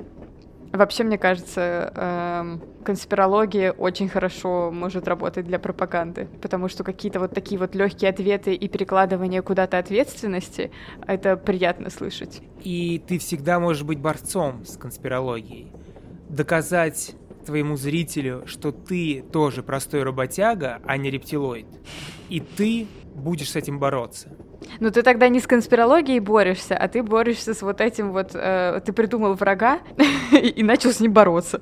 Вообще, 0.71 1.03
мне 1.03 1.17
кажется, 1.17 1.91
эм, 1.95 2.61
конспирология 2.83 3.71
очень 3.71 4.09
хорошо 4.09 4.71
может 4.71 5.07
работать 5.07 5.45
для 5.45 5.59
пропаганды, 5.59 6.27
потому 6.41 6.67
что 6.67 6.83
какие-то 6.83 7.19
вот 7.19 7.33
такие 7.33 7.59
вот 7.59 7.75
легкие 7.75 8.09
ответы 8.09 8.53
и 8.53 8.67
перекладывание 8.67 9.41
куда-то 9.41 9.77
ответственности, 9.77 10.71
это 11.05 11.37
приятно 11.37 11.89
слышать. 11.89 12.41
И 12.63 13.01
ты 13.07 13.17
всегда 13.19 13.59
можешь 13.59 13.83
быть 13.83 13.99
борцом 13.99 14.65
с 14.65 14.77
конспирологией. 14.77 15.71
Доказать 16.29 17.15
твоему 17.45 17.77
зрителю, 17.77 18.43
что 18.45 18.71
ты 18.71 19.23
тоже 19.31 19.63
простой 19.63 20.03
работяга, 20.03 20.81
а 20.85 20.97
не 20.97 21.09
рептилоид. 21.09 21.67
И 22.29 22.41
ты 22.41 22.87
будешь 23.15 23.51
с 23.51 23.55
этим 23.55 23.79
бороться. 23.79 24.29
Ну 24.79 24.91
ты 24.91 25.03
тогда 25.03 25.29
не 25.29 25.39
с 25.39 25.47
конспирологией 25.47 26.19
борешься, 26.19 26.75
а 26.75 26.87
ты 26.87 27.03
борешься 27.03 27.53
с 27.53 27.61
вот 27.61 27.81
этим 27.81 28.11
вот... 28.11 28.31
Э, 28.33 28.81
ты 28.85 28.93
придумал 28.93 29.33
врага 29.33 29.79
и 30.31 30.63
начал 30.63 30.91
с 30.91 30.99
ним 30.99 31.13
бороться. 31.13 31.61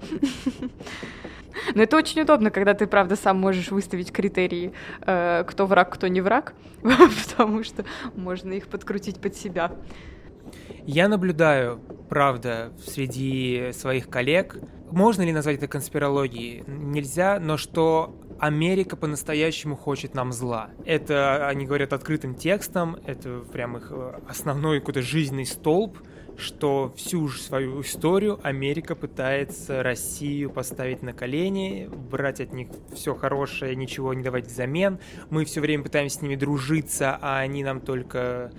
Но 1.74 1.84
это 1.84 1.98
очень 1.98 2.22
удобно, 2.22 2.52
когда 2.52 2.74
ты, 2.74 2.86
правда, 2.86 3.16
сам 3.16 3.40
можешь 3.40 3.72
выставить 3.72 4.12
критерии, 4.12 4.74
э, 5.02 5.44
кто 5.48 5.66
враг, 5.66 5.94
кто 5.94 6.08
не 6.08 6.22
враг, 6.22 6.54
потому 7.28 7.64
что 7.64 7.86
можно 8.16 8.54
их 8.54 8.68
подкрутить 8.68 9.20
под 9.20 9.36
себя. 9.36 9.72
Я 10.86 11.08
наблюдаю, 11.08 11.80
правда, 12.10 12.72
среди 12.86 13.72
своих 13.74 14.10
коллег, 14.10 14.58
можно 14.92 15.24
ли 15.24 15.32
назвать 15.32 15.58
это 15.58 15.68
конспирологией? 15.68 16.64
Нельзя, 16.68 17.40
но 17.40 17.58
что 17.58 18.16
Америка 18.40 18.96
по-настоящему 18.96 19.76
хочет 19.76 20.14
нам 20.14 20.32
зла. 20.32 20.70
Это 20.86 21.48
они 21.48 21.66
говорят 21.66 21.94
открытым 21.94 22.36
текстом, 22.36 22.98
это 23.06 23.40
прям 23.52 23.78
их 23.78 23.92
э, 23.92 24.20
основной 24.28 24.80
какой-то 24.80 25.02
жизненный 25.02 25.46
столб, 25.46 25.98
что 26.38 26.94
всю 26.98 27.30
свою 27.30 27.82
историю 27.82 28.40
Америка 28.44 28.96
пытается 28.96 29.84
Россию 29.84 30.50
поставить 30.50 31.02
на 31.02 31.14
колени, 31.14 31.90
брать 32.12 32.42
от 32.42 32.52
них 32.54 32.68
все 32.94 33.16
хорошее, 33.16 33.76
ничего 33.76 34.14
не 34.14 34.24
давать 34.24 34.48
взамен. 34.48 35.00
Мы 35.30 35.46
все 35.46 35.62
время 35.62 35.84
пытаемся 35.84 36.20
с 36.20 36.22
ними 36.22 36.36
дружиться, 36.36 37.18
а 37.22 37.40
они 37.40 37.64
нам 37.64 37.80
только 37.80 38.52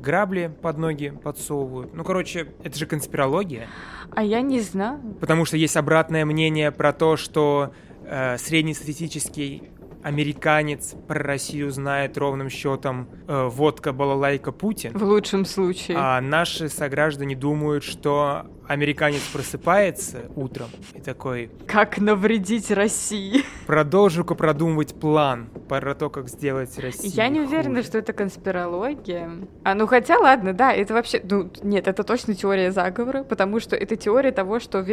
грабли 0.00 0.52
под 0.62 0.78
ноги 0.78 1.10
подсовывают. 1.10 1.94
Ну, 1.94 2.04
короче, 2.04 2.52
это 2.62 2.76
же 2.78 2.86
конспирология. 2.86 3.68
А 4.12 4.22
я 4.22 4.40
не 4.40 4.60
знаю. 4.60 5.00
Потому 5.20 5.44
что 5.44 5.56
есть 5.56 5.76
обратное 5.76 6.24
мнение 6.24 6.72
про 6.72 6.92
то, 6.92 7.16
что 7.16 7.72
э, 8.04 8.38
среднестатистический 8.38 9.70
американец 10.02 10.94
про 11.06 11.22
Россию 11.22 11.70
знает 11.70 12.16
ровным 12.16 12.48
счетом 12.48 13.08
э, 13.28 13.48
водка, 13.48 13.92
балалайка, 13.92 14.52
Путин. 14.52 14.96
В 14.96 15.02
лучшем 15.02 15.44
случае. 15.44 15.96
А 15.98 16.20
наши 16.20 16.68
сограждане 16.68 17.36
думают, 17.36 17.84
что 17.84 18.46
американец 18.70 19.22
просыпается 19.32 20.26
утром 20.36 20.68
и 20.94 21.00
такой... 21.00 21.50
Как 21.66 21.98
навредить 21.98 22.70
России? 22.70 23.42
Продолжу-ка 23.66 24.36
продумывать 24.36 24.94
план 24.94 25.48
про 25.68 25.96
то, 25.96 26.08
как 26.08 26.28
сделать 26.28 26.78
Россию 26.78 27.12
Я 27.12 27.28
не 27.28 27.40
уверена, 27.40 27.82
что 27.82 27.98
это 27.98 28.12
конспирология. 28.12 29.28
А 29.64 29.74
ну 29.74 29.88
хотя, 29.88 30.20
ладно, 30.20 30.52
да, 30.52 30.72
это 30.72 30.94
вообще... 30.94 31.20
Ну, 31.24 31.50
нет, 31.64 31.88
это 31.88 32.04
точно 32.04 32.36
теория 32.36 32.70
заговора, 32.70 33.24
потому 33.24 33.58
что 33.58 33.74
это 33.74 33.96
теория 33.96 34.30
того, 34.30 34.60
что 34.60 34.86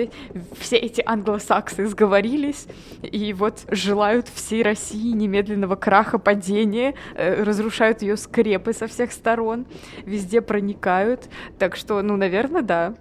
все 0.60 0.78
эти 0.78 1.04
англосаксы 1.06 1.86
сговорились 1.86 2.66
и 3.04 3.32
вот 3.34 3.60
желают 3.70 4.28
всей 4.28 4.64
России 4.64 5.12
немедленного 5.12 5.76
краха, 5.76 6.18
падения, 6.18 6.96
э, 7.14 7.44
разрушают 7.44 8.02
ее 8.02 8.18
скрепы 8.18 8.74
со 8.74 8.88
всех 8.88 9.12
сторон, 9.12 9.68
везде 10.04 10.42
проникают. 10.42 11.30
Так 11.60 11.76
что, 11.76 12.02
ну, 12.02 12.18
наверное, 12.18 12.64
да. 12.64 12.96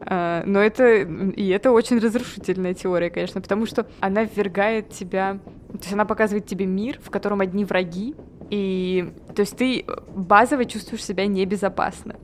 А, 0.00 0.42
но 0.46 0.60
это, 0.60 1.02
и 1.02 1.48
это 1.48 1.70
очень 1.72 1.98
разрушительная 1.98 2.74
теория, 2.74 3.10
конечно, 3.10 3.40
потому 3.40 3.66
что 3.66 3.86
она 4.00 4.24
ввергает 4.24 4.90
тебя, 4.90 5.38
то 5.72 5.78
есть 5.78 5.92
она 5.92 6.04
показывает 6.04 6.46
тебе 6.46 6.66
мир, 6.66 6.98
в 7.02 7.10
котором 7.10 7.40
одни 7.40 7.64
враги, 7.64 8.14
и 8.50 9.12
то 9.34 9.40
есть 9.40 9.56
ты 9.56 9.84
базово 10.14 10.64
чувствуешь 10.64 11.04
себя 11.04 11.26
небезопасно 11.26 12.16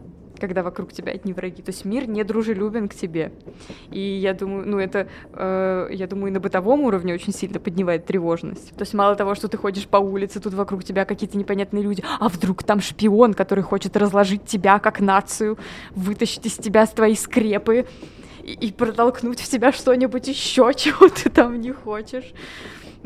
когда 0.47 0.63
вокруг 0.63 0.93
тебя 0.93 1.13
одни 1.13 1.33
враги. 1.33 1.63
То 1.63 1.71
есть 1.71 1.85
мир 1.85 2.09
не 2.09 2.23
дружелюбен 2.23 2.89
к 2.89 2.95
тебе. 2.95 3.33
И 3.91 4.01
я 4.01 4.35
думаю, 4.35 4.69
ну 4.69 4.79
это, 4.79 5.09
э, 5.33 5.89
я 5.91 6.07
думаю, 6.07 6.33
на 6.33 6.41
бытовом 6.41 6.83
уровне 6.83 7.15
очень 7.15 7.33
сильно 7.33 7.59
поднимает 7.59 8.05
тревожность. 8.05 8.71
То 8.77 8.83
есть 8.83 8.95
мало 8.95 9.17
того, 9.17 9.35
что 9.35 9.49
ты 9.49 9.57
ходишь 9.57 9.87
по 9.87 9.97
улице, 9.97 10.41
тут 10.41 10.55
вокруг 10.55 10.85
тебя 10.85 11.05
какие-то 11.05 11.39
непонятные 11.39 11.83
люди, 11.83 12.05
а 12.21 12.29
вдруг 12.29 12.63
там 12.63 12.81
шпион, 12.81 13.35
который 13.35 13.65
хочет 13.65 13.97
разложить 13.97 14.45
тебя 14.45 14.79
как 14.79 15.01
нацию, 15.01 15.57
вытащить 15.95 16.47
из 16.47 16.55
тебя 16.55 16.87
твои 16.87 17.15
скрепы 17.15 17.87
и, 18.43 18.53
и 18.53 18.73
протолкнуть 18.73 19.41
в 19.41 19.49
тебя 19.49 19.73
что-нибудь 19.73 20.29
еще, 20.29 20.73
чего 20.77 21.09
ты 21.09 21.31
там 21.31 21.61
не 21.61 21.73
хочешь. 21.73 22.33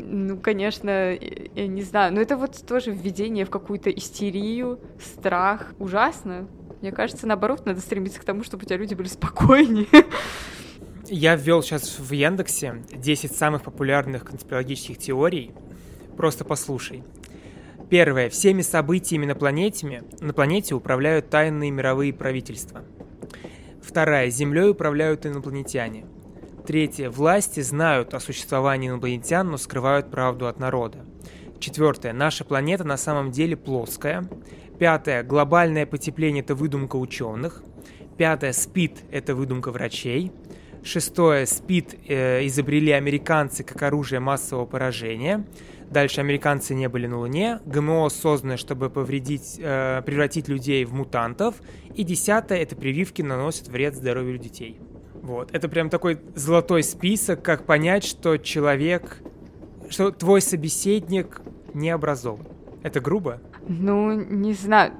Ну, 0.01 0.37
конечно, 0.37 1.11
я 1.11 1.67
не 1.67 1.81
знаю, 1.81 2.13
но 2.13 2.21
это 2.21 2.37
вот 2.37 2.65
тоже 2.65 2.91
введение 2.91 3.43
в 3.43 3.49
какую-то 3.49 3.89
истерию, 3.89 4.79
страх. 4.97 5.73
Ужасно. 5.77 6.47
Мне 6.81 6.91
кажется, 6.91 7.27
наоборот, 7.27 7.65
надо 7.65 7.81
стремиться 7.81 8.19
к 8.19 8.23
тому, 8.23 8.43
чтобы 8.43 8.63
у 8.63 8.65
тебя 8.65 8.77
люди 8.77 8.93
были 8.93 9.07
спокойнее. 9.07 9.87
Я 11.07 11.35
ввел 11.35 11.61
сейчас 11.61 11.99
в 11.99 12.11
Яндексе 12.11 12.83
10 12.93 13.35
самых 13.35 13.63
популярных 13.63 14.25
конспирологических 14.25 14.97
теорий. 14.97 15.51
Просто 16.15 16.45
послушай. 16.45 17.03
Первое. 17.89 18.29
Всеми 18.29 18.61
событиями 18.61 19.25
на 19.25 19.35
планете, 19.35 20.03
на 20.21 20.33
планете 20.33 20.75
управляют 20.75 21.29
тайные 21.29 21.71
мировые 21.71 22.13
правительства. 22.13 22.83
Вторая. 23.81 24.29
Землей 24.29 24.69
управляют 24.69 25.25
инопланетяне. 25.25 26.05
Третье. 26.67 27.09
Власти 27.09 27.61
знают 27.61 28.13
о 28.13 28.19
существовании 28.19 28.89
инопланетян, 28.89 29.49
но 29.49 29.57
скрывают 29.57 30.11
правду 30.11 30.47
от 30.47 30.59
народа. 30.59 30.99
Четвертое. 31.59 32.13
Наша 32.13 32.45
планета 32.45 32.83
на 32.83 32.97
самом 32.97 33.31
деле 33.31 33.57
плоская. 33.57 34.29
Пятое. 34.79 35.23
Глобальное 35.23 35.85
потепление– 35.85 36.41
это 36.43 36.55
выдумка 36.55 36.95
ученых. 36.95 37.63
Пятое. 38.17 38.53
СПИД– 38.53 39.03
это 39.11 39.35
выдумка 39.35 39.71
врачей. 39.71 40.31
Шестое. 40.83 41.45
СПИД 41.45 41.95
э, 42.07 42.47
изобрели 42.47 42.93
американцы 42.93 43.65
как 43.65 43.83
оружие 43.83 44.21
массового 44.21 44.65
поражения. 44.65 45.45
Дальше 45.89 46.21
американцы 46.21 46.73
не 46.75 46.87
были 46.87 47.07
на 47.07 47.19
Луне. 47.19 47.59
ГМО 47.65 48.07
создано, 48.07 48.55
чтобы 48.55 48.89
повредить, 48.89 49.59
э, 49.59 50.01
превратить 50.05 50.47
людей 50.47 50.85
в 50.85 50.93
мутантов. 50.93 51.55
И 51.93 52.03
десятое. 52.05 52.59
Это 52.59 52.77
прививки 52.77 53.21
наносят 53.21 53.67
вред 53.67 53.95
здоровью 53.95 54.37
детей. 54.37 54.79
Вот. 55.21 55.53
Это 55.53 55.67
прям 55.67 55.89
такой 55.89 56.19
золотой 56.35 56.83
список, 56.83 57.43
как 57.43 57.65
понять, 57.65 58.05
что 58.05 58.37
человек, 58.37 59.17
что 59.89 60.11
твой 60.11 60.39
собеседник 60.39 61.41
не 61.73 61.89
образован. 61.89 62.47
Это 62.81 63.01
грубо? 63.01 63.41
Ну, 63.69 64.13
не 64.13 64.53
знаю. 64.53 64.93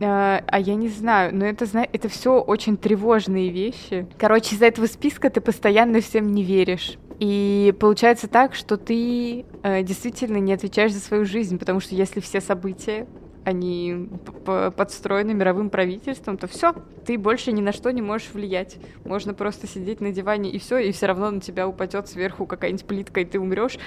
А, 0.00 0.42
а 0.46 0.60
я 0.60 0.74
не 0.74 0.88
знаю, 0.88 1.34
но 1.34 1.46
это, 1.46 1.64
это 1.92 2.08
все 2.08 2.38
очень 2.40 2.76
тревожные 2.76 3.50
вещи. 3.50 4.06
Короче, 4.18 4.54
из-за 4.54 4.66
этого 4.66 4.86
списка 4.86 5.30
ты 5.30 5.40
постоянно 5.40 6.00
всем 6.00 6.32
не 6.32 6.42
веришь. 6.42 6.98
И 7.18 7.72
получается 7.80 8.28
так, 8.28 8.54
что 8.54 8.76
ты 8.76 9.46
э, 9.62 9.82
действительно 9.82 10.36
не 10.36 10.52
отвечаешь 10.52 10.92
за 10.92 11.00
свою 11.00 11.24
жизнь, 11.24 11.58
потому 11.58 11.80
что 11.80 11.94
если 11.94 12.20
все 12.20 12.42
события 12.42 13.06
они 13.46 14.08
подстроены 14.44 15.32
мировым 15.32 15.70
правительством, 15.70 16.36
то 16.36 16.48
все, 16.48 16.74
ты 17.06 17.16
больше 17.16 17.52
ни 17.52 17.60
на 17.60 17.72
что 17.72 17.92
не 17.92 18.02
можешь 18.02 18.30
влиять. 18.32 18.76
Можно 19.04 19.34
просто 19.34 19.68
сидеть 19.68 20.00
на 20.00 20.10
диване 20.10 20.50
и 20.50 20.58
все, 20.58 20.78
и 20.78 20.90
все 20.90 21.06
равно 21.06 21.30
на 21.30 21.40
тебя 21.40 21.68
упадет 21.68 22.08
сверху 22.08 22.44
какая-нибудь 22.44 22.86
плитка, 22.86 23.20
и 23.20 23.24
ты 23.24 23.38
умрешь 23.38 23.78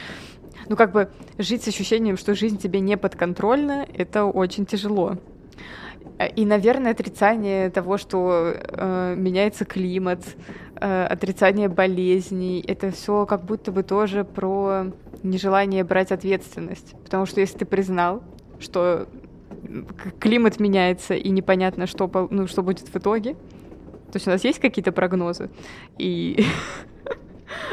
ну, 0.69 0.77
как 0.77 0.93
бы 0.93 1.09
жить 1.37 1.63
с 1.63 1.67
ощущением, 1.67 2.15
что 2.15 2.35
жизнь 2.35 2.57
тебе 2.57 2.79
не 2.79 2.95
подконтрольна, 2.95 3.85
это 3.93 4.25
очень 4.25 4.65
тяжело. 4.65 5.17
И, 6.35 6.45
наверное, 6.45 6.91
отрицание 6.91 7.69
того, 7.69 7.97
что 7.97 8.53
э, 8.55 9.15
меняется 9.17 9.65
климат, 9.65 10.21
э, 10.75 11.05
отрицание 11.05 11.67
болезней, 11.67 12.63
это 12.65 12.91
все 12.91 13.25
как 13.25 13.43
будто 13.43 13.73
бы 13.73 13.83
тоже 13.83 14.23
про 14.23 14.87
нежелание 15.21 15.83
брать 15.83 16.13
ответственность. 16.13 16.95
Потому 17.03 17.25
что 17.25 17.41
если 17.41 17.59
ты 17.59 17.65
признал, 17.65 18.23
что 18.59 19.07
климат 20.19 20.59
меняется 20.59 21.15
и 21.15 21.29
непонятно, 21.29 21.87
что, 21.87 22.09
ну, 22.31 22.47
что 22.47 22.63
будет 22.63 22.87
в 22.87 22.95
итоге, 22.95 23.33
то 23.33 24.15
есть 24.15 24.27
у 24.27 24.31
нас 24.31 24.43
есть 24.43 24.59
какие-то 24.59 24.91
прогнозы, 24.91 25.49
и 25.97 26.43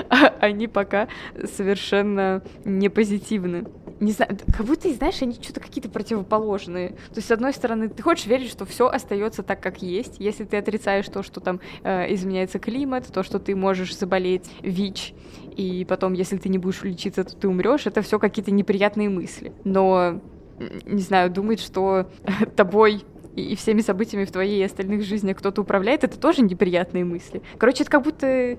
они 0.41 0.69
пока 0.69 1.09
совершенно 1.45 2.43
не 2.65 2.89
позитивны. 2.89 3.65
Не 3.99 4.13
знаю, 4.13 4.37
как 4.55 4.67
будто, 4.67 4.93
знаешь, 4.93 5.23
они 5.23 5.33
что-то 5.41 5.61
какие-то 5.61 5.89
противоположные. 5.89 6.91
То 6.91 7.17
есть, 7.17 7.29
с 7.29 7.31
одной 7.31 7.55
стороны, 7.55 7.89
ты 7.89 8.03
хочешь 8.03 8.27
верить, 8.27 8.51
что 8.51 8.67
все 8.67 8.89
остается 8.89 9.43
так, 9.43 9.63
как 9.63 9.81
есть. 9.81 10.17
Если 10.19 10.45
ты 10.45 10.59
отрицаешь 10.59 11.07
то, 11.07 11.23
что 11.23 11.41
там 11.41 11.61
э, 11.83 12.13
изменяется 12.13 12.59
климат, 12.59 13.07
то, 13.07 13.23
что 13.23 13.39
ты 13.39 13.57
можешь 13.57 13.97
заболеть 13.97 14.51
ВИЧ, 14.61 15.15
и 15.57 15.87
потом, 15.89 16.13
если 16.13 16.37
ты 16.37 16.51
не 16.51 16.59
будешь 16.59 16.83
лечиться, 16.83 17.25
то 17.25 17.35
ты 17.35 17.49
умрешь, 17.49 17.87
это 17.87 18.03
все 18.03 18.19
какие-то 18.19 18.51
неприятные 18.51 19.09
мысли. 19.09 19.55
Но, 19.65 20.21
не 20.59 21.03
знаю, 21.03 21.31
думать, 21.31 21.61
что 21.61 22.09
тобой 22.57 23.05
и 23.35 23.55
всеми 23.55 23.83
событиями 23.83 24.25
в 24.25 24.33
твоей 24.33 24.61
и 24.61 24.65
остальных 24.65 25.05
жизнях 25.05 25.37
кто-то 25.39 25.61
управляет, 25.61 26.05
это 26.05 26.19
тоже 26.19 26.43
неприятные 26.43 27.05
мысли. 27.05 27.43
Короче, 27.59 27.83
это 27.83 27.91
как 27.91 28.03
будто 28.03 28.57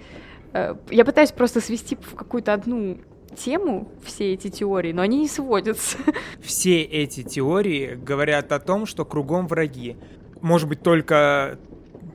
Э, 0.53 0.75
я 0.89 1.05
пытаюсь 1.05 1.31
просто 1.31 1.61
свести 1.61 1.95
в 1.95 2.15
какую-то 2.15 2.53
одну 2.53 2.97
тему 3.35 3.91
все 4.03 4.33
эти 4.33 4.49
теории, 4.49 4.93
но 4.93 5.01
они 5.01 5.19
не 5.19 5.27
сводятся. 5.27 5.97
Все 6.41 6.81
эти 6.81 7.21
теории 7.21 7.95
говорят 7.95 8.51
о 8.51 8.59
том, 8.59 8.87
что 8.87 9.05
кругом 9.05 9.47
враги. 9.47 9.95
Может 10.41 10.67
быть, 10.67 10.81
только 10.81 11.59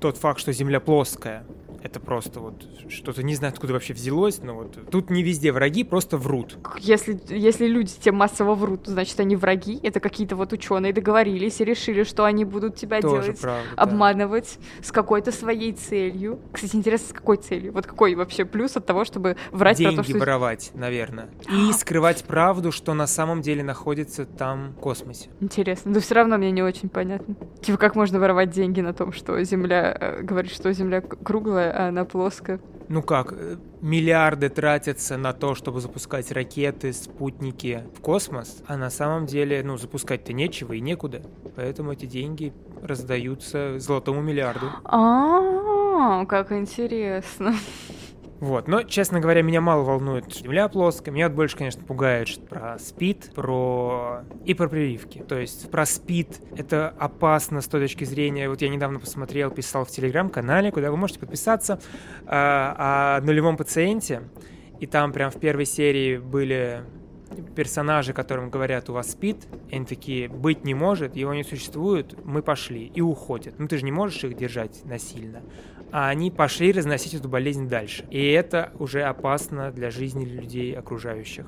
тот 0.00 0.16
факт, 0.16 0.40
что 0.40 0.52
Земля 0.52 0.80
плоская 0.80 1.44
это 1.82 2.00
просто 2.00 2.40
вот 2.40 2.64
что-то 2.88 3.22
не 3.22 3.34
знаю, 3.34 3.52
откуда 3.52 3.72
вообще 3.72 3.94
взялось, 3.94 4.38
но 4.42 4.54
вот 4.54 4.78
тут 4.90 5.10
не 5.10 5.22
везде 5.22 5.52
враги, 5.52 5.84
просто 5.84 6.16
врут. 6.16 6.56
Если, 6.78 7.20
если 7.28 7.66
люди 7.66 7.92
тебе 8.00 8.12
массово 8.12 8.54
врут, 8.54 8.86
значит 8.86 9.18
они 9.20 9.36
враги, 9.36 9.80
это 9.82 10.00
какие-то 10.00 10.36
вот 10.36 10.52
ученые 10.52 10.92
договорились 10.92 11.60
и 11.60 11.64
решили, 11.64 12.04
что 12.04 12.24
они 12.24 12.44
будут 12.44 12.76
тебя 12.76 13.00
Тоже 13.00 13.22
делать, 13.22 13.40
правда, 13.40 13.68
обманывать 13.76 14.58
да. 14.58 14.84
с 14.84 14.92
какой-то 14.92 15.32
своей 15.32 15.72
целью. 15.72 16.38
Кстати, 16.52 16.76
интересно, 16.76 17.08
с 17.08 17.12
какой 17.12 17.36
целью? 17.36 17.72
Вот 17.72 17.86
какой 17.86 18.14
вообще 18.14 18.44
плюс 18.44 18.76
от 18.76 18.86
того, 18.86 19.04
чтобы 19.04 19.36
врать 19.50 19.78
Деньги 19.78 19.96
про 19.96 20.02
то, 20.02 20.08
что... 20.08 20.18
воровать, 20.18 20.70
наверное. 20.74 21.30
И 21.50 21.72
скрывать 21.72 22.24
правду, 22.24 22.72
что 22.72 22.94
на 22.94 23.06
самом 23.06 23.42
деле 23.42 23.62
находится 23.62 24.24
там 24.24 24.72
в 24.72 24.80
космосе. 24.80 25.30
Интересно, 25.40 25.92
но 25.92 26.00
все 26.00 26.14
равно 26.14 26.38
мне 26.38 26.50
не 26.50 26.62
очень 26.62 26.88
понятно. 26.88 27.34
Типа, 27.60 27.78
как 27.78 27.96
можно 27.96 28.18
воровать 28.18 28.50
деньги 28.50 28.80
на 28.80 28.92
том, 28.92 29.12
что 29.12 29.42
Земля 29.42 29.96
э, 29.98 30.22
говорит, 30.22 30.52
что 30.52 30.72
Земля 30.72 31.00
круглая, 31.00 31.71
а 31.72 31.88
она 31.88 32.04
плоская. 32.04 32.60
Ну 32.88 33.02
как, 33.02 33.32
э, 33.32 33.56
миллиарды 33.80 34.48
тратятся 34.48 35.16
на 35.16 35.32
то, 35.32 35.54
чтобы 35.54 35.80
запускать 35.80 36.30
ракеты, 36.30 36.92
спутники 36.92 37.84
в 37.96 38.00
космос, 38.00 38.62
а 38.66 38.76
на 38.76 38.90
самом 38.90 39.26
деле, 39.26 39.62
ну, 39.64 39.76
запускать-то 39.78 40.32
нечего 40.32 40.74
и 40.74 40.80
некуда. 40.80 41.22
Поэтому 41.56 41.92
эти 41.92 42.06
деньги 42.06 42.52
раздаются 42.82 43.78
золотому 43.78 44.20
миллиарду. 44.20 44.66
А, 44.84 46.26
как 46.26 46.52
интересно. 46.52 47.54
Вот, 48.42 48.66
но, 48.66 48.82
честно 48.82 49.20
говоря, 49.20 49.42
меня 49.42 49.60
мало 49.60 49.84
волнует 49.84 50.34
Земля 50.34 50.66
плоская. 50.66 51.14
Меня 51.14 51.28
больше, 51.28 51.56
конечно, 51.56 51.80
пугает 51.84 52.44
про 52.48 52.76
спид, 52.80 53.30
про... 53.36 54.24
и 54.44 54.52
про 54.54 54.66
прививки. 54.66 55.20
То 55.20 55.38
есть 55.38 55.70
про 55.70 55.86
спид 55.86 56.40
это 56.56 56.88
опасно 56.98 57.60
с 57.60 57.68
той 57.68 57.82
точки 57.82 58.02
зрения... 58.02 58.48
Вот 58.48 58.60
я 58.60 58.68
недавно 58.68 58.98
посмотрел, 58.98 59.52
писал 59.52 59.84
в 59.84 59.90
Телеграм-канале, 59.90 60.72
куда 60.72 60.90
вы 60.90 60.96
можете 60.96 61.20
подписаться, 61.20 61.78
э, 62.22 62.26
о 62.26 63.20
нулевом 63.22 63.56
пациенте. 63.56 64.22
И 64.80 64.88
там 64.88 65.12
прям 65.12 65.30
в 65.30 65.38
первой 65.38 65.64
серии 65.64 66.16
были 66.16 66.82
персонажи, 67.54 68.12
которым 68.12 68.50
говорят, 68.50 68.90
у 68.90 68.92
вас 68.92 69.12
спит, 69.12 69.46
и 69.70 69.76
они 69.76 69.84
такие, 69.84 70.28
быть 70.28 70.64
не 70.64 70.74
может, 70.74 71.16
его 71.16 71.32
не 71.32 71.44
существует, 71.44 72.14
мы 72.24 72.42
пошли, 72.42 72.86
и 72.86 73.00
уходят. 73.00 73.54
Ну 73.58 73.68
ты 73.68 73.78
же 73.78 73.84
не 73.84 73.92
можешь 73.92 74.24
их 74.24 74.36
держать 74.36 74.84
насильно. 74.84 75.42
А 75.92 76.08
они 76.08 76.30
пошли 76.30 76.72
разносить 76.72 77.14
эту 77.14 77.28
болезнь 77.28 77.68
дальше. 77.68 78.06
И 78.10 78.26
это 78.30 78.72
уже 78.78 79.02
опасно 79.02 79.70
для 79.70 79.90
жизни 79.90 80.24
людей 80.24 80.74
окружающих. 80.74 81.46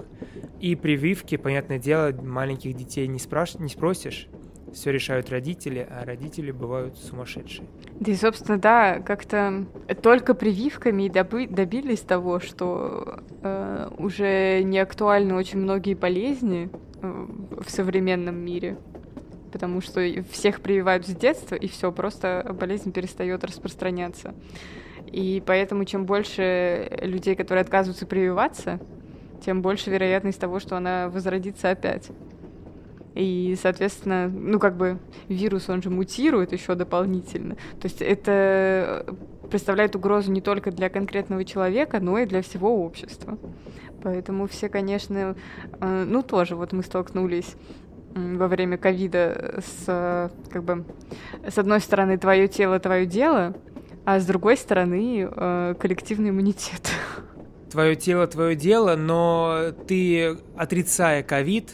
И 0.60 0.76
прививки, 0.76 1.36
понятное 1.36 1.78
дело, 1.78 2.12
маленьких 2.12 2.74
детей 2.74 3.06
не, 3.08 3.18
спраш... 3.18 3.54
не 3.54 3.68
спросишь, 3.68 4.28
все 4.74 4.92
решают 4.92 5.30
родители, 5.30 5.86
а 5.88 6.04
родители 6.04 6.50
бывают 6.50 6.98
сумасшедшие. 6.98 7.66
Да 8.00 8.12
и, 8.12 8.14
собственно, 8.14 8.58
да, 8.58 9.00
как-то 9.00 9.64
только 10.02 10.34
прививками 10.34 11.04
и 11.04 11.08
доби- 11.08 11.48
добились 11.48 12.00
того, 12.00 12.40
что 12.40 13.20
э, 13.42 13.88
уже 13.96 14.62
не 14.62 14.78
актуальны 14.78 15.34
очень 15.34 15.60
многие 15.60 15.94
болезни 15.94 16.68
э, 17.00 17.26
в 17.64 17.70
современном 17.70 18.36
мире. 18.36 18.76
Потому 19.54 19.80
что 19.80 20.04
всех 20.32 20.60
прививают 20.60 21.06
с 21.06 21.14
детства, 21.14 21.54
и 21.54 21.68
все, 21.68 21.92
просто 21.92 22.56
болезнь 22.58 22.90
перестает 22.90 23.44
распространяться. 23.44 24.34
И 25.06 25.40
поэтому 25.46 25.84
чем 25.84 26.06
больше 26.06 26.90
людей, 27.02 27.36
которые 27.36 27.62
отказываются 27.62 28.04
прививаться, 28.04 28.80
тем 29.44 29.62
больше 29.62 29.90
вероятность 29.90 30.40
того, 30.40 30.58
что 30.58 30.76
она 30.76 31.08
возродится 31.08 31.70
опять. 31.70 32.10
И, 33.14 33.56
соответственно, 33.62 34.26
ну 34.28 34.58
как 34.58 34.76
бы 34.76 34.98
вирус, 35.28 35.68
он 35.68 35.84
же 35.84 35.90
мутирует 35.90 36.50
еще 36.50 36.74
дополнительно. 36.74 37.54
То 37.80 37.84
есть 37.84 38.02
это 38.02 39.06
представляет 39.48 39.94
угрозу 39.94 40.32
не 40.32 40.40
только 40.40 40.72
для 40.72 40.88
конкретного 40.88 41.44
человека, 41.44 42.00
но 42.00 42.18
и 42.18 42.26
для 42.26 42.42
всего 42.42 42.84
общества. 42.84 43.38
Поэтому 44.02 44.48
все, 44.48 44.68
конечно, 44.68 45.36
э, 45.80 46.04
ну 46.08 46.22
тоже 46.22 46.56
вот 46.56 46.72
мы 46.72 46.82
столкнулись 46.82 47.54
во 48.14 48.48
время 48.48 48.76
ковида 48.78 49.60
с, 49.64 50.30
как 50.50 50.64
бы, 50.64 50.84
с 51.46 51.58
одной 51.58 51.80
стороны, 51.80 52.16
твое 52.16 52.48
тело, 52.48 52.78
твое 52.78 53.06
дело, 53.06 53.54
а 54.04 54.20
с 54.20 54.26
другой 54.26 54.56
стороны, 54.56 55.28
э, 55.30 55.74
коллективный 55.78 56.30
иммунитет. 56.30 56.90
Твое 57.70 57.96
тело, 57.96 58.28
твое 58.28 58.54
дело, 58.54 58.94
но 58.94 59.72
ты, 59.88 60.36
отрицая 60.56 61.24
ковид, 61.24 61.72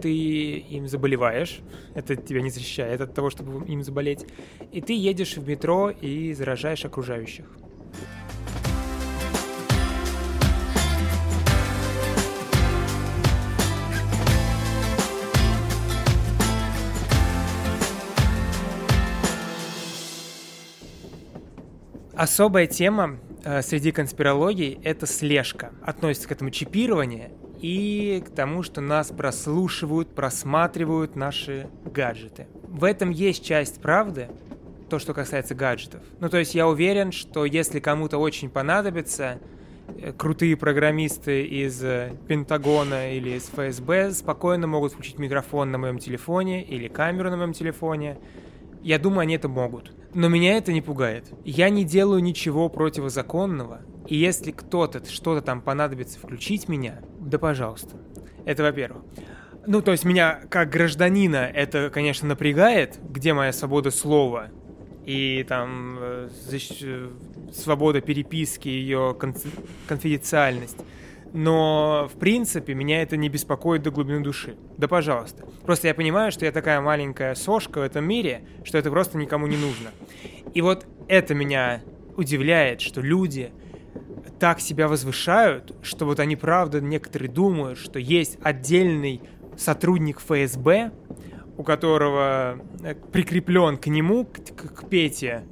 ты 0.00 0.10
им 0.10 0.88
заболеваешь, 0.88 1.60
это 1.94 2.16
тебя 2.16 2.40
не 2.40 2.48
защищает 2.48 3.02
от 3.02 3.12
того, 3.12 3.28
чтобы 3.28 3.66
им 3.66 3.82
заболеть, 3.82 4.24
и 4.72 4.80
ты 4.80 4.94
едешь 4.94 5.36
в 5.36 5.46
метро 5.46 5.90
и 5.90 6.32
заражаешь 6.32 6.86
окружающих. 6.86 7.44
Особая 22.22 22.68
тема 22.68 23.18
э, 23.42 23.62
среди 23.62 23.90
конспирологий— 23.90 24.78
это 24.84 25.06
слежка. 25.06 25.72
Относится 25.82 26.28
к 26.28 26.30
этому 26.30 26.50
чипирование 26.50 27.32
и 27.60 28.22
к 28.24 28.30
тому, 28.30 28.62
что 28.62 28.80
нас 28.80 29.08
прослушивают, 29.08 30.14
просматривают 30.14 31.16
наши 31.16 31.66
гаджеты. 31.84 32.46
В 32.62 32.84
этом 32.84 33.10
есть 33.10 33.44
часть 33.44 33.82
правды, 33.82 34.28
то, 34.88 35.00
что 35.00 35.14
касается 35.14 35.56
гаджетов. 35.56 36.00
Ну, 36.20 36.28
то 36.28 36.38
есть 36.38 36.54
я 36.54 36.68
уверен, 36.68 37.10
что 37.10 37.44
если 37.44 37.80
кому-то 37.80 38.18
очень 38.18 38.50
понадобится, 38.50 39.40
э, 39.88 40.12
крутые 40.12 40.56
программисты 40.56 41.42
из 41.42 41.82
э, 41.82 42.12
Пентагона 42.28 43.16
или 43.16 43.30
из 43.30 43.48
ФСБ 43.48 44.12
спокойно 44.12 44.68
могут 44.68 44.92
включить 44.92 45.18
микрофон 45.18 45.72
на 45.72 45.78
моем 45.78 45.98
телефоне 45.98 46.62
или 46.62 46.86
камеру 46.86 47.30
на 47.30 47.36
моем 47.36 47.52
телефоне. 47.52 48.16
Я 48.80 49.00
думаю, 49.00 49.22
они 49.22 49.34
это 49.34 49.48
могут. 49.48 49.92
Но 50.14 50.28
меня 50.28 50.56
это 50.56 50.72
не 50.72 50.82
пугает. 50.82 51.32
Я 51.44 51.70
не 51.70 51.84
делаю 51.84 52.22
ничего 52.22 52.68
противозаконного, 52.68 53.80
и 54.06 54.16
если 54.16 54.50
кто-то 54.50 55.04
что-то 55.10 55.40
там 55.40 55.62
понадобится 55.62 56.18
включить 56.18 56.68
меня, 56.68 57.00
да 57.18 57.38
пожалуйста. 57.38 57.96
Это 58.44 58.62
во-первых. 58.62 59.02
Ну, 59.66 59.80
то 59.80 59.92
есть 59.92 60.04
меня 60.04 60.40
как 60.50 60.70
гражданина 60.70 61.50
это, 61.54 61.88
конечно, 61.90 62.28
напрягает, 62.28 62.98
где 63.08 63.32
моя 63.32 63.52
свобода 63.52 63.90
слова 63.90 64.48
и 65.06 65.44
там 65.48 65.96
э, 66.00 66.28
защ... 66.48 66.84
свобода 67.52 68.00
переписки, 68.00 68.68
ее 68.68 69.16
конфиденциальность. 69.86 70.78
Но, 71.32 72.10
в 72.12 72.18
принципе, 72.18 72.74
меня 72.74 73.02
это 73.02 73.16
не 73.16 73.28
беспокоит 73.28 73.82
до 73.82 73.90
глубины 73.90 74.20
души. 74.20 74.56
Да 74.76 74.86
пожалуйста. 74.86 75.46
Просто 75.64 75.88
я 75.88 75.94
понимаю, 75.94 76.30
что 76.30 76.44
я 76.44 76.52
такая 76.52 76.80
маленькая 76.80 77.34
сошка 77.34 77.78
в 77.78 77.82
этом 77.82 78.04
мире, 78.04 78.42
что 78.64 78.76
это 78.76 78.90
просто 78.90 79.16
никому 79.16 79.46
не 79.46 79.56
нужно. 79.56 79.90
И 80.52 80.60
вот 80.60 80.86
это 81.08 81.34
меня 81.34 81.82
удивляет, 82.16 82.82
что 82.82 83.00
люди 83.00 83.50
так 84.38 84.60
себя 84.60 84.88
возвышают, 84.88 85.74
что 85.82 86.04
вот 86.04 86.20
они 86.20 86.36
правда 86.36 86.80
некоторые 86.80 87.30
думают, 87.30 87.78
что 87.78 87.98
есть 87.98 88.38
отдельный 88.42 89.22
сотрудник 89.56 90.20
ФСБ, 90.20 90.90
у 91.56 91.62
которого 91.62 92.58
э, 92.82 92.94
прикреплен 93.12 93.76
к 93.76 93.86
нему, 93.86 94.24
к, 94.24 94.40
к 94.54 94.88
Пете 94.88 95.44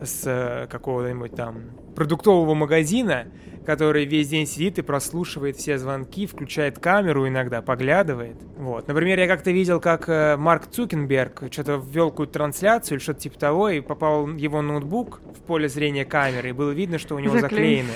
с 0.00 0.22
э, 0.26 0.66
какого-нибудь 0.66 1.34
там 1.34 1.70
продуктового 1.94 2.54
магазина, 2.54 3.28
который 3.66 4.04
весь 4.04 4.28
день 4.28 4.46
сидит 4.46 4.78
и 4.78 4.82
прослушивает 4.82 5.56
все 5.56 5.76
звонки, 5.76 6.26
включает 6.26 6.78
камеру 6.78 7.28
иногда, 7.28 7.60
поглядывает. 7.60 8.36
Вот. 8.56 8.86
Например, 8.88 9.18
я 9.18 9.26
как-то 9.26 9.50
видел, 9.50 9.80
как 9.80 10.08
э, 10.08 10.36
Марк 10.36 10.68
Цукенберг 10.70 11.42
что-то 11.50 11.82
ввел 11.84 12.10
какую-то 12.10 12.32
трансляцию 12.34 12.96
или 12.96 13.02
что-то 13.02 13.20
типа 13.20 13.38
того, 13.38 13.68
и 13.68 13.80
попал 13.80 14.28
его 14.28 14.62
ноутбук 14.62 15.20
в 15.36 15.42
поле 15.42 15.68
зрения 15.68 16.04
камеры, 16.04 16.50
и 16.50 16.52
было 16.52 16.70
видно, 16.70 16.98
что 16.98 17.16
у 17.16 17.18
него 17.18 17.38
заклеены 17.38 17.90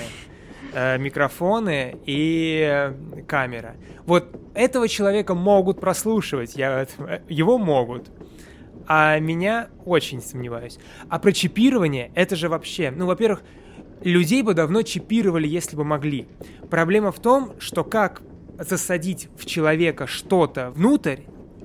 э, 0.73 0.97
микрофоны 0.97 1.97
и 2.05 2.67
э, 2.69 3.23
камера. 3.27 3.75
Вот 4.05 4.35
этого 4.53 4.87
человека 4.87 5.35
могут 5.35 5.79
прослушивать, 5.79 6.55
я, 6.55 6.85
его 7.29 7.57
могут. 7.57 8.11
А 8.87 9.19
меня 9.19 9.69
очень 9.85 10.21
сомневаюсь. 10.21 10.77
А 11.07 11.17
про 11.17 11.31
чипирование, 11.31 12.11
это 12.13 12.35
же 12.35 12.49
вообще, 12.49 12.91
ну, 12.91 13.05
во-первых, 13.05 13.41
Людей 14.03 14.41
бы 14.41 14.53
давно 14.53 14.81
чипировали, 14.81 15.47
если 15.47 15.75
бы 15.75 15.83
могли. 15.83 16.27
Проблема 16.69 17.11
в 17.11 17.19
том, 17.19 17.53
что 17.59 17.83
как 17.83 18.21
засадить 18.57 19.29
в 19.37 19.45
человека 19.45 20.07
что-то 20.07 20.71
внутрь 20.71 21.21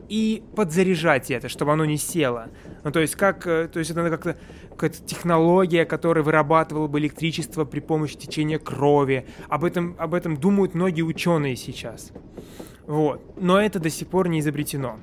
и 0.08 0.42
подзаряжать 0.54 1.30
это, 1.30 1.48
чтобы 1.48 1.72
оно 1.72 1.84
не 1.84 1.96
село. 1.96 2.44
Ну, 2.84 2.92
то 2.92 3.00
есть, 3.00 3.16
как, 3.16 3.46
э, 3.46 3.68
то 3.68 3.78
есть 3.78 3.90
это 3.90 4.08
как-то 4.10 4.36
какая-то 4.70 5.02
технология, 5.04 5.84
которая 5.84 6.22
вырабатывала 6.22 6.86
бы 6.86 6.98
электричество 6.98 7.64
при 7.64 7.80
помощи 7.80 8.16
течения 8.16 8.58
крови. 8.58 9.26
Об 9.48 9.64
этом, 9.64 9.96
об 9.98 10.14
этом 10.14 10.36
думают 10.36 10.74
многие 10.74 11.02
ученые 11.02 11.56
сейчас. 11.56 12.12
Вот. 12.86 13.22
Но 13.40 13.60
это 13.60 13.80
до 13.80 13.90
сих 13.90 14.08
пор 14.08 14.28
не 14.28 14.40
изобретено. 14.40 14.98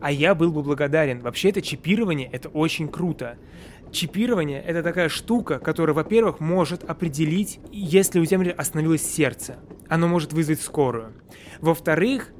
А 0.00 0.10
я 0.10 0.34
был 0.34 0.50
бы 0.50 0.62
благодарен. 0.62 1.20
Вообще 1.20 1.50
это 1.50 1.60
чипирование, 1.60 2.28
это 2.32 2.48
очень 2.48 2.88
круто. 2.88 3.36
Чипирование— 3.92 4.62
это 4.66 4.82
такая 4.82 5.08
штука, 5.08 5.58
которая, 5.58 5.94
во-первых, 5.94 6.40
может 6.40 6.84
определить, 6.84 7.60
если 7.72 8.20
у 8.20 8.24
тебя 8.24 8.52
остановилось 8.52 9.02
сердце. 9.02 9.58
Оно 9.88 10.06
может 10.06 10.32
вызвать 10.32 10.60
скорую. 10.60 11.12
Во-вторых, 11.60 12.32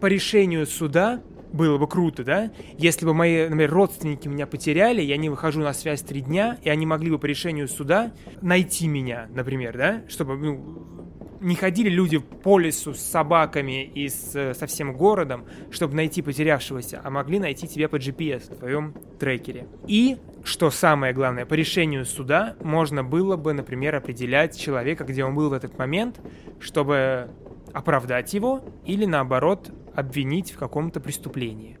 по 0.00 0.06
решению 0.06 0.66
суда 0.66 1.22
было 1.52 1.78
бы 1.78 1.86
круто, 1.86 2.24
да? 2.24 2.50
Если 2.76 3.06
бы 3.06 3.14
мои, 3.14 3.44
например, 3.44 3.70
родственники 3.70 4.28
меня 4.28 4.46
потеряли, 4.46 5.00
я 5.00 5.16
не 5.16 5.28
выхожу 5.28 5.60
на 5.60 5.72
связь 5.72 6.02
три 6.02 6.20
дня, 6.20 6.58
и 6.62 6.68
они 6.68 6.84
могли 6.84 7.10
бы 7.10 7.18
по 7.18 7.26
решению 7.26 7.68
суда 7.68 8.12
найти 8.42 8.88
меня, 8.88 9.28
например, 9.34 9.76
да? 9.76 10.02
Чтобы, 10.08 10.36
ну, 10.36 11.16
не 11.40 11.54
ходили 11.54 11.88
люди 11.88 12.18
по 12.18 12.58
лесу 12.58 12.94
с 12.94 13.00
собаками 13.00 13.84
и 13.84 14.08
с, 14.08 14.54
со 14.54 14.66
всем 14.66 14.92
городом, 14.92 15.44
чтобы 15.70 15.94
найти 15.94 16.22
потерявшегося, 16.22 17.00
а 17.02 17.10
могли 17.10 17.38
найти 17.38 17.68
тебя 17.68 17.88
по 17.88 17.96
GPS 17.96 18.54
в 18.54 18.58
твоем 18.58 18.94
трекере. 19.18 19.66
И, 19.86 20.18
что 20.44 20.70
самое 20.70 21.12
главное, 21.12 21.46
по 21.46 21.54
решению 21.54 22.04
суда 22.04 22.56
можно 22.60 23.04
было 23.04 23.36
бы, 23.36 23.52
например, 23.52 23.94
определять 23.94 24.58
человека, 24.58 25.04
где 25.04 25.24
он 25.24 25.34
был 25.34 25.50
в 25.50 25.52
этот 25.52 25.78
момент, 25.78 26.20
чтобы 26.60 27.30
оправдать 27.72 28.32
его 28.34 28.64
или, 28.84 29.04
наоборот, 29.04 29.70
обвинить 29.94 30.52
в 30.52 30.58
каком-то 30.58 31.00
преступлении. 31.00 31.78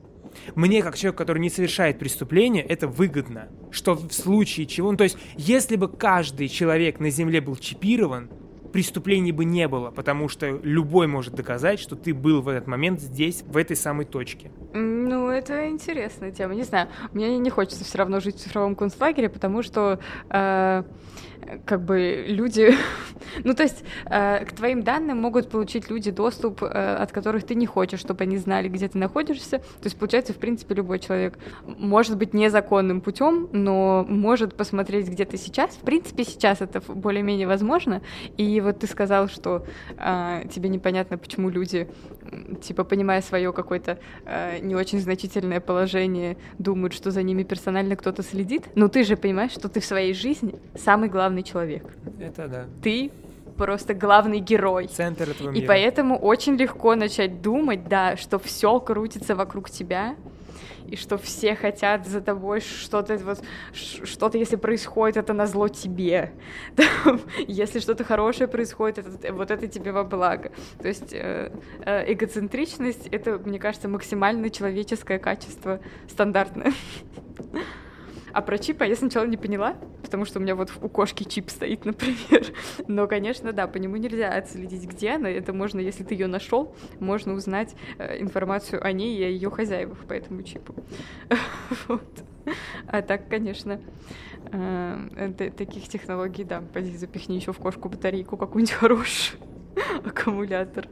Мне, 0.54 0.82
как 0.82 0.96
человек, 0.96 1.18
который 1.18 1.40
не 1.40 1.50
совершает 1.50 1.98
преступления, 1.98 2.62
это 2.62 2.86
выгодно. 2.86 3.48
Что 3.70 3.94
в 3.94 4.12
случае 4.12 4.66
чего... 4.66 4.90
Ну, 4.90 4.96
то 4.96 5.04
есть, 5.04 5.16
если 5.36 5.76
бы 5.76 5.88
каждый 5.88 6.48
человек 6.48 7.00
на 7.00 7.10
Земле 7.10 7.40
был 7.40 7.56
чипирован, 7.56 8.30
преступлений 8.72 9.32
бы 9.32 9.44
не 9.44 9.68
было, 9.68 9.90
потому 9.90 10.28
что 10.28 10.60
любой 10.62 11.06
может 11.06 11.34
доказать, 11.34 11.80
что 11.80 11.96
ты 11.96 12.14
был 12.14 12.42
в 12.42 12.48
этот 12.48 12.66
момент 12.66 13.00
здесь, 13.00 13.42
в 13.46 13.56
этой 13.56 13.76
самой 13.76 14.04
точке. 14.04 14.50
Ну, 14.72 15.28
это 15.28 15.68
интересная 15.68 16.30
тема. 16.30 16.54
Не 16.54 16.64
знаю, 16.64 16.88
мне 17.12 17.38
не 17.38 17.50
хочется 17.50 17.84
все 17.84 17.98
равно 17.98 18.20
жить 18.20 18.36
в 18.36 18.40
цифровом 18.40 18.74
концлагере, 18.76 19.28
потому 19.28 19.62
что 19.62 19.98
э, 20.30 20.82
как 21.64 21.82
бы 21.82 22.24
люди, 22.26 22.74
ну 23.44 23.54
то 23.54 23.62
есть 23.62 23.84
э, 24.06 24.44
к 24.44 24.52
твоим 24.52 24.82
данным 24.82 25.18
могут 25.18 25.50
получить 25.50 25.90
люди 25.90 26.10
доступ, 26.10 26.62
э, 26.62 26.66
от 26.66 27.12
которых 27.12 27.44
ты 27.44 27.54
не 27.54 27.66
хочешь, 27.66 28.00
чтобы 28.00 28.24
они 28.24 28.36
знали, 28.36 28.68
где 28.68 28.88
ты 28.88 28.98
находишься. 28.98 29.58
То 29.58 29.84
есть 29.84 29.98
получается, 29.98 30.32
в 30.32 30.36
принципе, 30.36 30.74
любой 30.74 30.98
человек 30.98 31.38
может 31.66 32.16
быть 32.16 32.34
незаконным 32.34 33.00
путем, 33.00 33.48
но 33.52 34.04
может 34.08 34.54
посмотреть, 34.54 35.08
где 35.08 35.24
ты 35.24 35.36
сейчас. 35.36 35.70
В 35.70 35.80
принципе, 35.80 36.24
сейчас 36.24 36.60
это 36.60 36.80
более-менее 36.80 37.46
возможно. 37.46 38.02
И 38.36 38.60
вот 38.60 38.80
ты 38.80 38.86
сказал, 38.86 39.28
что 39.28 39.64
э, 39.96 40.42
тебе 40.52 40.68
непонятно, 40.68 41.18
почему 41.18 41.50
люди, 41.50 41.88
типа, 42.62 42.84
понимая 42.84 43.22
свое 43.22 43.52
какое-то 43.52 43.98
э, 44.24 44.58
не 44.60 44.74
очень 44.74 45.00
значительное 45.00 45.60
положение, 45.60 46.36
думают, 46.58 46.92
что 46.92 47.10
за 47.10 47.22
ними 47.22 47.42
персонально 47.42 47.96
кто-то 47.96 48.22
следит. 48.22 48.64
Но 48.74 48.88
ты 48.88 49.04
же 49.04 49.16
понимаешь, 49.16 49.52
что 49.52 49.68
ты 49.68 49.80
в 49.80 49.84
своей 49.84 50.14
жизни 50.14 50.54
самый 50.76 51.08
главный 51.08 51.42
человек. 51.42 51.84
Это 52.20 52.48
да. 52.48 52.66
Ты 52.82 53.10
просто 53.56 53.92
главный 53.92 54.38
герой. 54.38 54.86
Центр 54.86 55.30
этого 55.30 55.50
мира. 55.50 55.62
И 55.62 55.66
поэтому 55.66 56.16
очень 56.16 56.56
легко 56.56 56.94
начать 56.94 57.42
думать, 57.42 57.88
да, 57.88 58.16
что 58.16 58.38
все 58.38 58.80
крутится 58.80 59.34
вокруг 59.34 59.68
тебя, 59.68 60.14
и 60.86 60.96
что 60.96 61.18
все 61.18 61.54
хотят 61.54 62.06
за 62.06 62.20
тобой 62.20 62.60
что-то, 62.60 63.16
вот, 63.18 63.42
что-то, 63.72 64.38
если 64.38 64.56
происходит, 64.56 65.16
это 65.16 65.32
на 65.32 65.46
зло 65.46 65.68
тебе. 65.68 66.32
если 67.46 67.80
что-то 67.80 68.04
хорошее 68.04 68.48
происходит, 68.48 68.98
это, 68.98 69.32
вот 69.32 69.50
это 69.50 69.66
тебе 69.66 69.92
во 69.92 70.04
благо. 70.04 70.50
То 70.80 70.88
есть 70.88 71.12
э, 71.12 71.52
э, 71.84 72.12
эгоцентричность— 72.12 73.06
это, 73.10 73.38
мне 73.38 73.58
кажется, 73.58 73.88
максимально 73.88 74.50
человеческое 74.50 75.18
качество 75.18 75.80
стандартное. 76.08 76.72
А 78.38 78.40
про 78.40 78.56
чипа 78.56 78.84
я 78.84 78.94
сначала 78.94 79.24
не 79.24 79.36
поняла, 79.36 79.74
потому 80.00 80.24
что 80.24 80.38
у 80.38 80.42
меня 80.42 80.54
вот 80.54 80.70
у 80.80 80.88
кошки 80.88 81.24
чип 81.24 81.50
стоит, 81.50 81.84
например. 81.84 82.46
Но, 82.86 83.08
конечно, 83.08 83.52
да, 83.52 83.66
по 83.66 83.78
нему 83.78 83.96
нельзя 83.96 84.32
отследить, 84.32 84.84
где 84.84 85.10
она. 85.16 85.28
Это 85.28 85.52
можно, 85.52 85.80
если 85.80 86.04
ты 86.04 86.14
ее 86.14 86.28
нашел, 86.28 86.72
можно 87.00 87.32
узнать 87.32 87.74
э, 87.98 88.22
информацию 88.22 88.80
о 88.86 88.92
ней 88.92 89.18
и 89.18 89.24
о 89.24 89.28
ее 89.28 89.50
хозяевах 89.50 89.98
по 90.04 90.12
этому 90.12 90.44
чипу. 90.44 90.72
вот. 91.88 92.04
А 92.86 93.02
так, 93.02 93.28
конечно, 93.28 93.80
э, 94.52 95.32
таких 95.56 95.88
технологий, 95.88 96.44
да, 96.44 96.60
пойди 96.60 96.96
запихни 96.96 97.34
еще 97.34 97.52
в 97.52 97.58
кошку 97.58 97.88
батарейку 97.88 98.36
какую-нибудь 98.36 98.72
хорошую, 98.78 99.40
аккумулятор, 100.04 100.86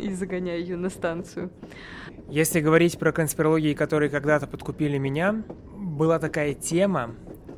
и 0.00 0.12
загоняй 0.12 0.60
ее 0.60 0.76
на 0.76 0.88
станцию. 0.88 1.52
Если 2.28 2.60
говорить 2.60 2.98
про 2.98 3.10
конспирологии, 3.10 3.72
которые 3.74 4.10
когда-то 4.10 4.46
подкупили 4.46 4.98
меня, 4.98 5.44
была 5.98 6.18
такая 6.18 6.54
тема 6.54 7.14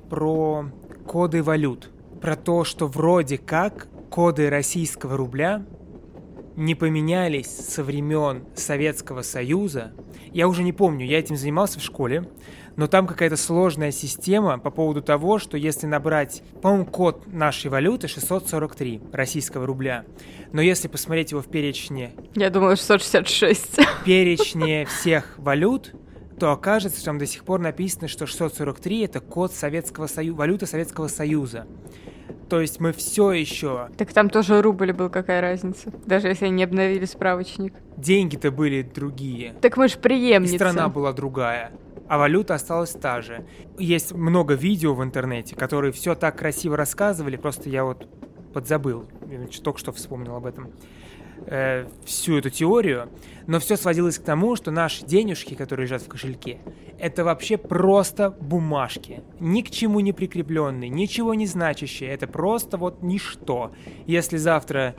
про 0.08 0.64
коды 1.06 1.42
валют. 1.42 1.90
Про 2.20 2.34
то, 2.34 2.64
что 2.64 2.88
вроде 2.88 3.38
как 3.38 3.86
коды 4.10 4.50
российского 4.50 5.16
рубля 5.16 5.64
не 6.56 6.74
поменялись 6.74 7.46
со 7.46 7.84
времен 7.84 8.44
Советского 8.54 9.22
Союза. 9.22 9.92
Я 10.32 10.48
уже 10.48 10.62
не 10.62 10.72
помню, 10.72 11.06
я 11.06 11.18
этим 11.18 11.36
занимался 11.36 11.78
в 11.78 11.82
школе, 11.82 12.28
но 12.76 12.86
там 12.86 13.06
какая-то 13.06 13.36
сложная 13.36 13.90
система 13.92 14.58
по 14.58 14.70
поводу 14.70 15.02
того, 15.02 15.38
что 15.38 15.56
если 15.56 15.86
набрать, 15.86 16.42
по-моему, 16.62 16.86
код 16.86 17.26
нашей 17.26 17.70
валюты 17.70 18.08
643 18.08 19.02
российского 19.12 19.66
рубля, 19.66 20.04
но 20.52 20.60
если 20.62 20.88
посмотреть 20.88 21.30
его 21.32 21.42
в 21.42 21.48
перечне... 21.48 22.12
Я 22.34 22.50
думала 22.50 22.76
666. 22.76 23.80
Перечне 24.04 24.86
всех 24.86 25.34
валют, 25.38 25.94
то 26.40 26.50
окажется, 26.52 26.98
что 26.98 27.06
там 27.06 27.18
до 27.18 27.26
сих 27.26 27.44
пор 27.44 27.60
написано, 27.60 28.08
что 28.08 28.26
643 28.26 29.00
это 29.02 29.20
код 29.20 29.52
Советского 29.52 30.06
Союза, 30.06 30.38
валюта 30.38 30.66
Советского 30.66 31.06
Союза. 31.06 31.66
То 32.48 32.60
есть 32.60 32.80
мы 32.80 32.92
все 32.92 33.30
еще... 33.30 33.90
Так 33.96 34.12
там 34.12 34.28
тоже 34.28 34.60
рубль 34.60 34.92
был, 34.92 35.10
какая 35.10 35.40
разница? 35.40 35.92
Даже 36.06 36.28
если 36.28 36.46
они 36.46 36.56
не 36.56 36.64
обновили 36.64 37.04
справочник. 37.04 37.74
Деньги-то 37.96 38.50
были 38.50 38.82
другие. 38.82 39.54
Так 39.60 39.76
мы 39.76 39.86
же 39.86 39.98
преемница. 39.98 40.54
И 40.54 40.56
страна 40.56 40.88
была 40.88 41.12
другая 41.12 41.70
а 42.08 42.18
валюта 42.18 42.54
осталась 42.54 42.90
та 42.90 43.20
же. 43.20 43.46
Есть 43.78 44.10
много 44.10 44.54
видео 44.54 44.94
в 44.94 45.04
интернете, 45.04 45.54
которые 45.54 45.92
все 45.92 46.16
так 46.16 46.36
красиво 46.36 46.76
рассказывали, 46.76 47.36
просто 47.36 47.70
я 47.70 47.84
вот 47.84 48.08
подзабыл, 48.52 49.06
только 49.62 49.78
что 49.78 49.92
вспомнил 49.92 50.34
об 50.34 50.44
этом, 50.44 50.72
э, 51.46 51.86
всю 52.04 52.38
эту 52.38 52.50
теорию, 52.50 53.08
но 53.46 53.58
все 53.58 53.76
сводилось 53.76 54.18
к 54.18 54.22
тому, 54.22 54.56
что 54.56 54.70
наши 54.70 55.04
денежки, 55.04 55.54
которые 55.54 55.86
лежат 55.86 56.02
в 56.02 56.08
кошельке, 56.08 56.58
это 56.98 57.24
вообще 57.24 57.56
просто 57.56 58.30
бумажки, 58.30 59.22
ни 59.40 59.62
к 59.62 59.70
чему 59.70 60.00
не 60.00 60.12
прикрепленные, 60.12 60.90
ничего 60.90 61.34
не 61.34 61.46
значащие, 61.46 62.10
это 62.10 62.26
просто 62.26 62.76
вот 62.76 63.02
ничто. 63.02 63.72
Если 64.06 64.36
завтра 64.36 64.94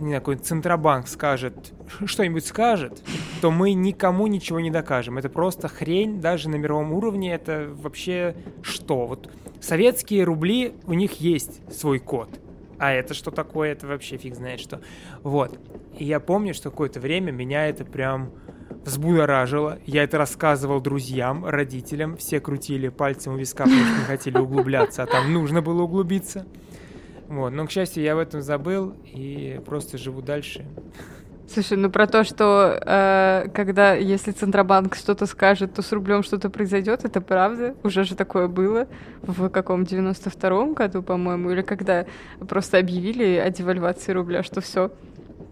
не 0.00 0.14
какой 0.14 0.36
Центробанк 0.36 1.06
скажет, 1.06 1.72
что-нибудь 2.04 2.46
скажет, 2.46 3.02
то 3.40 3.50
мы 3.50 3.72
никому 3.72 4.26
ничего 4.26 4.60
не 4.60 4.70
докажем. 4.70 5.18
Это 5.18 5.28
просто 5.28 5.68
хрень 5.68 6.20
даже 6.20 6.48
на 6.48 6.56
мировом 6.56 6.92
уровне. 6.92 7.32
Это 7.34 7.68
вообще 7.70 8.34
что? 8.62 9.06
Вот 9.06 9.30
советские 9.60 10.24
рубли, 10.24 10.74
у 10.86 10.94
них 10.94 11.20
есть 11.20 11.60
свой 11.72 11.98
код. 11.98 12.28
А 12.82 12.90
это 12.90 13.14
что 13.14 13.30
такое? 13.30 13.70
Это 13.70 13.86
вообще 13.86 14.16
фиг 14.16 14.34
знает 14.34 14.58
что. 14.58 14.80
Вот. 15.22 15.56
И 15.96 16.04
я 16.04 16.18
помню, 16.18 16.52
что 16.52 16.68
какое-то 16.68 16.98
время 16.98 17.30
меня 17.30 17.68
это 17.68 17.84
прям 17.84 18.32
взбудоражило. 18.84 19.78
Я 19.86 20.02
это 20.02 20.18
рассказывал 20.18 20.80
друзьям, 20.80 21.46
родителям. 21.46 22.16
Все 22.16 22.40
крутили 22.40 22.88
пальцем 22.88 23.34
у 23.34 23.36
виска, 23.36 23.66
потому 23.66 23.84
что 23.84 23.98
не 24.00 24.04
хотели 24.04 24.36
углубляться, 24.36 25.04
а 25.04 25.06
там 25.06 25.32
нужно 25.32 25.62
было 25.62 25.82
углубиться. 25.82 26.44
Вот. 27.28 27.50
Но, 27.50 27.68
к 27.68 27.70
счастью, 27.70 28.02
я 28.02 28.14
об 28.14 28.18
этом 28.18 28.42
забыл 28.42 28.96
и 29.04 29.60
просто 29.64 29.96
живу 29.96 30.20
дальше. 30.20 30.66
Слушай, 31.52 31.76
ну 31.76 31.90
про 31.90 32.06
то, 32.06 32.24
что 32.24 32.80
э, 32.80 33.48
когда, 33.52 33.92
если 33.92 34.30
Центробанк 34.30 34.94
что-то 34.94 35.26
скажет, 35.26 35.74
то 35.74 35.82
с 35.82 35.92
рублем 35.92 36.22
что-то 36.22 36.48
произойдет, 36.48 37.04
это 37.04 37.20
правда. 37.20 37.74
Уже 37.82 38.04
же 38.04 38.14
такое 38.14 38.48
было 38.48 38.88
в 39.20 39.50
каком 39.50 39.82
92-м 39.82 40.72
году, 40.72 41.02
по-моему, 41.02 41.50
или 41.50 41.60
когда 41.60 42.06
просто 42.48 42.78
объявили 42.78 43.36
о 43.36 43.50
девальвации 43.50 44.12
рубля, 44.12 44.42
что 44.42 44.62
все, 44.62 44.92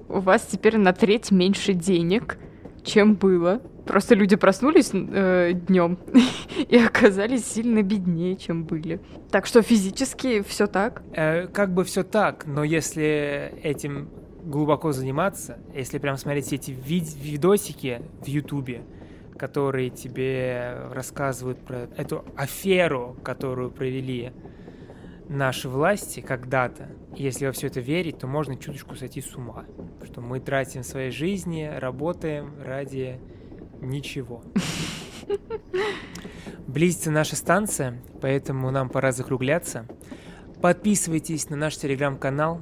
у 0.09 0.20
вас 0.20 0.46
теперь 0.51 0.78
на 0.78 0.94
треть 0.94 1.30
меньше 1.30 1.74
денег, 1.74 2.38
чем 2.82 3.14
было. 3.14 3.61
Просто 3.84 4.14
люди 4.14 4.36
проснулись 4.36 4.92
э, 4.94 5.53
днем 5.53 5.98
и 6.68 6.78
оказались 6.78 7.44
сильно 7.44 7.82
беднее, 7.82 8.36
чем 8.36 8.64
были. 8.64 9.01
Так 9.30 9.44
что 9.44 9.61
физически 9.61 10.42
все 10.42 10.66
так. 10.66 11.03
Э, 11.12 11.46
как 11.48 11.74
бы 11.74 11.84
все 11.84 12.05
так, 12.05 12.46
но 12.46 12.64
если 12.64 13.53
этим 13.62 14.09
глубоко 14.45 14.93
заниматься, 14.93 15.59
если 15.74 15.99
прям 15.99 16.16
смотреть 16.16 16.53
эти 16.53 16.70
вид 16.70 17.05
видосики 17.14 18.03
в 18.22 18.26
Ютубе, 18.26 18.82
которые 19.38 19.91
тебе 19.91 20.88
рассказывают 20.93 21.59
про 21.61 21.88
эту 21.97 22.24
аферу, 22.36 23.16
которую 23.22 23.70
провели 23.70 24.32
наши 25.28 25.68
власти 25.68 26.20
когда-то, 26.20 26.88
если 27.16 27.47
во 27.47 27.53
все 27.53 27.68
это 27.68 27.80
верить, 27.80 28.18
то 28.18 28.26
можно 28.26 28.57
чуточку 28.57 28.97
сойти 28.97 29.20
с 29.20 29.34
ума, 29.36 29.64
что 30.05 30.20
мы 30.20 30.41
тратим 30.41 30.82
свои 30.82 31.11
жизни, 31.11 31.70
работаем 31.72 32.55
ради 32.62 33.20
ничего. 33.80 34.43
Близится 36.66 37.11
наша 37.11 37.36
станция, 37.36 38.01
поэтому 38.20 38.70
нам 38.70 38.91
пора 38.91 39.12
закругляться. 39.12 39.86
Подписывайтесь 40.61 41.49
на 41.49 41.57
наш 41.57 41.76
телеграм-канал. 41.76 42.61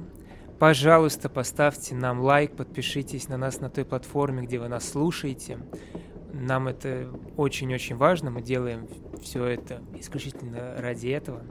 Пожалуйста, 0.59 1.29
поставьте 1.29 1.95
нам 1.95 2.19
лайк, 2.19 2.57
подпишитесь 2.57 3.29
на 3.29 3.37
нас 3.37 3.61
на 3.61 3.69
той 3.69 3.85
платформе, 3.85 4.41
где 4.45 4.59
вы 4.59 4.67
нас 4.67 4.89
слушаете. 4.89 5.57
Нам 6.33 6.67
это 6.67 7.09
очень-очень 7.37 7.95
важно, 7.95 8.29
мы 8.29 8.41
делаем 8.41 8.87
все 9.23 9.45
это 9.45 9.81
исключительно 9.97 10.75
ради 10.77 11.07
этого. 11.07 11.41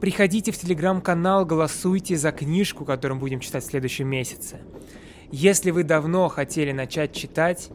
Приходите 0.00 0.52
в 0.52 0.58
телеграм-канал, 0.58 1.46
голосуйте 1.46 2.16
за 2.16 2.30
книжку, 2.30 2.84
которую 2.84 3.16
мы 3.16 3.20
будем 3.20 3.40
читать 3.40 3.64
в 3.64 3.68
следующем 3.68 4.06
месяце. 4.08 4.60
Если 5.30 5.70
вы 5.70 5.82
давно 5.82 6.28
хотели 6.28 6.72
начать 6.72 7.14
читать 7.14 7.70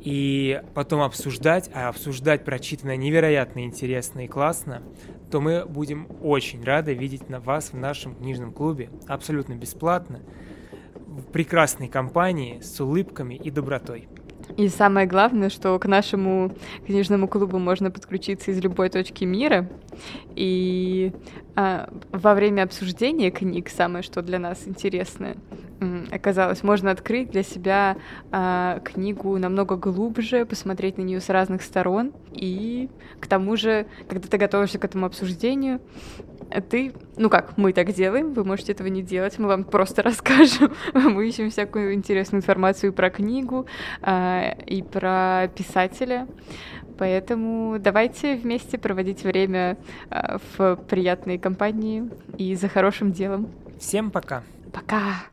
и 0.00 0.62
потом 0.74 1.02
обсуждать, 1.02 1.70
а 1.74 1.88
обсуждать 1.88 2.44
прочитанное 2.44 2.96
невероятно 2.96 3.64
интересно 3.64 4.24
и 4.24 4.28
классно, 4.28 4.82
то 5.30 5.40
мы 5.40 5.66
будем 5.66 6.08
очень 6.22 6.62
рады 6.64 6.94
видеть 6.94 7.28
на 7.28 7.40
вас 7.40 7.72
в 7.72 7.76
нашем 7.76 8.14
книжном 8.14 8.52
клубе 8.52 8.90
абсолютно 9.08 9.54
бесплатно, 9.54 10.22
в 10.94 11.22
прекрасной 11.32 11.88
компании, 11.88 12.60
с 12.60 12.80
улыбками 12.80 13.34
и 13.34 13.50
добротой. 13.50 14.08
И 14.56 14.68
самое 14.68 15.06
главное, 15.06 15.50
что 15.50 15.78
к 15.78 15.86
нашему 15.86 16.52
книжному 16.86 17.28
клубу 17.28 17.58
можно 17.58 17.90
подключиться 17.90 18.52
из 18.52 18.60
любой 18.60 18.88
точки 18.88 19.24
мира. 19.24 19.68
И 20.34 21.12
а, 21.56 21.90
во 22.12 22.34
время 22.34 22.62
обсуждения 22.62 23.30
книг, 23.30 23.68
самое 23.68 24.02
что 24.02 24.22
для 24.22 24.38
нас 24.38 24.66
интересное, 24.66 25.36
оказалось, 26.10 26.62
можно 26.62 26.90
открыть 26.90 27.30
для 27.30 27.42
себя 27.42 27.96
а, 28.30 28.80
книгу 28.80 29.36
намного 29.38 29.76
глубже, 29.76 30.46
посмотреть 30.46 30.98
на 30.98 31.02
нее 31.02 31.20
с 31.20 31.28
разных 31.28 31.62
сторон. 31.62 32.12
И 32.32 32.88
к 33.20 33.26
тому 33.26 33.56
же, 33.56 33.86
когда 34.08 34.28
ты 34.28 34.38
готовишься 34.38 34.78
к 34.78 34.84
этому 34.84 35.06
обсуждению, 35.06 35.80
ты, 36.70 36.92
ну 37.16 37.28
как, 37.28 37.56
мы 37.56 37.72
так 37.72 37.92
делаем, 37.92 38.32
вы 38.32 38.44
можете 38.44 38.72
этого 38.72 38.88
не 38.88 39.02
делать, 39.02 39.38
мы 39.38 39.48
вам 39.48 39.64
просто 39.64 40.02
расскажем. 40.04 40.72
мы 40.94 41.28
ищем 41.28 41.50
всякую 41.50 41.94
интересную 41.94 42.40
информацию 42.40 42.92
про 42.92 43.10
книгу 43.10 43.66
э, 44.02 44.62
и 44.66 44.82
про 44.82 45.48
писателя. 45.54 46.26
Поэтому 46.98 47.76
давайте 47.78 48.36
вместе 48.36 48.78
проводить 48.78 49.22
время 49.24 49.76
э, 50.10 50.38
в 50.56 50.76
приятной 50.88 51.38
компании 51.38 52.08
и 52.38 52.54
за 52.54 52.68
хорошим 52.68 53.12
делом. 53.12 53.50
Всем 53.78 54.10
пока. 54.10 54.42
Пока! 54.76 55.30